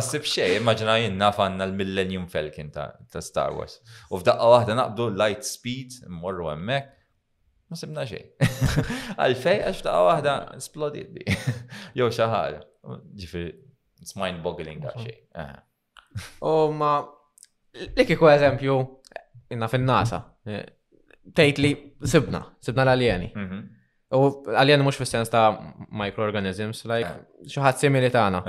[0.01, 3.79] sib xej, immaġina jenna fanna l-Millennium Falcon ta' Star Wars.
[4.11, 6.89] U f'daqqa waħda naqbdu light speed, mmorru hemmhekk,
[7.67, 8.23] ma sibna xej.
[9.19, 11.25] Għalfej għax f'daqqa waħda splodit bi.
[11.99, 12.65] Jew xi ħaġa.
[14.01, 15.17] it's mind boggling ta' xej.
[16.47, 16.93] U ma
[17.97, 18.75] lik ikku eżempju,
[19.53, 20.63] inna fin-NASA, eh,
[21.35, 21.73] tgħid li
[22.07, 23.31] sibna, sibna l-alieni.
[23.35, 23.65] Mhm.
[24.15, 25.47] U għaljen mux fil-sens ta'
[25.99, 27.47] microorganisms, like, eh.
[27.51, 28.41] xaħat simili ta' għana.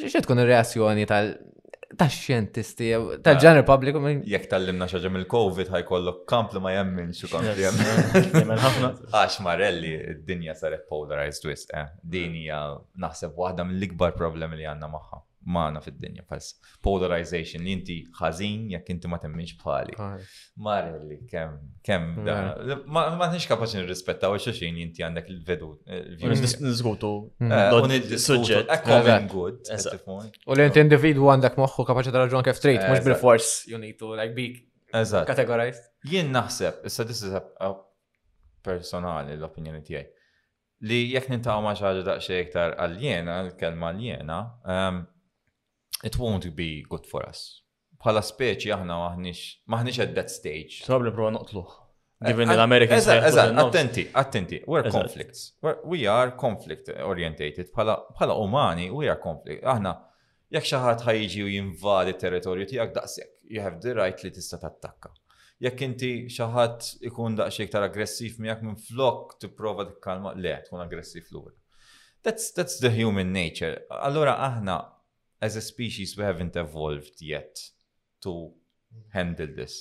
[0.00, 1.34] Ġiġet kun reazzjoni tal-
[2.00, 2.88] ta' xjentisti,
[3.20, 3.40] ta' eh.
[3.42, 4.00] ġener publiku.
[4.24, 8.56] Jek tal-limna xaġem il-Covid kollok kamp li ma jemmin xu kamp li jemmin.
[9.12, 11.90] Għax marelli, d dinja saret polarized wis, eh.
[12.00, 12.62] dinja
[13.04, 16.54] naħseb waħda mill-ikbar problemi li għanna maħħa maħna fid-dinja pass.
[16.84, 19.96] Polarization li inti ħazin, jekk inti ma temminx bħali.
[20.60, 21.54] Marelli, kem,
[21.86, 22.36] kem da.
[22.90, 25.70] Ma nix kapaxi kapaċi rispetta u xoxin inti għandek il-vedu.
[25.88, 27.14] Eh, nizgutu.
[27.40, 28.68] Unid-suġġet.
[28.70, 29.62] A common good.
[30.46, 34.12] U li inti individu għandek moħħu kapaxi tal-raġun kif trejt, mux bil-fors you need to
[34.12, 34.50] like be
[34.92, 35.88] categorized.
[36.08, 37.36] Jien naħseb, issa this is
[38.60, 40.04] personali l-opinjoni tijaj,
[40.84, 44.36] li jek nintaw maċħaġa xaġa daqxie iktar għal-jena, l-kelma għal-jena,
[44.74, 44.98] ehm,
[46.04, 47.60] it won't be good for us.
[48.00, 50.82] Bħala speċi aħna maħnix, maħnix at that stage.
[50.86, 51.72] Sabri prova noqtluħ.
[52.20, 53.08] Eh, Given l-Americans.
[53.08, 55.54] Ah, Eżat, attenti, attenti, we're conflicts.
[55.84, 57.70] we are conflict orientated.
[57.74, 59.64] Bħala umani, we are conflict.
[59.64, 59.94] Aħna,
[60.52, 64.58] jekk xi ħadd ħajġi u jinvadi territorju tiegħek daqshekk, you have the right li tista'
[64.62, 65.12] tattakka.
[65.60, 70.80] Jekk inti xi ħadd ikun daqsxejn iktar aggressiv miegħek minn flok tipprova tikkalma, le tkun
[70.86, 71.52] aggressiv lura.
[72.24, 73.84] That's, that's the human nature.
[73.90, 74.78] Allura aħna
[75.40, 77.54] as a species we haven't evolved yet
[78.22, 78.34] to
[79.16, 79.74] handle this.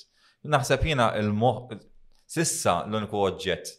[0.47, 1.57] Naħseb jina il-moħ,
[2.32, 3.72] sissa l-uniku oġġet,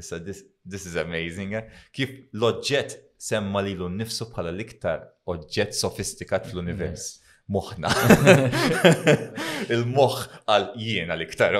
[0.00, 0.40] issa this,
[0.86, 1.66] is amazing, eh?
[1.96, 7.16] kif l oġġet semma li l-nifsu bħala l-iktar oġġett sofistikat fl-univers.
[7.48, 7.88] Moħna.
[9.72, 10.16] Il-moħ
[10.52, 11.54] għal jiena l-iktar.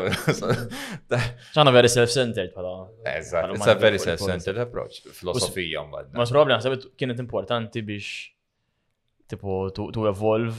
[1.57, 2.73] ċana very self-centered bħala.
[3.13, 6.11] Eżat, it's a very self-centered approach, filosofija mbagħad.
[6.17, 8.11] Ma' problem, kienet importanti biex
[9.29, 10.57] tipo to, to evolve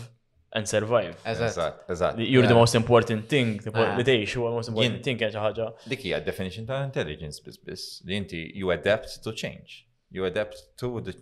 [0.54, 1.16] and survive.
[1.26, 2.18] Eżatt, eżatt.
[2.18, 2.48] You're ah.
[2.48, 5.68] the most important thing, tipo day you the most important thing kien xi ħaġa.
[5.92, 9.86] Dik hija definition ta' intelligence biss li inti you adapt to change.
[10.12, 11.14] You adapt to the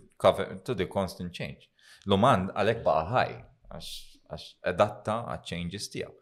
[0.68, 1.66] to the constant change.
[2.08, 3.32] l alek għalhekk baqa' ħaj
[3.72, 6.14] għax adatta għat changes tiegħu.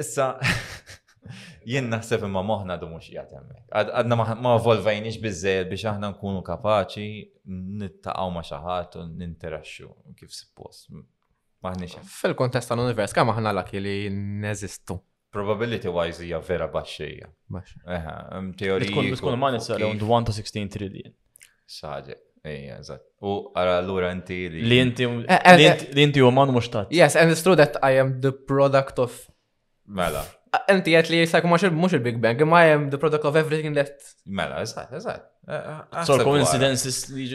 [0.00, 0.28] Issa
[1.68, 3.64] Jien naħseb imma moħna du mux jatemmek.
[3.76, 7.08] Għadna ma volvajniex bizzejed biex aħna nkunu kapaċi
[7.82, 9.90] nittaqaw ma xaħat u ninteraxxu
[10.20, 10.88] kif suppost.
[11.60, 12.00] Maħniex.
[12.22, 13.96] Fil-kontest tal-univers, kam aħna l-aki li
[14.46, 14.96] neżistu?
[15.30, 17.28] Probability wise hija vera baxxejja.
[17.52, 18.16] Eħe,
[18.58, 18.96] teorija.
[19.04, 21.12] Mm, tkun ma nitsa around 1 to 16 trillion.
[21.70, 22.22] Saġek.
[22.48, 23.02] Ejja, eżatt.
[23.28, 24.62] U għara l-ura inti li.
[24.64, 25.04] Li inti.
[25.06, 26.88] u eh, eh, inti mux tat.
[26.90, 29.26] Yes, and it's true that I am the product of.
[29.84, 30.24] Mela.
[30.70, 31.62] Enti għet li jisak mux
[31.94, 33.92] il-Big Bang, imma jem the product of everything that.
[34.26, 35.28] Mela, eżat, eżat.
[35.46, 37.26] Eh, eh, eh, so coincidences li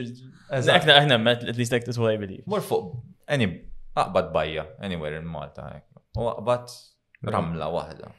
[0.57, 2.43] Eżakna għahna met, at least like that's what I believe.
[2.47, 2.89] Mor fuq,
[3.27, 3.47] any,
[3.95, 5.69] aqbat bajja, anywhere in Malta.
[6.17, 6.75] U aqbat
[7.31, 8.11] ramla wahda.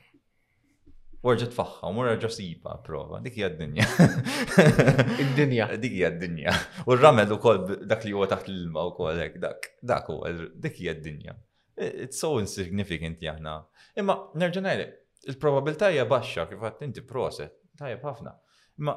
[1.26, 3.86] Warġet faħħa, mur mura ġosiba prova, dik jgħad dinja
[5.24, 5.66] Id-dinja.
[5.80, 6.52] Dik jgħad dinja
[6.84, 10.20] U r-ramel u kol dak li u taħt l-ilma u kol dak, dak u
[10.62, 11.34] dik hija dinja
[11.78, 13.58] It's so insignificant jahna.
[14.00, 14.86] Imma nerġanajli,
[15.28, 18.32] il-probabilta hija baxxa kif għat inti proset, tajjeb bħafna.
[18.80, 18.94] Imma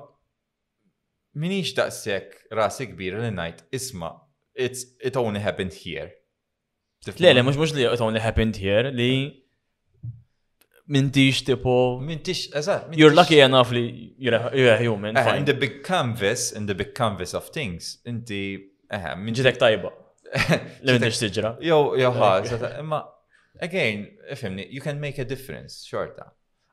[1.43, 4.13] minix daqsek rasi kbir li najt, isma,
[4.55, 6.07] it's, it only happened here.
[7.07, 9.09] Le, le, mux mux li it only happened here, li
[10.89, 11.99] mintix tipo.
[12.03, 12.93] Mintix, eżat.
[12.97, 15.15] You're lucky enough li you're a, human.
[15.35, 18.65] in the big canvas, in the big canvas of things, inti.
[18.89, 19.91] eħem, minġidek tajba.
[20.85, 21.55] Li m'intix tiġra.
[22.79, 22.99] imma,
[23.61, 26.29] again, ifimni, you can make a difference, xorta.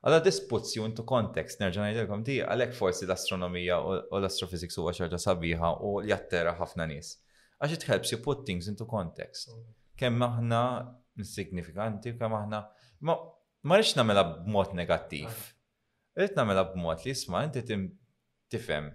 [0.06, 4.92] Għada this puts you into context, nerġa' ngħidilkom di għalhekk forsi l-astronomija u l-astrophysics huwa
[4.94, 7.14] xorta sabiħa u li għattera ħafna nies.
[7.58, 9.50] Għax it helps you put things into context.
[9.98, 10.60] Kemm aħna
[11.16, 12.58] insignifikanti kemm aħna
[13.08, 15.32] ma rridx nagħmilha b'mod negattiv.
[16.16, 18.92] Rrid nagħmilha b'mod li isma' inti tifhem.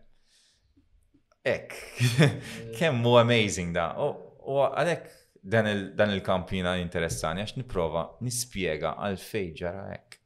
[1.41, 1.73] Ek,
[2.77, 3.89] kemm mu amazing da.
[4.49, 5.09] U għalek
[5.41, 9.23] dan il-kampina interessani għax niprofa nispjega għal
[9.57, 10.17] ġara hekk.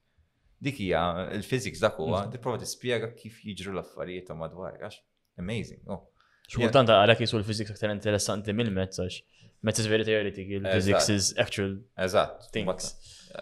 [0.65, 1.01] Dik hija
[1.35, 2.75] il fizik dak huwa, tipprova mm-hmm.
[2.75, 4.99] tispjega kif jiġru l-affarijiet ta' madwar, għax
[5.43, 5.81] amazing.
[5.91, 6.05] Oh.
[6.47, 9.23] Xkultant għalhekk jisu l-physics aktar interessanti mill-mezz għax
[9.65, 11.71] mezz is il-physics is actual.
[12.05, 12.51] Eżatt,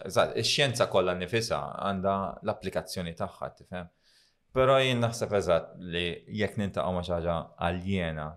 [0.04, 2.14] eżatt, ix-xjenza kollha nifisha għandha
[2.46, 3.90] l-applikazzjoni tagħha, tifhem.
[4.56, 6.06] Però jien naħseb eżatt li
[6.40, 7.38] jekk nintaqgħu ma' xi ħaġa
[7.70, 8.30] aljena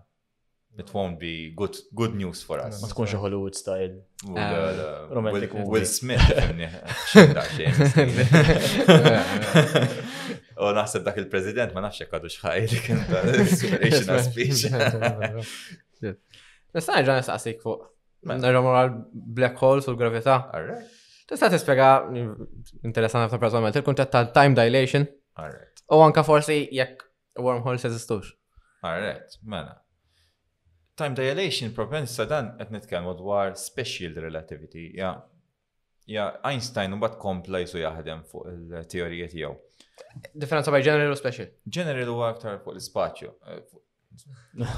[0.81, 2.81] it won't be good good news for us.
[2.81, 3.91] Ma tkunx Hollywood style.
[4.25, 5.07] Uh, ah.
[5.17, 6.27] Romantic Will Smith.
[10.57, 14.67] U oh, naħseb dak il-president ma nafx għadu xħaj li kien ta' inspirational speech.
[16.77, 17.85] Nista' ġan nistaqsik fuq.
[18.29, 20.39] Narromoral black holes u l-gravità.
[21.29, 21.89] Tista' tispjega
[22.87, 25.05] interessanti ta' personalment il-kunċett tal-time dilation.
[25.89, 27.03] U anka forsi jekk
[27.41, 28.33] wormholes eżistux.
[28.85, 29.79] Alright, mela
[30.97, 34.89] time dilation propensa dan qed nitkellmu dwar special relativity.
[34.97, 35.11] Ja,
[36.07, 39.51] ja Einstein u bat kompla jisu jaħdem fuq il teorijiet tiegħu.
[40.33, 41.51] Differenza bej general u special.
[41.77, 43.31] General huwa aktar fuq l-ispazju.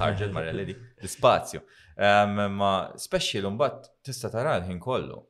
[0.01, 1.61] Ħarġet marja l l-ispazju.
[2.55, 5.21] Ma special u mbagħad tista' tara l-ħin kollu.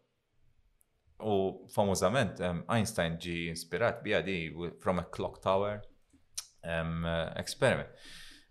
[1.19, 2.41] U famużament
[2.71, 4.21] Einstein ġi inspirat bija
[4.81, 5.81] from a clock tower
[7.43, 7.93] experiment.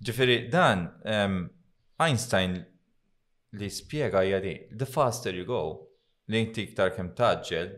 [0.06, 0.85] Ġifiri, dan
[1.99, 2.53] Einstein
[3.53, 5.89] li spiega jadi, the faster you go,
[6.31, 7.73] li inti iktar kem taġġel,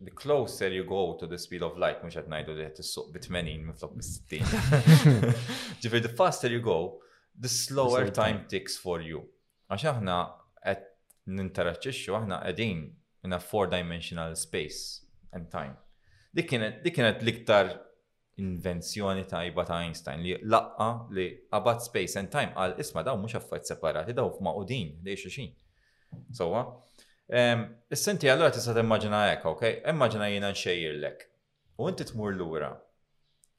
[0.00, 3.98] the closer you go to the speed of light, mux għatnajdu li għattissuq bit-80 miflok
[3.98, 5.10] bit-60.
[5.84, 6.98] Ġifir, the faster you go,
[7.38, 9.26] the slower time ticks for you.
[9.68, 10.16] Għax aħna
[10.72, 10.86] għed
[11.42, 12.80] ninteraċċiċu, aħna għedin
[13.28, 15.04] in a four-dimensional space
[15.36, 15.76] and time.
[16.32, 17.74] Dik kienet l-iktar
[18.38, 23.38] invenzjoni tajba ta' Einstein li laqqa li about space and time għal isma daw mhux
[23.38, 24.30] affajt separati daw
[24.66, 25.52] din li xin.
[26.32, 26.62] Sowa.
[27.92, 29.62] s senti allura tista' timmaġina hekk, ok?
[29.90, 31.24] Immaġina jiena nxejjirlek.
[31.78, 32.78] U inti tmur lura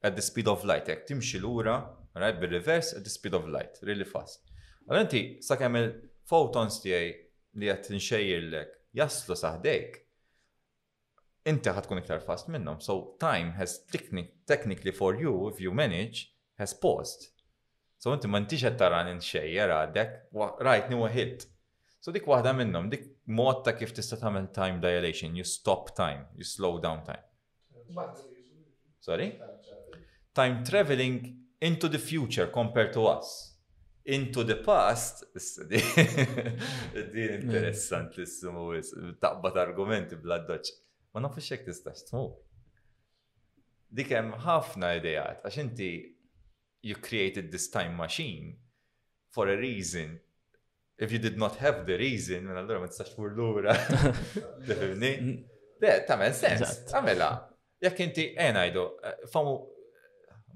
[0.02, 1.76] at the speed of light, jekk timxi lura,
[2.16, 4.46] right, bil-reverse at the speed of light, really fast.
[4.88, 7.12] Għal inti sakemm il-photons tiegħi
[7.60, 10.00] li qed tinxejjirlek jaslu saħdejk,
[11.50, 12.80] inti ħatkun iktar fast minnom.
[12.84, 16.28] So time has technically for you if you manage
[16.62, 17.30] has paused.
[18.00, 20.14] So inti ma m'intix qed tara in xej, jara dek,
[20.64, 21.48] rajt ni wahilt.
[22.00, 26.24] So dik wahda minnom, dik mod ta' kif tista' tagħmel time dilation, you stop time,
[26.40, 27.24] you slow down time.
[29.04, 29.34] Sorry?
[30.36, 31.18] Time traveling
[31.60, 33.34] into the future compared to us.
[34.10, 35.26] Into the past,
[35.70, 35.78] di
[37.26, 38.72] interessant l-issimu,
[39.22, 40.72] taqbat argumenti bla doċ
[41.14, 42.30] ma nafx xek tistax tmur.
[43.98, 45.88] Dik hemm ħafna idejat għax inti
[46.90, 48.52] you created this time machine
[49.34, 50.18] for a reason.
[51.00, 53.74] If you did not have the reason, minn mela allura ma tistax tmur lura.
[53.80, 55.14] Tifimni?
[55.80, 56.08] Le, mm.
[56.10, 57.32] tagħmel sens, tagħmelha.
[57.86, 59.54] Jekk inti eh, ngħidu, eh, famu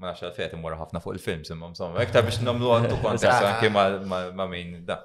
[0.02, 3.48] ma nafx għal għalfejn imorru ħafna fuq il-film, imma insomma, iktar biex nagħmlu għandu kontest
[3.48, 5.00] anke ma' min da.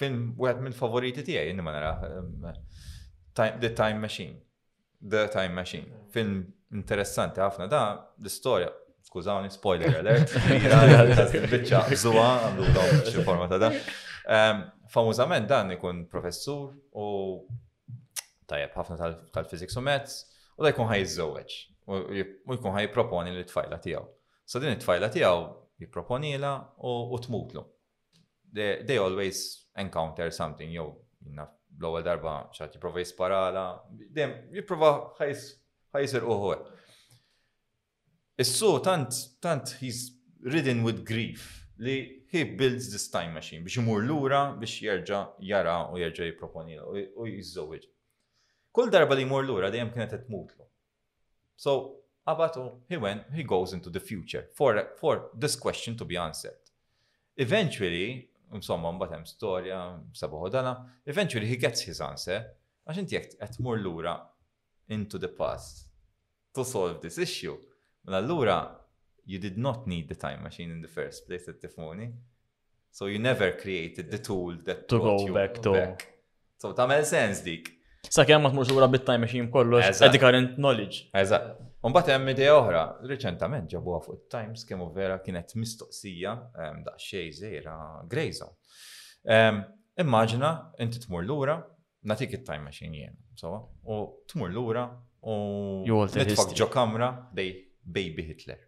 [0.00, 2.56] Film wieħed minn favoriti tiegħi, inni ma nara
[3.34, 4.36] The Time Machine.
[5.00, 5.86] The Time Machine.
[6.14, 6.42] Film
[6.72, 7.78] interessanti ħafna da
[8.20, 8.70] l-istorja.
[9.10, 10.34] Skużawni, spoiler alert.
[11.52, 13.70] Bicċa, bżuwa, għandu dawn forma ta' da.
[14.90, 17.08] Famużament dan ikun professur u
[18.50, 20.20] tajab ħafna tal-physics u mezz
[20.58, 21.56] u da jkun ħaj iżżewweġ
[21.90, 24.04] u jkun ħaj proponi l-tfajla tiegħu.
[24.50, 25.46] So din it-tfajla tiegħu
[25.86, 26.52] jipproponila
[26.84, 27.64] u tmutlu.
[28.52, 29.42] They always
[29.78, 30.88] encounter something, jew
[31.80, 34.90] l-ewwel darba xagħti jipprova jisparala, dejjem jipprova
[35.94, 36.64] ħajser uħor.
[38.40, 39.12] is su tant
[39.44, 40.12] tant he's
[40.48, 45.20] ridden with grief li he builds this time machine biex imur lura biex jerġa'
[45.50, 47.84] jara u jerġa' jipproponi u jiżżewġ.
[48.72, 50.68] Kull darba li jmur lura dejjem kienet qed tmutlu.
[51.56, 51.96] So
[52.26, 56.54] Abatu, he went, he goes into the future for, for this question to be answered.
[57.36, 59.78] Eventually, insomma, mbagħad hemm storja,
[60.16, 60.72] sabuħu dana.
[61.06, 62.40] Eventually he gets his answer.
[62.88, 64.14] Għax inti jekk qed tmur lura
[64.90, 65.86] into the past
[66.56, 67.56] to solve this issue.
[68.06, 68.56] Mela allura
[69.26, 72.08] you did not need the time machine in the first place at tifmoni.
[72.90, 75.74] So you never created the tool that to go you back to.
[75.76, 76.08] Back.
[76.58, 77.70] So tamel sens dik.
[78.08, 81.10] Sa kemm ma tmurx lura bit-time machine kollox, at current knowledge.
[81.14, 81.60] Eżatt.
[81.88, 86.34] Unbat hemm idea oħra, riċentament ġabuha fuq Times kemm vera kienet mistoqsija
[87.04, 87.76] xej żejra
[88.12, 88.48] grejza.
[90.02, 90.50] Immaġina
[90.84, 91.54] inti tmur lura,
[92.10, 93.16] natik it-time machine jien,
[93.46, 93.96] u
[94.28, 94.84] tmur lura
[95.24, 95.38] u
[95.86, 97.48] nitfak ġo kamra dej
[97.82, 98.60] Baby Hitler.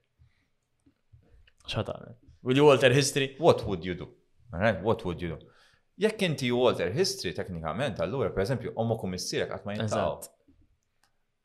[1.68, 2.16] ċatamel.
[2.42, 3.36] Will you alter history?
[3.38, 4.08] What would you do?
[4.50, 5.44] Right, what would you do?
[6.00, 10.30] Jekk inti you alter history, teknikament, allura, per eżempju, ommu kumissirek għatma jintaw.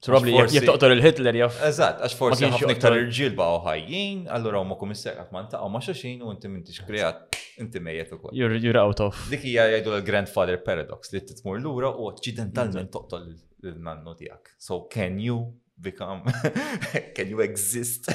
[0.05, 1.55] Probably jek toqtor il-Hitler jaff.
[1.65, 5.81] Eżatt, għax forsi ħafna iktar irġiel baqgħu ħajjin, allura huma kum issejqat ma ntaqgħu ma
[5.81, 8.35] xaxin u inti m'intix kreat inti mejjed ukoll.
[8.37, 9.17] You're out of.
[9.31, 14.53] Dik hija jgħidu l-grandfather paradox li titmur lura u aċċidentalment toqtol il-nannu tiegħek.
[14.61, 15.39] So can you
[15.87, 16.29] become
[17.17, 18.05] can you exist?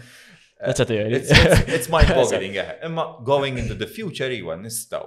[0.64, 1.18] That's a theory.
[1.20, 2.78] It's, it's, it's mind-boggling, yeah.
[2.88, 5.04] Imma going into the future, iwa, nistaw.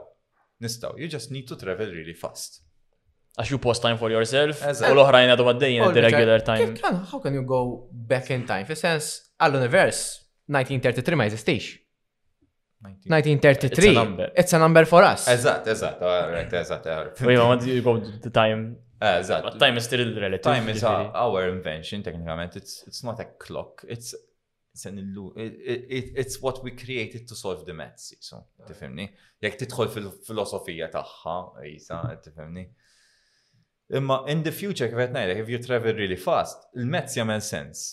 [0.61, 0.93] Nistaw.
[0.95, 2.61] You just need to travel really fast
[3.39, 6.73] għax you post time for yourself, u l-oħrajn għadu għaddejn the regular time.
[7.11, 8.67] how can you go back in time?
[8.67, 9.09] Fi sens
[9.39, 10.01] għall-univers,
[10.51, 11.71] 1933 ma jizistix.
[12.79, 14.31] 1933.
[14.39, 14.85] It's a number.
[14.87, 15.27] for us.
[15.27, 16.01] Eżatt, eżatt,
[16.33, 16.85] right, eżatt,
[17.25, 18.77] Wait, what do you go to the time?
[19.01, 19.43] Eżatt.
[19.53, 20.53] But time is still relative.
[20.53, 22.43] Time is our invention, technically.
[22.55, 23.83] It's, it's not a clock.
[23.87, 24.15] It's
[24.73, 25.57] it's, an illu- it,
[25.89, 28.13] it, it's what we created to solve the maths.
[28.21, 29.09] So, tifemni?
[29.43, 31.35] Jek tidħol fil-filosofija tagħha,
[31.67, 32.63] isa, tifemni?
[33.91, 37.85] Imma in the future, kif qed ngħidlek, if you travel really fast, il-mezz jagħmel sens.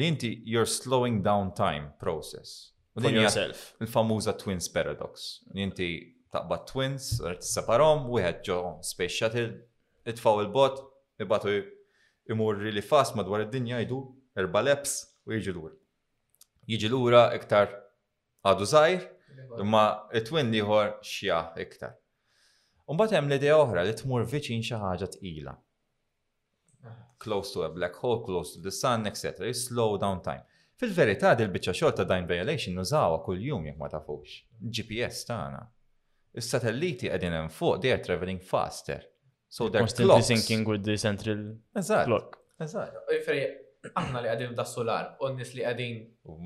[0.00, 2.52] Li inti you're slowing down time process.
[2.96, 3.64] For yourself.
[3.84, 5.26] Il-famuża twins paradox.
[5.52, 5.88] Li inti
[6.32, 8.56] taqba twins, tisseparhom, wieħed ġo
[8.90, 9.50] space shuttle,
[10.10, 10.80] itfaw il-bot,
[11.24, 11.56] ibatu
[12.32, 13.98] imur really fast madwar id-dinja jdu
[14.40, 14.96] erba leps
[15.28, 15.76] u jiġi lura.
[16.72, 17.68] Jiġi l-ura iktar
[18.48, 19.04] għadu zaħir,
[19.60, 19.84] imma
[20.16, 21.98] it-twin liħor xja iktar
[22.92, 25.54] bat hemm l-idea oħra li tmur viċin xi ħaġa tqila.
[27.24, 29.48] Close to a black hole, close to the sun, etc.
[29.56, 30.44] Slow down time.
[30.76, 34.40] Fil-verità dil biċċa xogħol ta' dime violation nużawha kuljum jekk ma tafux.
[34.60, 35.62] GPS tagħna.
[36.36, 39.00] Is-satelliti qegħdin hemm fuq they are traveling faster.
[39.48, 40.28] So they're constantly clocks.
[40.28, 41.44] syncing with the central
[41.74, 42.06] Ezzat.
[42.10, 42.40] clock.
[42.60, 43.04] Eżatt.
[43.84, 45.94] għanna oh, li għedin da' solar, u li għedin.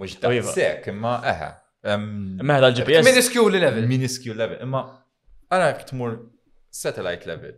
[0.03, 0.51] Mux oh, da' iva.
[0.53, 1.51] sekk, imma eħe.
[1.87, 3.07] Ehm, imma l-GPS.
[3.11, 3.87] Minuscule level.
[3.89, 4.59] Minuscule level.
[4.67, 4.81] Imma
[5.49, 6.17] Għara tmur
[6.75, 7.55] satellite level.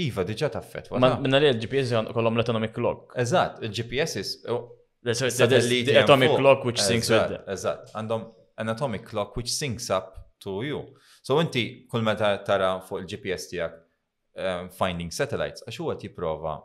[0.00, 0.90] Iva, diġa taffet.
[0.92, 3.14] Minna li l-GPS għan kollom l-autonomic clock.
[3.22, 4.32] Eżat, l gps is.
[4.50, 4.64] Oh,
[5.04, 7.44] the atomic clock which syncs with them.
[7.54, 8.24] Eżat, għandhom
[8.62, 10.10] an atomic clock which syncs up
[10.44, 10.82] to you.
[11.24, 13.78] So inti kull meta tara fuq il-GPS tijak
[14.36, 16.56] um, finding satellites, għax huwa jipprova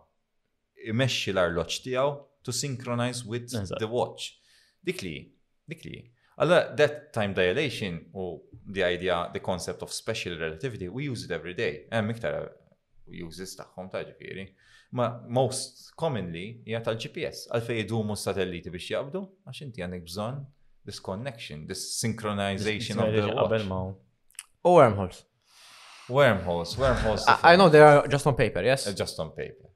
[0.90, 2.14] imexxi l-arloġġ tiegħu
[2.48, 4.34] to synchronize with the watch.
[4.84, 5.15] Dik li,
[5.69, 5.99] dik li.
[6.39, 8.41] Alla, that time dilation u
[8.73, 12.01] the idea, the concept of special relativity, we use it every day.
[12.03, 12.51] miktar,
[13.07, 14.53] we use this ta' ġifieri.
[14.95, 19.21] Ma most commonly jgħat tal-GPS għalfejn idumu s-satelliti biex jgħabdu,
[19.51, 20.39] għax inti għandek bżon
[20.89, 23.99] this connection, this synchronization of the watch.
[24.63, 25.21] Or wormholes.
[26.09, 27.25] Wormholes, wormholes.
[27.43, 28.87] I know they are just on paper, yes?
[28.97, 29.69] Just on paper.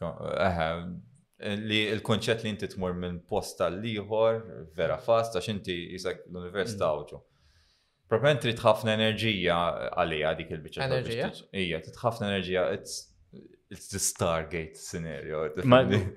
[0.00, 0.96] Uh,
[1.38, 4.38] li il-konċett li inti tmur minn post tal-liħor,
[4.78, 7.18] vera fast, għax inti jisak l-Università uġu.
[7.20, 7.68] Mm.
[8.06, 9.58] Propen trid ħafna enerġija
[9.96, 10.86] għalija dik il-bicċa.
[10.86, 11.30] Enerġija?
[11.60, 15.44] Ija, trid ħafna enerġija, it's the Stargate scenario.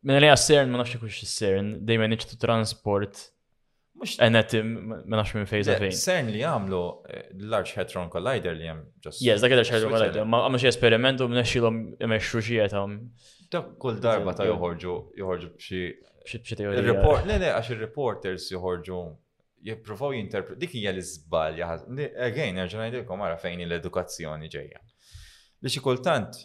[0.00, 3.28] Minn li għas-sern, ma nafxie kux s-sern, dejjem niċtu transport
[4.00, 4.68] Mux enetim,
[5.10, 5.92] ma nafx minn fejza fejn.
[5.92, 6.78] Sern li għamlu
[7.12, 8.78] eh, l-Large Hadron Collider li għam.
[9.20, 10.24] Yes, dak il-Large Hadron Collider.
[10.30, 12.94] Ma għamlu xie esperimentu, mnexxilom imexxu xie għetam.
[13.52, 14.90] Dak kull darba ta' joħorġu,
[15.20, 15.86] joħorġu bċi.
[16.60, 18.98] report le, le, għax il-reporters joħorġu
[19.70, 24.82] jiprofaw jinterpret, dik hija l-iżbal, again, nerġa' għajdilkom għara fejn l-edukazzjoni ġejja.
[25.66, 26.38] Li xi kultant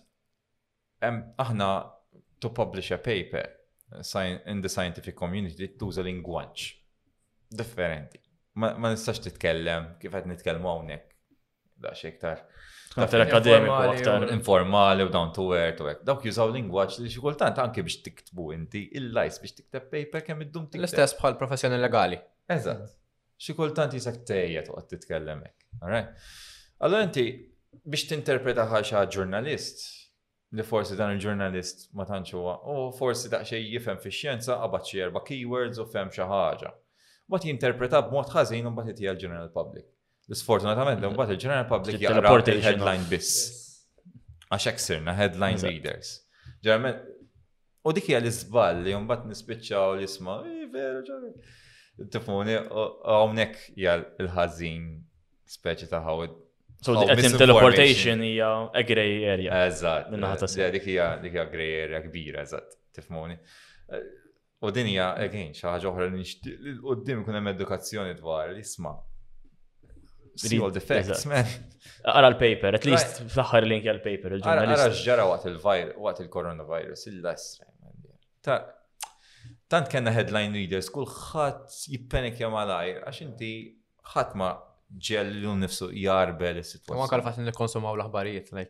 [1.05, 1.69] aħna
[2.41, 3.45] to publish a paper
[4.49, 6.65] in the scientific community tuża lingwaġġ
[7.61, 8.23] differenti.
[8.57, 11.13] Ma nistax titkellem kif qed nitkellmu hawnhekk
[11.85, 12.41] daqs iktar
[12.97, 16.03] Aktar akademiku, aktar informali u down to earth u hekk.
[16.07, 20.45] Dawk jużaw lingwaġġ li xi kultant anke biex tiktbu inti il-lajs biex tikteb paper kemm
[20.45, 20.85] id-dum tiktab.
[20.85, 22.19] L-istess bħal professjoni legali.
[22.55, 22.93] Eżatt.
[23.35, 25.83] Xi kultant jisak tejjed u titkellem hekk.
[25.83, 27.25] Allora inti
[27.83, 29.83] biex tinterpreta ħaxa ġurnalist,
[30.55, 35.23] li forsi dan il-ġurnalist ma tanċu huwa, u forsi daqsxejn jifhem fix-xjenza qabad xi erba'
[35.27, 36.71] keywords u fem xi ħaġa.
[36.71, 39.91] jinterpreta jinterpreta b'mod ħażin u bat jitija l ġurnal public.
[40.33, 41.17] Sfortunatament, mm-hmm.
[41.19, 43.35] bat il-ġeneral public jaqra il-headline biss.
[44.49, 46.15] Għax hekk sirna headline readers.
[46.65, 47.03] Ġeneralment,
[47.85, 50.39] u dik hija l-iżball li mbagħad u l isma'
[52.11, 53.93] tifmuni hawnhekk hija
[54.25, 54.89] l ħazin
[55.45, 56.33] speċi ta' għawid.
[56.81, 59.61] So qed teleportation hija a grey area.
[59.69, 60.09] Eżatt.
[60.73, 63.37] Dik hija dik hija grey area kbira, eżatt, tifmuni.
[63.93, 64.05] Eh,
[64.65, 68.49] u din hija again xaħġa ħaġa oħra li nixtieq li qudiem ikun hemm edukazzjoni dwar
[68.55, 68.97] l isma'
[70.37, 71.45] see all the facts, man.
[72.17, 74.35] Ara l-paper, at least fl-axar link għal-paper.
[74.45, 78.59] Ara ġara għat il-coronavirus, il-lasra.
[79.73, 83.49] Tant kena headline readers, kullħat jippenikja malajr, għax inti
[84.13, 84.51] ħadd ma
[85.09, 87.01] ġellu nifsu jarbel is-situazzjoni.
[87.01, 88.69] Ma kalfat li konsumaw l ħbarijiet l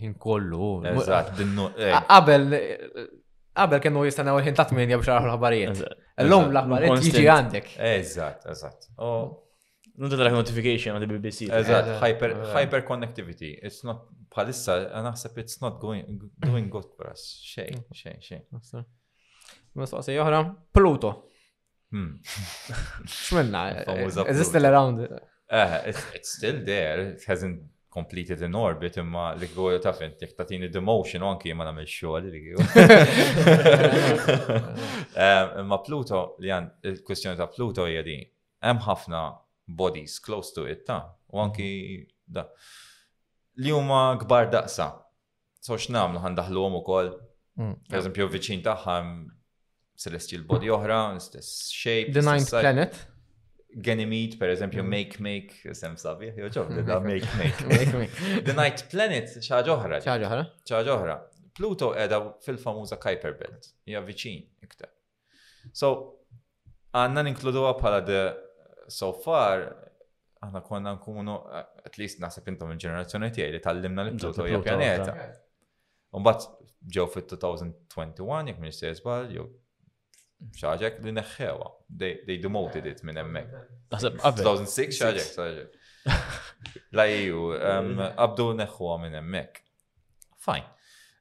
[0.00, 0.72] ħin kollu.
[0.90, 1.68] Eżatt, dinnu.
[1.78, 1.92] Eh.
[2.10, 2.48] Qabel,
[3.54, 5.86] qabel kienu jistennew il-ħin ta' l ħbarijiet
[6.24, 7.74] L-lum l-aħbarijiet jiġi għandek.
[7.92, 8.90] Eżat, eżatt.
[9.96, 11.46] Nunta tal notification għad BBC.
[11.56, 13.54] Eżat, hyper, hyper connectivity.
[13.64, 14.02] It's not,
[14.32, 17.22] palissa, and bħalissa, naħseb it's not going, doing good for us.
[17.40, 17.86] Shay, mm.
[17.96, 18.42] shay, shay.
[18.52, 18.60] Ma
[19.88, 20.04] xej.
[20.04, 20.42] se joħra,
[20.76, 21.14] Pluto.
[21.94, 22.18] Hmm.
[23.06, 23.62] Xmenna,
[24.04, 25.00] is it still around?
[25.48, 27.62] Eh, it's, still there, it hasn't
[27.94, 32.42] completed in orbit imma li għu taf inti tatini demotion anki imma namil xogħol li
[32.52, 32.66] għu.
[35.16, 39.20] Eh, imma Pluto, li għan, il-kwestjoni ta' Pluto hija hemm ħafna
[39.68, 42.48] bodies close to it, ta' u anki da.
[43.64, 44.90] Li huma kbar daqsa.
[45.60, 47.10] So x'namlu ħandaħluhom ukoll.
[47.58, 48.96] Mm, per eżempju, viċin tagħha
[49.98, 52.12] celestial body oħra, istess shape.
[52.14, 52.98] The ninth planet.
[53.76, 54.88] Ganymede, per eżempju, mm.
[54.94, 58.06] make make, sem sabi, joġob, da make make.
[58.46, 60.02] The ninth planet, xaġa oħra.
[60.04, 60.44] Xaġa oħra.
[60.70, 61.16] Xaġa oħra.
[61.56, 64.90] Pluto edha fil-famuża Kuiper Belt, hija viċin iktar.
[65.72, 65.94] So,
[66.92, 68.18] għanna ninkludu bħala the
[68.92, 69.66] so far,
[70.44, 71.36] aħna konna nkunu,
[71.86, 75.14] at least nasib intom il-ġenerazzjoni tijaj li tal-limna li Pluto hija pjaneta.
[76.16, 76.46] Mbagħad
[76.96, 79.48] ġew fit-2021 jek minn sejsbal, jow
[80.60, 81.70] xaġek li neħħewa.
[81.88, 83.50] They, demoted it minn emmek.
[83.92, 86.80] 2006 xaġek, xaġek.
[86.96, 89.62] La ju, um, abdu neħħu minn emmek.
[90.46, 90.72] Fajn.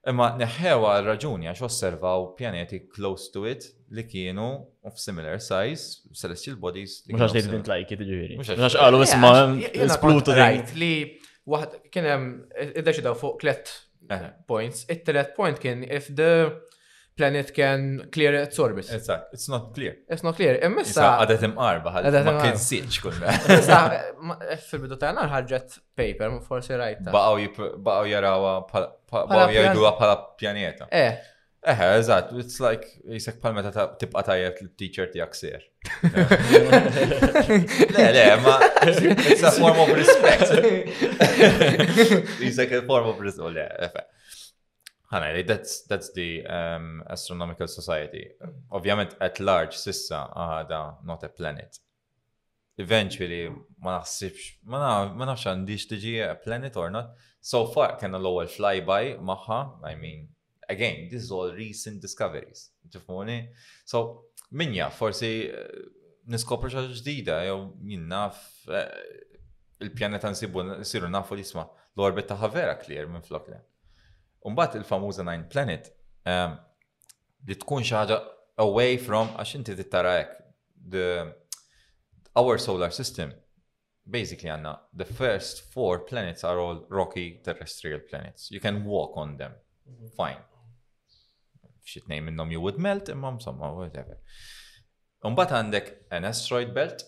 [0.06, 4.46] Imma neħħewa raġuni għax osservaw pjaneti close to it li kienu
[4.86, 7.00] of similar size, celestial bodies.
[7.10, 8.38] Mux għax dejt bint lajk, it, ġiri.
[8.38, 9.34] Mux għax għalu isma
[9.96, 10.92] splutu Right, li
[11.46, 13.74] kienem, kien hemm daw fuq klet
[14.50, 14.86] points.
[14.90, 16.32] It-tlet point kien if the
[17.16, 18.90] planet can clear its orbit.
[18.92, 19.96] Exact, it's not clear.
[20.12, 20.58] It's not clear.
[20.68, 21.06] Immissa.
[21.24, 23.22] Għadet imqarba, għadet ma kinsiċ kull
[24.70, 27.14] Fil-bidu ta' għanar ħarġet paper, forsi rajta.
[27.14, 30.90] Baqaw jarawa, baqaw jajduwa bħala pjaneta.
[30.92, 31.16] Eh.
[31.66, 35.64] Eħe, eh, eżat, it's like, jisek palma ta' tibqa tajjeb l-teacher ti sir.
[37.96, 40.52] Le, le, ma, it's a form of respect.
[42.42, 44.02] Jisek a form of respect, oh, le, effe
[45.12, 48.24] ħana, that's, that's the um, Astronomical Society.
[48.72, 51.80] Ovvjament, at large, sissa, għada, uh, not a planet.
[52.82, 53.44] Eventually,
[53.84, 54.80] ma naħsibx, ma
[55.22, 57.14] nafx għandix tiġi a planet or not.
[57.40, 60.26] So far, kena l-ewwel flyby maħħa, I mean,
[60.70, 62.72] again, this is all recent discoveries.
[62.92, 63.38] Ġifmoni?
[63.88, 64.02] So,
[64.58, 65.62] minja, forsi eh,
[66.34, 68.92] niskopru xa ġdida, jow, jinnaf eh,
[69.86, 73.46] il-pjaneta nsibu, nsiru nafu l-isma, l orbit ħavera clear minn flok
[74.46, 75.88] Umbat il-famuża Nine Planet
[76.30, 76.54] um,
[77.48, 78.18] li tkun xaħġa
[78.62, 80.14] away from, għax inti tittara
[80.96, 81.08] the
[82.38, 83.32] our solar system
[84.06, 88.52] basically għanna the first four planets are all rocky terrestrial planets.
[88.52, 89.56] You can walk on them.
[90.18, 90.44] Fine.
[91.86, 94.20] Xitnej minnom you would melt, imma msomma, whatever.
[95.26, 97.02] Umbat għandek an asteroid belt,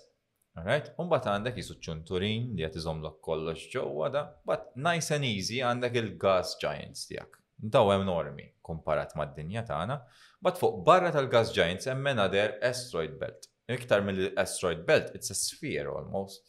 [0.57, 5.59] Alright, bat għandek jisu ċunturin li għatizom l kollox ġewwa da, but nice and easy
[5.61, 7.35] għandek il-gas giants tijak.
[7.73, 9.99] Daw enormi komparat mad dinja tagħna,
[10.43, 13.45] but fuq barra tal-gas giants hemm another asteroid belt.
[13.69, 16.41] Iktar mill-asteroid belt, it's a sphere almost.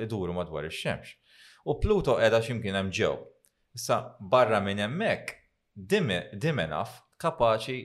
[0.00, 1.12] Iduru madwar ix-xemx.
[1.68, 3.12] U Pluto qeda x'imkien hemm ġew.
[3.76, 5.36] Issa barra minn hemmhekk
[6.54, 7.78] enough kapaċi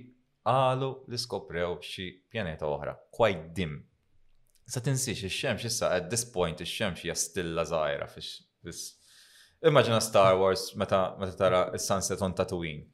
[0.47, 3.79] għalu li skoprew xi pjaneta oħra, quite dim
[4.69, 8.89] Sa tinsix ix-xemx issa at this point ix-xemx hija stilla żgħira fix
[9.67, 12.85] Immaġina Star Wars meta meta tara s-sunset on Tatooine.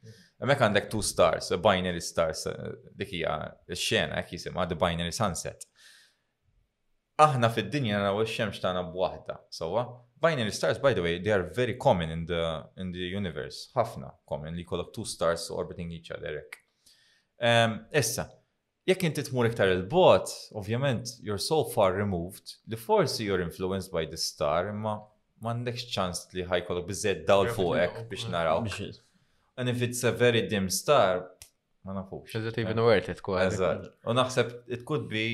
[0.42, 2.42] Hemmhekk għandek two stars, a binary stars,
[2.98, 3.36] dik hija
[3.70, 5.68] x-xena hekk jisimha the binary sunset.
[7.22, 9.84] Aħna fid-dinja naraw ix-xemx tagħna b'waħda, sewwa.
[10.24, 12.40] Binary stars, by the way, they are very common in the
[12.80, 13.68] in the universe.
[13.76, 16.40] Ħafna common li kollok two stars orbiting each other.
[17.38, 18.24] Um, Issa,
[18.90, 24.04] jekk inti tmur iktar il-bot, ovvjament, you're so far removed, li forsi you're influenced by
[24.10, 24.96] the star, imma
[25.44, 28.62] m'għandekx ċans li ħajkollok biżed dawl fuqek biex naraw.
[29.56, 31.24] And if it's a very dim star,
[31.84, 32.30] ma nafux.
[32.38, 33.72] Is it even worth it kważi?
[34.08, 35.26] U naħseb it could be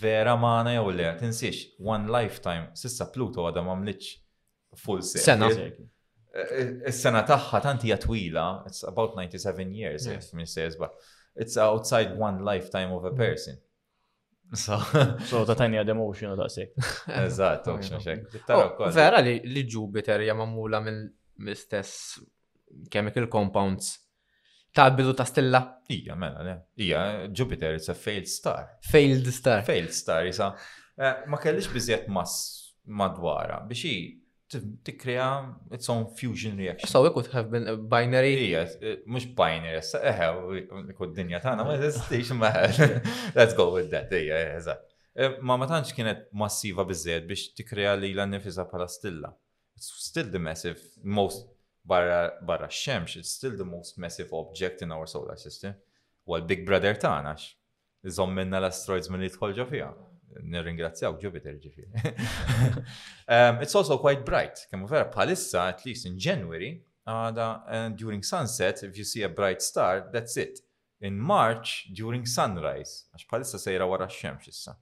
[0.00, 4.08] vera maħna jew le, tinsiex, one lifetime, sissa Pluto għada mamliċ
[4.80, 5.52] full sena.
[5.52, 5.76] Eh,
[6.32, 10.88] eh, is-sena tagħha tant hija twila, it's about 97 years, if min sejżba.
[10.90, 13.16] Yeah it's outside one lifetime of a mm.
[13.16, 13.58] person.
[14.54, 14.78] So,
[15.26, 16.76] so ta' tajni għad emotion ta' sek.
[17.10, 18.36] Eżat, emotion xek.
[18.94, 22.20] Vera li Jupiter hija mamula mill-istess
[22.94, 23.88] chemical compounds
[24.70, 25.64] ta' bidu ta' stella.
[25.90, 26.54] Ija, mela, le.
[26.78, 27.02] Ija,
[27.34, 28.68] Jupiter, it's a failed star.
[28.86, 29.64] Failed star.
[29.66, 30.52] Failed star, isa.
[30.94, 32.36] Eh, ma kellix bizjet mas
[32.86, 33.82] madwara biex
[34.84, 36.88] tikkrea its own fusion reaction.
[36.88, 38.50] So it could have been a binary?
[38.50, 42.70] Yes, eh, mux binary, eħe, eh, eh, kud dinja ta' ma jessiex maħe.
[43.38, 44.78] Let's go with that, eħe, eħe,
[45.40, 49.30] Ma ma tanċ kienet massiva bizzed biex tikkrea li la' nifisa pala stilla.
[49.76, 51.46] It's still the massive, most
[51.84, 55.72] barra, barra xemx, it's still the most massive object in our solar system.
[56.26, 57.54] Well, Big Brother ta' x.
[58.06, 59.94] Zomminna l-asteroids minn li tħolġa fija
[60.44, 62.12] nirringrazzjaw Jupiter ġifiri.
[63.28, 64.66] um, it's also quite bright.
[64.70, 69.22] Kemm vera palissa, at least in January, uh, the, and during sunset, if you see
[69.22, 70.60] a bright star, that's it.
[71.00, 74.76] In March, during sunrise, għax palissa sejra wara x-xemx issa.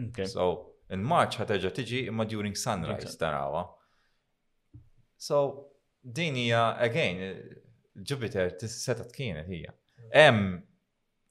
[0.00, 0.26] Okay.
[0.26, 3.66] So, in March ħateġa tiġi imma during sunrise tarawa.
[5.18, 5.44] So,
[6.02, 7.20] din hija, again,
[8.02, 9.74] Jupiter setat kienet hija.
[10.12, 10.60] Hemm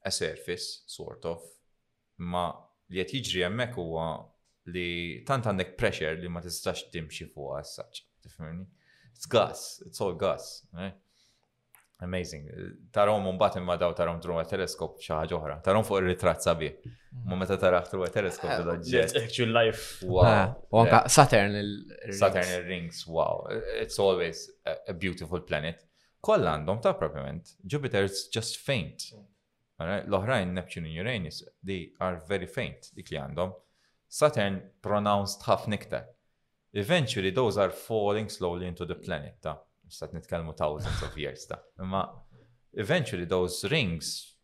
[0.06, 1.44] a surface, sort of,
[2.20, 2.48] ma
[2.94, 3.90] li għet jġri hemmhekk u
[4.74, 4.88] li
[5.28, 8.03] tant għandek pressure li ma tistax timxi fuq as such.
[8.24, 8.66] Tifhimni?
[9.14, 10.64] It's gas, it's all gas.
[10.78, 10.91] Eh?
[12.03, 12.45] Amazing.
[12.95, 15.57] Tarom un batem ma daw tarom tru teleskop xaħġa oħra.
[15.66, 16.70] Tarom fuq il-ritrat sabi.
[16.70, 17.24] Mm.
[17.30, 19.18] Ma meta taraħ tru teleskop ah, ta' ġet.
[19.24, 20.06] Actual life.
[20.07, 20.53] Wow.
[20.74, 22.22] Wonka ah, Saturn il-rings.
[22.22, 23.45] Saturn il-rings, wow.
[23.80, 25.84] It's always a a beautiful planet.
[26.22, 27.57] Kollandom ta' propriament.
[27.66, 29.11] Jupiter is just faint.
[29.14, 29.28] Mm.
[29.80, 33.54] L-oħrajn Neptune u Uranus, they are very faint dik li għandhom.
[34.12, 36.04] Saturn pronounced half nikta.
[36.74, 39.56] Eventually those are falling slowly into the planet ta'
[39.90, 42.04] stat nitkellmu thousands of years ta' Ma,
[42.78, 44.36] eventually those rings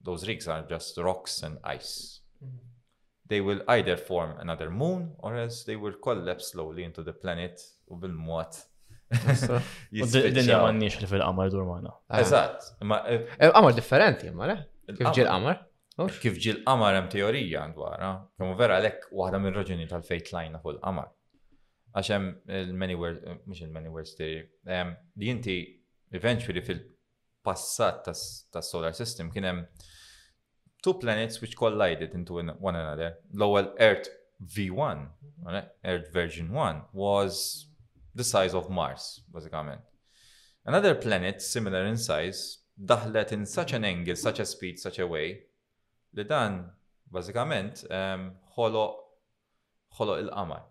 [0.00, 2.20] those rings are just rocks and ice.
[2.42, 2.56] Mm-hmm.
[3.26, 7.60] They will either form another moon or else they will collapse slowly into the planet
[7.90, 8.56] u bil-mod
[9.94, 11.92] Dinja nix li fil-qamar durmana.
[12.18, 12.64] Eżat.
[12.80, 14.58] Eh, eh, qamar differenti, ma le?
[14.92, 15.60] Kif ġil qamar?
[16.22, 18.10] Kif ġil qamar hemm teorija dwarha.
[18.38, 21.10] Kemm vera lek waħda minn raġuni tal-fejt lajna fuq l-qamar.
[21.94, 22.32] Għax hemm
[22.62, 24.44] il-many world mhux il-many world theory,
[25.14, 25.54] li inti
[26.18, 28.02] eventually fil-passat
[28.54, 29.62] tas-solar system kien hemm
[30.84, 33.12] two planets which collided into one another.
[33.32, 34.10] L-ewwel Earth
[34.56, 35.06] V1,
[35.84, 37.68] Earth version 1 was
[38.14, 39.78] the size of Mars, basically.
[40.66, 45.06] Another planet similar in size daħlet in such an angle, such a speed, such a
[45.06, 45.34] way,
[46.14, 46.60] li dan
[47.14, 47.84] bażikament
[48.56, 48.96] ħoloq
[49.94, 50.62] ħoloq il-qamar.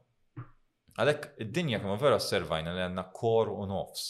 [0.99, 4.03] Għalek id-dinja kama vera servajna li għandna kor u nofs,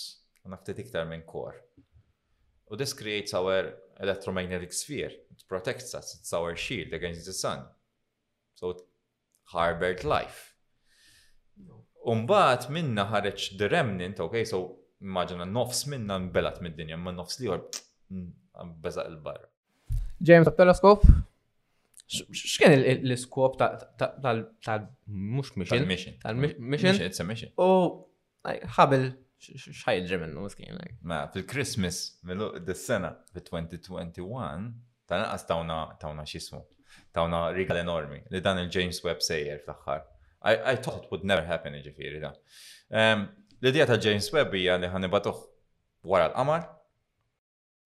[0.44, 1.54] għanna ftit iktar minn kor.
[2.74, 3.70] U this creates our
[4.02, 5.14] electromagnetic sphere.
[5.32, 6.16] It protects us.
[6.20, 7.62] It's our shield against the sun.
[8.56, 8.82] So it
[9.54, 10.56] harbored life.
[12.04, 17.48] Umbaħt minna ħareċ the remnant, okay, so immaġina nofs minna mbelat mid-dinja, ma nofs li
[17.50, 19.50] liħor mm, beza il-barra.
[20.24, 21.04] James, ta' teleskop?
[22.14, 25.76] X'kien l-iskop tal-mux mission?
[25.78, 26.18] Tal-mission?
[26.24, 27.28] Tal-mission?
[27.28, 27.54] mission.
[27.58, 27.70] U
[28.78, 29.08] ħabel
[29.44, 30.78] xħajġi minnu, miskin.
[31.10, 34.70] Ma, fil-Christmas, d sena fil-2021,
[35.10, 36.62] tal-naqas tawna tawna xismu,
[37.16, 40.06] tawna rigal enormi, li dan il-James Webb sejjer fl-axħar.
[40.44, 42.34] I, I thought it would never happen, ġifiri da.
[42.94, 43.24] Um,
[43.64, 45.38] L-idea ta' James Webb hija li ħanibatuh
[46.12, 46.66] wara l-qamar,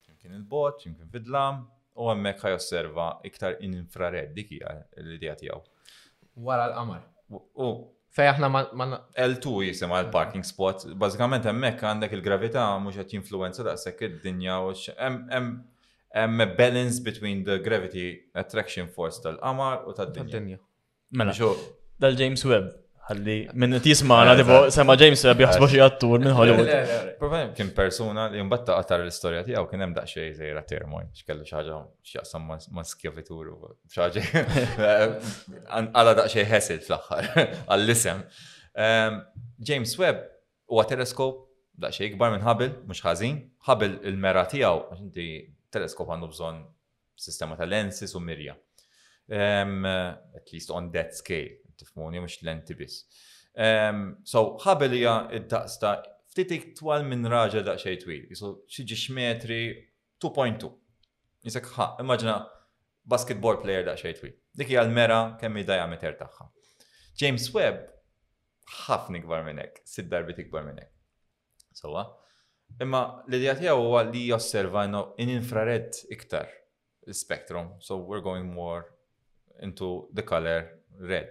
[0.08, 1.60] jimkien il-bot, jimkien fid-dlam,
[2.02, 4.72] u hemmhekk osserva iktar infrared dik hija
[5.04, 5.60] l-idea tiegħu.
[6.48, 7.04] Wara l-qamar.
[7.62, 7.70] U
[8.18, 8.86] Fej aħna ma
[9.28, 14.74] L2 jisim għal parking spot, bażikament hemmhekk għandek il-gravità mhux qed jinfluwenza daqshekk id-dinja u
[14.74, 20.58] hemm balance between the gravity attraction force tal-qamar u tad-dinja.
[21.14, 21.38] Mela,
[22.02, 22.74] dal-James Webb
[23.08, 26.70] ħalli minn tisma għana tipo sema James Webb jaħsbu xi attur minn Hollywood.
[27.22, 31.56] Problem kien persuna li mbatta qatar l-istorja tiegħu kien hemm daqsxejn żejra termoj x'kellu xi
[31.56, 31.80] ħaġa
[32.12, 34.18] x'jaqsam ma' skjavitur u xi
[35.88, 37.48] għala daqsxejn ħesil fl-aħħar
[37.78, 38.24] għall-isem.
[39.72, 40.28] James Webb
[40.68, 41.46] huwa teleskop
[41.80, 43.38] daqsxejn ikbar minn Hubble, mhux ħażin.
[43.70, 45.30] Hubble il-mera tiegħu inti
[45.72, 46.60] teleskop għandu bżonn
[47.28, 48.58] sistema ta' lenses u mirja.
[49.28, 53.00] Um, at least on that scale tifmuni mux lenti bis.
[53.58, 55.94] Ehm, so, ħabelija id-daqs ta'
[56.32, 59.60] ftitik twal minn da' xej twil, jisu xieġi xmetri
[60.24, 60.72] 2.2.
[61.48, 62.40] Jisek ħa, immaġna
[63.08, 64.36] basketball player xej twil.
[64.58, 66.50] Dik hija l-mera kemm id-diameter tagħha.
[67.18, 67.86] James Webb
[68.86, 70.92] ħafna gbar minnek, sid darbit gbar minnek.
[71.78, 72.04] Sowa.
[72.84, 73.00] Imma
[73.30, 76.50] l-idea tiegħu huwa li josserva in infrared iktar
[77.08, 78.84] spektrum, so we're going more
[79.64, 80.66] into the color
[81.00, 81.30] red.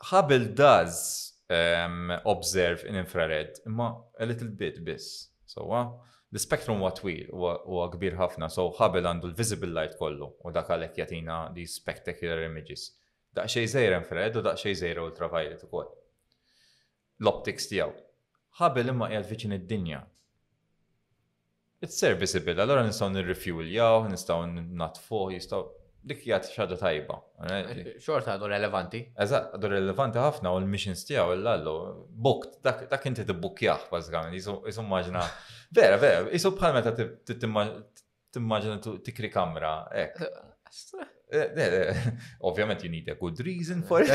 [0.00, 5.28] Hubble does um, observe in infrared, imma a little bit bis.
[5.46, 5.88] So, uh,
[6.32, 10.70] the spectrum wa twil u kbir ħafna, so Hubble għandu l-visible light kollu u dak
[10.70, 12.92] għalek jatina these spectacular images.
[13.34, 15.88] xej żejra infrared u xej żejra ultraviolet ukoll.
[17.20, 17.94] L-optics tiegħu.
[18.60, 20.00] Hubble imma qiegħed viċin id-dinja.
[21.82, 25.62] It's serviceable, allora nistgħu jaw, nistgħu natfuq, jistgħu
[26.08, 27.16] dik jgħat xaġa tajba.
[27.44, 29.00] Eh, eh, Xort għadu relevanti.
[29.22, 31.74] Eżat, għadu relevanti ħafna u l-missions tijaw l-lallu.
[32.24, 35.24] Bok, dak inti t-bukjaħ, bazzgħamin, jisu maġna.
[35.78, 36.90] Vera, vera, jisu bħal meta
[37.30, 39.74] t-immaġna t-tikri kamra,
[41.30, 41.96] Eh, eh,
[42.48, 44.08] ovvjament, you need a good reason for it.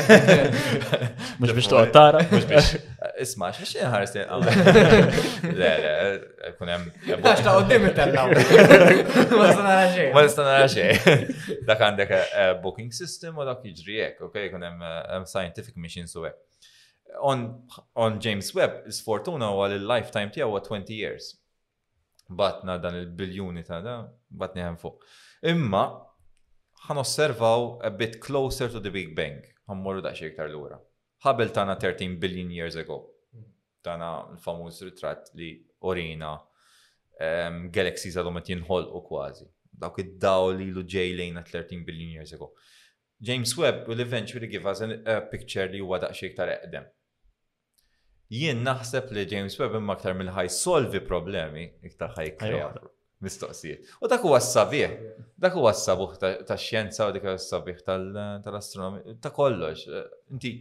[1.40, 2.20] Mux biex toqgħod tara.
[2.28, 2.74] Mux biex.
[3.24, 4.12] Isma' x'iex inħares
[5.46, 6.84] Le, le, kunem.
[7.06, 7.24] hemm.
[7.24, 8.26] ta' għoddim il tellaw
[9.32, 10.12] Ma nara xejn.
[10.12, 11.32] Ma nara xejn.
[11.70, 14.66] Dak għandek eh, booking system u dak jiġri hekk, okej, kun
[15.32, 16.42] scientific machines u hekk.
[17.24, 21.32] On James Webb, is-fortuna u għal lifetime tijaw għu 20 years.
[22.36, 23.96] Batna dan il biljoni ta' da,
[24.36, 25.00] batni għan fuq.
[25.46, 25.86] Imma
[26.86, 30.78] ħan osservaw a bit closer to the Big Bang, ħammorru daqxie iktar l-ura.
[31.26, 32.98] Hubble tana 13 billion years ago,
[33.82, 35.48] tana l-famuż ritratt li
[35.88, 39.48] orina um, galaxies għadhom qed jinħolqu kważi.
[39.82, 42.52] Dawk id-daw li lu lejna 13 billion years ago.
[43.20, 46.84] James Webb will eventually give us a picture li huwa daqsxejn iktar eqdem.
[48.30, 52.34] Jien naħseb li James Webb imma aktar mill-ħaj solvi problemi iktar ħaj
[53.22, 53.84] mistoqsijiet.
[54.02, 54.96] U dak huwa s-sabiħ,
[55.40, 56.16] dak huwa s-sabuħ
[56.46, 59.86] ta' xjenza u dik s-sabiħ tal-astronomi, ta' kollox.
[60.34, 60.52] Inti,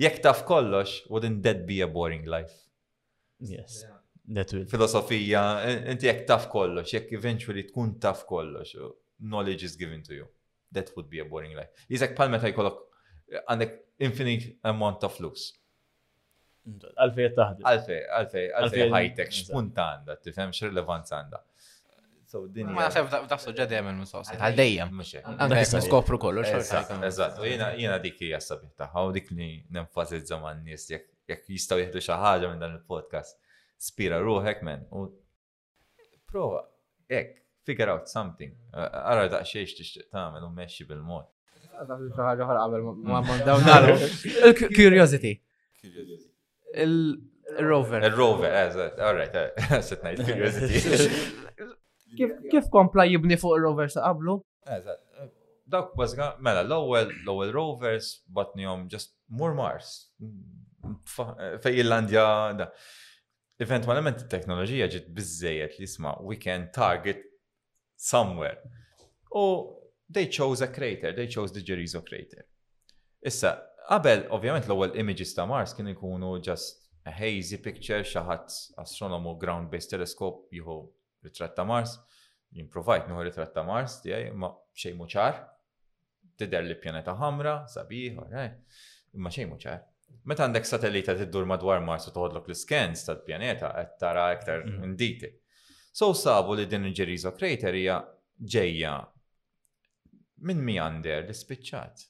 [0.00, 2.54] jekk taf kollox, wouldn't that be a boring life?
[3.42, 3.82] Yes.
[4.28, 4.64] That will.
[4.70, 5.42] Filosofija,
[5.92, 8.76] inti jekk taf kollox, jekk eventually tkun taf kollox,
[9.20, 10.30] knowledge is given to you.
[10.74, 11.70] That would be a boring life.
[11.90, 12.80] Jizek palmeta jkollok
[13.48, 13.76] għandek
[14.06, 15.50] infinite amount of looks.
[16.64, 17.66] Għalfej taħdem.
[17.68, 21.42] Għalfej, għalfej, għalfej ħajtek, xpunt għanda, tifhem x'rilevanza għanda.
[22.34, 22.66] So din.
[22.74, 24.34] Ma nafx f'dak soġġa dejjem il-mistoqsi.
[24.42, 25.02] Għal dejjem.
[25.22, 26.72] Għandek niskopru kollox.
[27.06, 29.46] Eżatt, u jiena dik hija sabiħ tagħha u dik li
[29.76, 33.38] nenfasizza ma' nies jekk jistgħu jieħdu xi ħaġa minn dan il-podcast.
[33.86, 35.04] Spira ruħek men u
[36.26, 36.64] prova
[37.12, 37.36] hekk
[37.70, 38.50] figure out something.
[38.74, 41.30] Ara daqxiex tixtieq tagħmel u mexxi bil-mod.
[44.80, 45.32] curiosity
[46.74, 48.10] Il-rover.
[48.10, 50.82] Il-rover, eżat, all right, setnajt curiosity.
[52.16, 53.94] Kif kompla jibni fuq il-rovers
[54.64, 55.28] Eżat, eh,
[55.68, 60.08] dak bazga, mela, l ewel l rovers batnihom just mur Mars.
[61.18, 62.22] Eh, fej Irlandja
[62.56, 62.70] da.
[63.60, 67.20] Eventualment it-teknoloġija ġit bizzejet li sma we can target
[68.00, 68.56] somewhere.
[69.30, 69.44] U
[70.10, 72.44] they chose a crater, they chose the Gerizo crater.
[73.20, 73.52] Issa,
[73.90, 78.80] qabel ovvjament l ewel images ta' Mars kien ikunu just a hazy picture xaħat ħadd
[78.86, 80.78] astronomu ground-based telescope juhu
[81.28, 81.96] ritratt ta' Mars,
[82.54, 85.40] jimprovajt nuħu ritratt ta' Mars tiegħi ma xejn muċar,
[86.40, 88.20] tidher li pjaneta ħamra, sabiħ,
[89.16, 89.82] imma xejn muċar.
[90.30, 94.90] Meta għandek satellita tiddur madwar Mars u toħodlok l-skens tal-pjaneta qed tara iktar mhm.
[94.94, 95.32] nditi.
[95.94, 98.00] So sabu li din il-Ġerizo Crater hija
[98.54, 98.94] ġejja
[100.46, 102.06] minn Miander li spiċċat.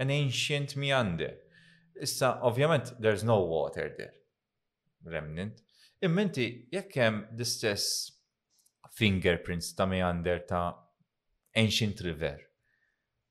[0.00, 1.36] An ancient Miander.
[2.00, 4.16] Issa, ovvjament, there's no water there
[5.04, 5.52] remnant.
[6.02, 7.86] Immenti, inti jekk hemm l-istess
[8.96, 10.74] fingerprints ta' meander ta'
[11.54, 12.38] ancient river.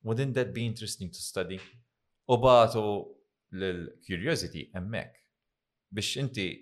[0.03, 1.59] Wouldn't that be interesting to study?
[2.27, 2.81] U batu
[3.53, 5.15] l-curiosity emmek
[5.91, 6.59] biex inti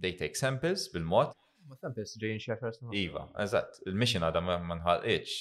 [0.00, 1.34] they take samples bil-mod.
[1.68, 2.54] Ma samples ġejjin xi
[3.02, 5.34] Iva, eżatt, il-mission għadha manħal iċ.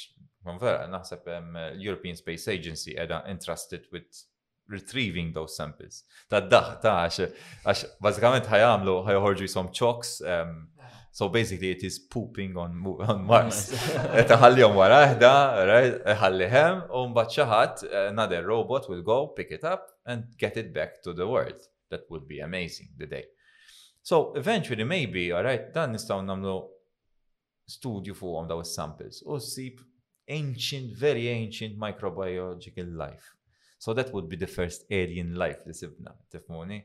[0.48, 4.26] Ma vera, naħseb l-European Space Agency għedha entrusted with
[4.70, 6.04] retrieving those samples.
[6.30, 10.18] Ta' daħ ta' għax, għax bazzikament ħajamlu ħajħorġu jisom chocks.
[10.24, 10.66] Um,
[11.12, 12.76] so basically it is pooping on,
[13.08, 13.72] on Mars.
[14.32, 15.34] Taħallihom wara ħda,
[16.24, 20.74] ħallihem, u mbagħad xi eh, another robot will go pick it up and get it
[20.76, 21.60] back to the world.
[21.90, 23.26] That would be amazing the day.
[24.04, 26.58] So eventually maybe, all right, dan nistgħu nagħmlu
[27.68, 29.72] studio fuqhom on those samples u see
[30.32, 33.37] ancient, very ancient microbiological life.
[33.80, 36.80] So that would be the first alien life li sibna, tifmuni.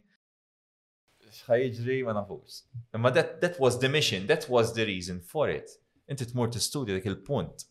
[1.32, 2.58] Xħajġri ma nafux.
[2.98, 5.70] Imma that, that was the mission, that was the reason for it.
[6.12, 7.64] Inti tmur t-studja dik il-punt.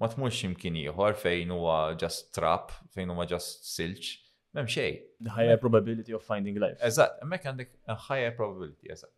[0.00, 4.10] Ma tmurx imkien ieħor fejn huwa just trap, fejn huwa just silċ.
[4.56, 4.98] Mem xej.
[5.24, 6.76] The higher probability of finding life.
[6.90, 9.14] Eżatt, hemmhekk għandek a higher probability, eżatt.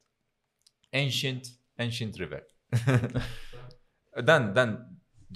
[1.01, 1.51] Ancient,
[1.83, 2.45] ancient river.
[4.31, 4.77] dan, dan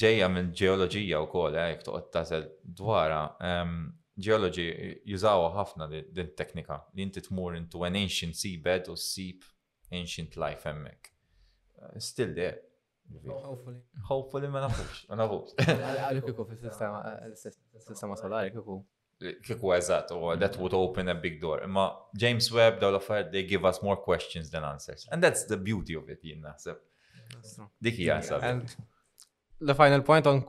[0.03, 2.47] ġeja minn ġeoloġija u kol, eh, jek toqgħod tasel
[2.83, 3.25] dwara.
[3.43, 3.77] Ehm,
[4.23, 4.67] geology
[5.09, 9.45] jużawa ħafna din teknika li inti tmur into an ancient seabed u sip
[9.93, 11.11] ancient life hemmhekk.
[11.99, 12.61] Still there.
[13.27, 13.81] Hopefully.
[14.09, 15.55] Hopefully ma nafux, ma nafux.
[16.29, 18.79] kiku fil-sistema solari kiku.
[19.47, 21.61] Kiku eżat, u that would open a big door.
[21.69, 21.85] Ma
[22.19, 25.07] James Webb daw l-affar, they give us more questions than answers.
[25.13, 26.81] And that's the beauty of it, jien naħseb.
[27.83, 28.67] Dikija, sabi.
[29.61, 30.43] The final point on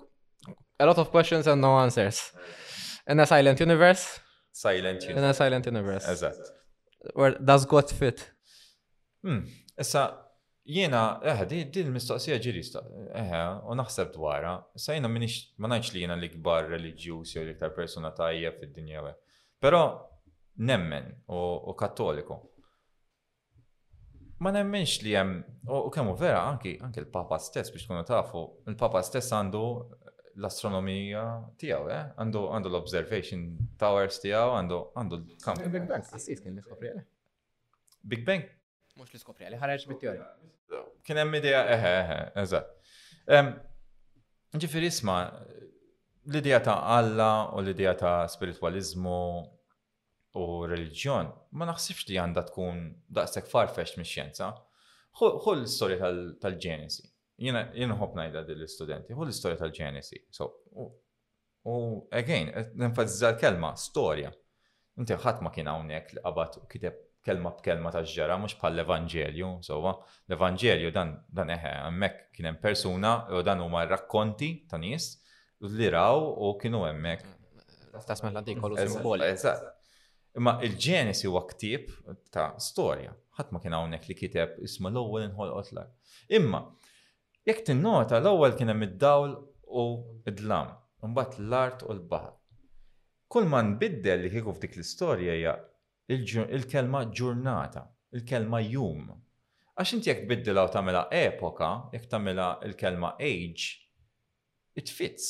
[0.80, 2.32] a lot of questions and no answers.
[3.06, 4.20] In a Silent Universe?
[4.52, 5.18] Silent Universe.
[5.24, 6.12] In a Silent Universe.
[6.12, 6.54] Eżatt.
[7.14, 8.38] Where does God fit?
[9.22, 9.44] Hmm,
[9.78, 10.22] issa
[10.66, 12.62] jiena, eh, di, di l-mistoqsija ġiri,
[13.12, 13.36] eh,
[13.72, 18.12] u naħseb dwarha, issa jiena minix, ma ngħidx li jiena l-ikbar reliġjuż jew l-iktar persuna
[18.16, 19.04] tajja fid-dinja
[19.64, 19.84] Pero
[20.58, 22.40] nemmen u kattoliku.
[24.44, 25.38] Ma nemmenx li hemm
[25.72, 29.62] u kemm vera anki anki l-Papa stess biex tkunu tafu, il-Papa stess għandu
[30.42, 31.24] l-astronomija
[31.62, 32.06] tiegħu, eh?
[32.20, 33.44] Għandu għandu l-observation
[33.82, 35.68] towers tiegħu, għandu għandu l-kamp.
[35.76, 36.08] Big Bang.
[36.20, 36.94] Assis kien l-iskopri
[38.14, 38.48] Big Bang?
[39.00, 40.30] Mux l-iskopri għale, ħareġ bit-teorija.
[41.06, 43.62] Kien hemm idea, eħe, eħe, eżatt.
[44.64, 45.18] Ġifir isma,
[46.30, 49.16] l-idea ta' Alla u l-idea ta' spiritualizmu
[50.40, 52.80] u religjon, ma naħsibx li għandha tkun
[53.14, 54.52] daqshekk farfesh mix-xjenza.
[55.20, 60.20] Ħu l-istorja tal-ġenesi jina jinħob najda dil-studenti, u l-istoria tal-ġenesi.
[60.34, 60.50] So,
[61.66, 61.74] u
[62.12, 64.32] again, n l-kelma, storja.
[65.02, 68.74] Inti ħadd ma kien hawnhekk li qabad u kiteb kelma b'kelma ta' ġġera, mhux bħal
[68.78, 69.94] l-Evanġelju, sowa,
[70.28, 75.08] l-Evanġelju dan dan eħe, hemmhekk kien hemm persuna u dan huma rakkonti ta' nies
[75.64, 77.32] li raw u kienu hemmhekk.
[78.06, 79.32] Tasma l-għaddi kollu simboli.
[80.34, 81.88] Imma il-ġenesi huwa ktieb
[82.34, 83.16] ta' storja.
[83.40, 85.88] Ħadd ma kien hawnhekk li kiteb isma' l-ewwel inħolqot l
[86.38, 86.62] Imma
[87.48, 89.82] Jekk tinnota l-ewwel kien hemm id-dawl u
[90.30, 90.70] id-dlam,
[91.04, 92.36] imbagħad l-art u l-baħar.
[93.34, 95.56] Kull ma nbiddel li kieku f'dik l-istorja hija
[96.56, 97.84] il-kelma ġurnata,
[98.16, 99.10] il-kelma jum.
[99.76, 103.68] Għax inti jekk biddilha u tagħmilha epoka, jekk tagħmilha il-kelma age,
[104.80, 105.28] it fits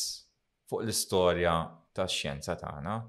[0.69, 1.55] fuq l-istorja
[1.97, 2.99] tax-xjenza tagħna.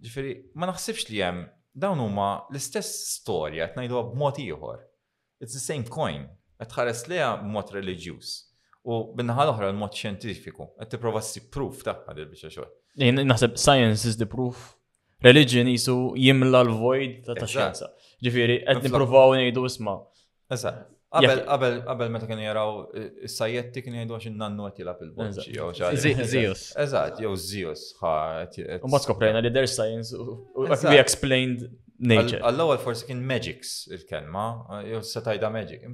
[0.00, 1.44] Ġifieri, ma naħsibx li hemm
[1.76, 4.80] dawn huma l-istess storja qed b'mod ieħor.
[5.44, 6.24] It's the same coin
[6.58, 8.28] qed tħares leha b'mod reliġjuż.
[8.88, 13.24] U binnaħa oħra l-mod xjentifiku, qed tipprova ssib proof taqqa dil biċċa xogħol.
[13.28, 14.74] Naħseb science is the proof.
[15.22, 17.88] Religion isu jimla l-void ta' ta' xjenza.
[18.24, 20.00] Ġifieri qed nippruvaw ngħidu isma'.
[20.54, 20.94] Eżatt.
[21.08, 25.54] Qabel, qabel, qabel meta kien jaraw eh, is-sajjetti kienu jgħidu għax nannu qed jilab il-bonċi
[25.56, 26.64] jew xi Zeus.
[26.84, 28.12] Eżatt, jew Zeus ħa.
[28.82, 30.10] U ma skoprejna li there's science
[30.58, 31.64] we explained
[31.98, 32.42] nature.
[32.44, 34.50] All-ewwel forsi kien magics il-kelma,
[34.90, 35.86] jew se tajda magic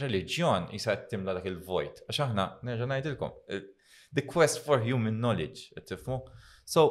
[0.00, 2.02] religjon jisa timla dak il-vojt.
[2.08, 3.60] Għax aħna, nerġa' ngħidilkom,
[4.16, 6.20] the quest for human knowledge, tifmu?
[6.68, 6.84] So,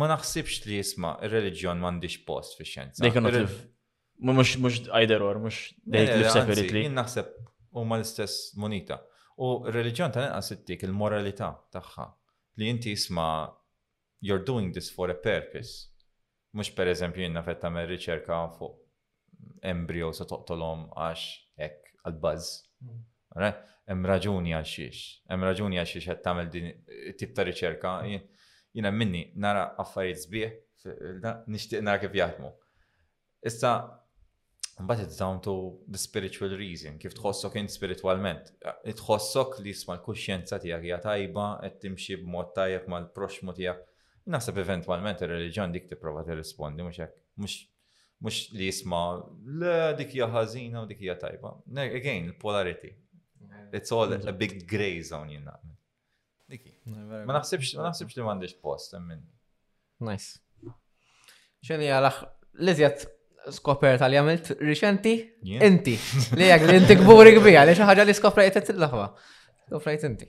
[0.00, 3.04] ma naħsibx li jisma il-reġjon m'għandix post fi xjenza.
[3.04, 3.68] They cannot
[4.22, 6.84] Mux, mux either or, mux they live separately.
[6.84, 7.30] Jien naħseb
[7.74, 9.00] u ma l-istess monita.
[9.42, 12.04] U religjon ta' nqas ittik il-moralità tagħha.
[12.60, 13.24] Li inti jisma
[14.22, 15.88] you're doing this for a purpose.
[16.54, 18.78] Mux per eżempju jien nafet ta' riċerka fuq
[19.66, 21.26] embryo sa toqtolhom għax
[22.06, 23.02] għal bazz mm.
[23.92, 24.98] Hemm raġuni għal xiex,
[25.28, 26.66] hemm raġuni għal xiex qed tagħmel din
[27.18, 27.92] tip ta' riċerka.
[28.76, 30.84] Jiena minni nara affarijiet sbieħ,
[31.50, 32.52] nixtieq nara kif jaħdmu.
[33.50, 33.72] Issa
[34.82, 35.52] Mbagħad it's down to
[35.86, 38.48] the spiritual reason, kif tħossok int spiritualment.
[38.88, 43.84] Tħossok li jisma' l-kuxjenza tiegħek hija tajba, qed timxi b'mod tajjeb mal-proxmu tiegħek.
[44.32, 47.20] Naħseb eventwalment ir-reliġjon dik tipprova tirrispondi mhux hekk.
[47.44, 47.58] Mhux
[48.22, 49.02] mux li jisma
[49.60, 51.54] le dik hija ħażina u dik hija tajba.
[51.82, 52.92] Again, polarity.
[53.74, 55.56] It's all a a big grey zone you know.
[56.52, 56.72] Diki.
[56.90, 59.22] Ma naħsibx ma naħsibx li m'għandix post minn.
[60.06, 60.36] Nice.
[61.64, 62.24] ċeni għalax
[62.64, 63.04] l-iżjed
[63.56, 65.12] skoperta li għamilt riċenti?
[65.64, 65.94] Inti.
[66.38, 69.06] Li għag li inti gburi kbija, li xaħġa li skoprejt t-laħwa.
[69.70, 70.28] Skoprajt inti.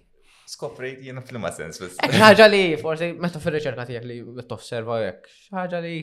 [0.56, 1.82] Skoprajt jena fl-ma sens.
[2.02, 5.30] Xaħġa li, forse, meta fil-reċerka tijak li t-osserva jek.
[5.54, 5.96] ħaġa li.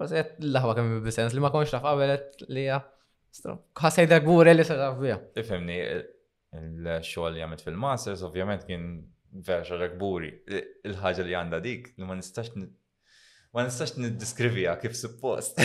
[0.00, 2.78] Forse għet l kemmi b-sens li ma konx taf għabelet li hija.
[3.36, 5.18] Għasaj da għur li saraf bija.
[5.36, 5.76] Tifhimni,
[6.56, 8.86] il-xogħol li għamet fil-masters ovvjament kien
[9.48, 10.30] verxa rakburi.
[10.88, 12.48] il ħagġa li għanda dik li ma nistax
[13.52, 15.60] ma nistax niddiskrivija kif suppost.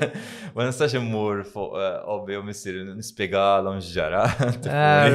[0.56, 4.24] ma nistax immur fuq missir eh, u missir nispiegalhom x'ġara.
[4.66, 5.06] Ah,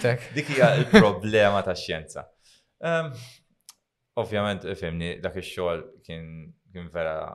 [0.36, 2.26] dik hija il problema ta' xjenza.
[2.84, 3.08] Ehm,
[4.20, 6.30] ovvjament, fimni, dak il-xol kien
[6.92, 7.32] vera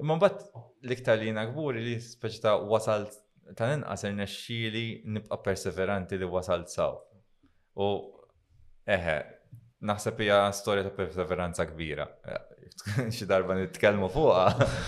[0.00, 0.46] Imma bat
[0.88, 3.18] liktar li kburi li speċi ta' wasalt
[3.58, 6.96] tal-inqas nibqa' perseveranti li wasalt saw.
[7.76, 7.88] U
[8.90, 9.16] eħe,
[9.90, 12.08] naħseb hija storja ta' perseveranza kbira.
[13.14, 14.46] Xi darba nitkellmu fuqha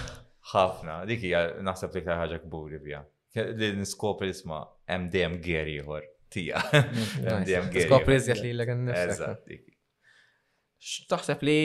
[0.55, 3.03] ħafna, dik hija naħseb liktar ħaġa kburi bija.
[3.35, 4.63] Li niskopri isma'
[4.95, 6.61] MDM gier ieħor tija.
[6.63, 9.53] MDM dejjem Skopri li l Eżatt,
[10.85, 11.59] X'taħseb li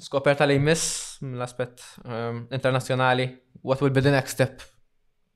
[0.00, 3.28] skoperta li jmiss l aspet um, ehm, internazjonali,
[3.62, 4.62] what will be the next step?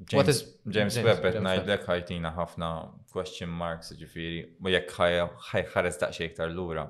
[0.09, 0.41] James, what is
[0.73, 2.71] James, James Webb qed ngħidlek ħajtina ħafna
[3.13, 6.87] question marks ġifiri, u jek ħares daqsxejn iktar l-ura.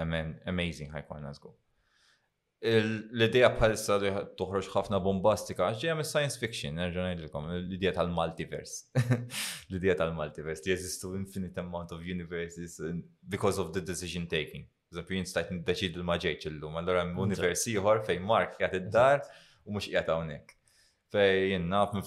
[0.00, 1.54] Amen, amazing ħajkun nażgu.
[2.64, 4.10] L-idea bħalissa li
[4.40, 8.92] tuħroġ ħafna bombastika, ġejja mis science fiction, nerġa' ngħidilkom l-idea tal-multiverse.
[9.70, 12.78] L-idea tal-multiverse, li jeżistu infinite amount of universes
[13.28, 14.68] because of the decision taking.
[14.94, 19.24] Eżempju, jien stajt niddeċid ma ġejċ illum, allora univers ieħor fejn Mark qiegħed id-dar
[19.66, 20.54] u mhux qiegħed hawnhekk.
[21.14, 22.06] Fej jennaf minn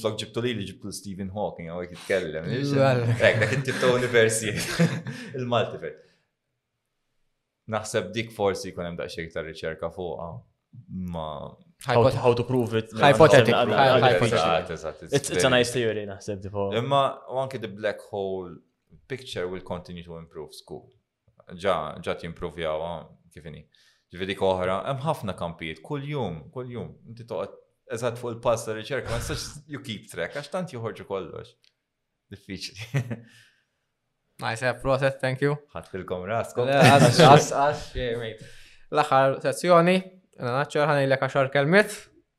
[0.00, 2.50] flok ġibtu li li ġibtu Stephen Hawking għawek jitkellem.
[2.52, 4.52] Ek, dak inti ta' universi,
[5.38, 6.02] il-multiverse.
[7.76, 10.26] Naħseb dik forsi kunem da' daqsxejn ta' riċerka fuqha.
[10.28, 10.36] Ah,
[11.16, 11.28] ma
[11.86, 12.90] How, to prove it.
[12.90, 13.68] Hypothetical.
[15.12, 16.46] It's, a nice theory, naħseb.
[16.78, 17.02] Imma,
[17.40, 18.56] anke the black hole
[19.08, 20.88] picture will continue to improve school
[21.54, 23.62] ġa ġa timprovjawa ah, kifini.
[24.12, 27.52] Ġifiri koħra, hemm ħafna kampijiet, kull-jum, kull-jum, inti toqgħod
[27.96, 29.40] eżatt fuq il pasta ta' riċerka, ma nistax
[29.72, 31.48] you keep track, għax tant joħorġu kollox.
[32.34, 32.82] Diffiċli.
[34.36, 35.54] Nice process, thank you.
[35.64, 36.68] fil Ħattilkom raskom.
[38.86, 39.94] L-aħħar sezzjoni,
[40.44, 41.88] naċċar ħan il-lek għaxar kelmet,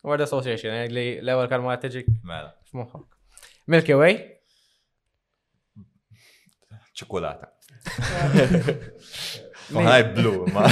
[0.06, 2.02] Word Association, eh, li l-ewel kelma tiġi.
[2.22, 2.52] Mela.
[3.66, 4.14] Milky Way.
[6.94, 7.57] Ċokolata.
[9.72, 10.66] Ħaj blu, ma.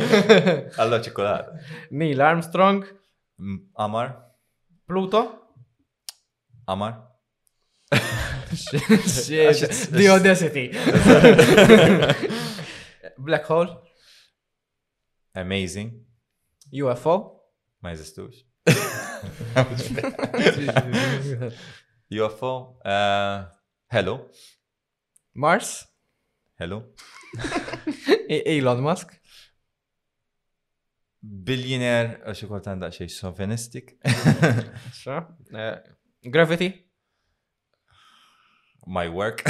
[0.84, 1.52] Alla ċikolat.
[1.94, 2.86] Neil Armstrong.
[3.86, 4.14] Amar.
[4.88, 5.24] Pluto.
[6.66, 6.98] Amar.
[8.54, 10.68] The audacity.
[13.18, 13.70] Black hole.
[15.34, 15.90] Amazing.
[16.82, 17.16] UFO.
[17.82, 18.44] Ma jeżistux.
[22.14, 22.78] UFO.
[22.86, 23.42] Uh,
[23.92, 24.18] hello.
[25.34, 25.86] Mars.
[26.56, 26.82] Hello?
[28.30, 29.10] E- Elon Musk?
[31.18, 33.94] Billionaire, għax ikol tanda xej sovenistik.
[35.54, 35.78] Eh,
[36.30, 36.68] gravity?
[38.86, 39.42] My work.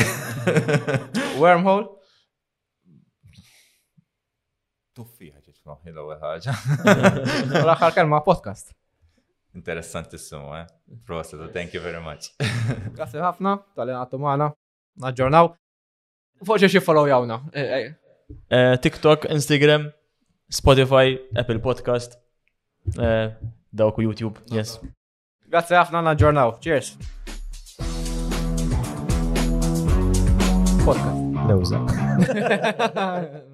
[1.43, 1.85] Wormhole?
[4.95, 6.55] Tuffi ħagġet f'noħi l-ewwel ħaġa.
[7.61, 8.73] L-aħħar kelma podcast.
[9.59, 10.65] Interessantissimu, eh?
[11.05, 12.33] Prosa, thank you very much.
[12.97, 14.51] Grazie ħafna, tal għatumana maħna.
[15.09, 15.53] Naġġornaw.
[16.45, 17.39] Forse xi follow jawna.
[17.39, 17.51] No.
[17.55, 17.95] E,
[18.79, 19.93] TikTok, Instagram,
[20.51, 22.19] Spotify, Apple Podcast,
[22.99, 23.33] e,
[23.73, 24.39] dawk u YouTube.
[24.51, 24.79] Yes.
[25.49, 26.57] Grazie ħafna journal?
[26.61, 26.95] Cheers.
[30.85, 31.19] Podcast.
[31.49, 31.81] Lewza.
[31.81, 33.53] No,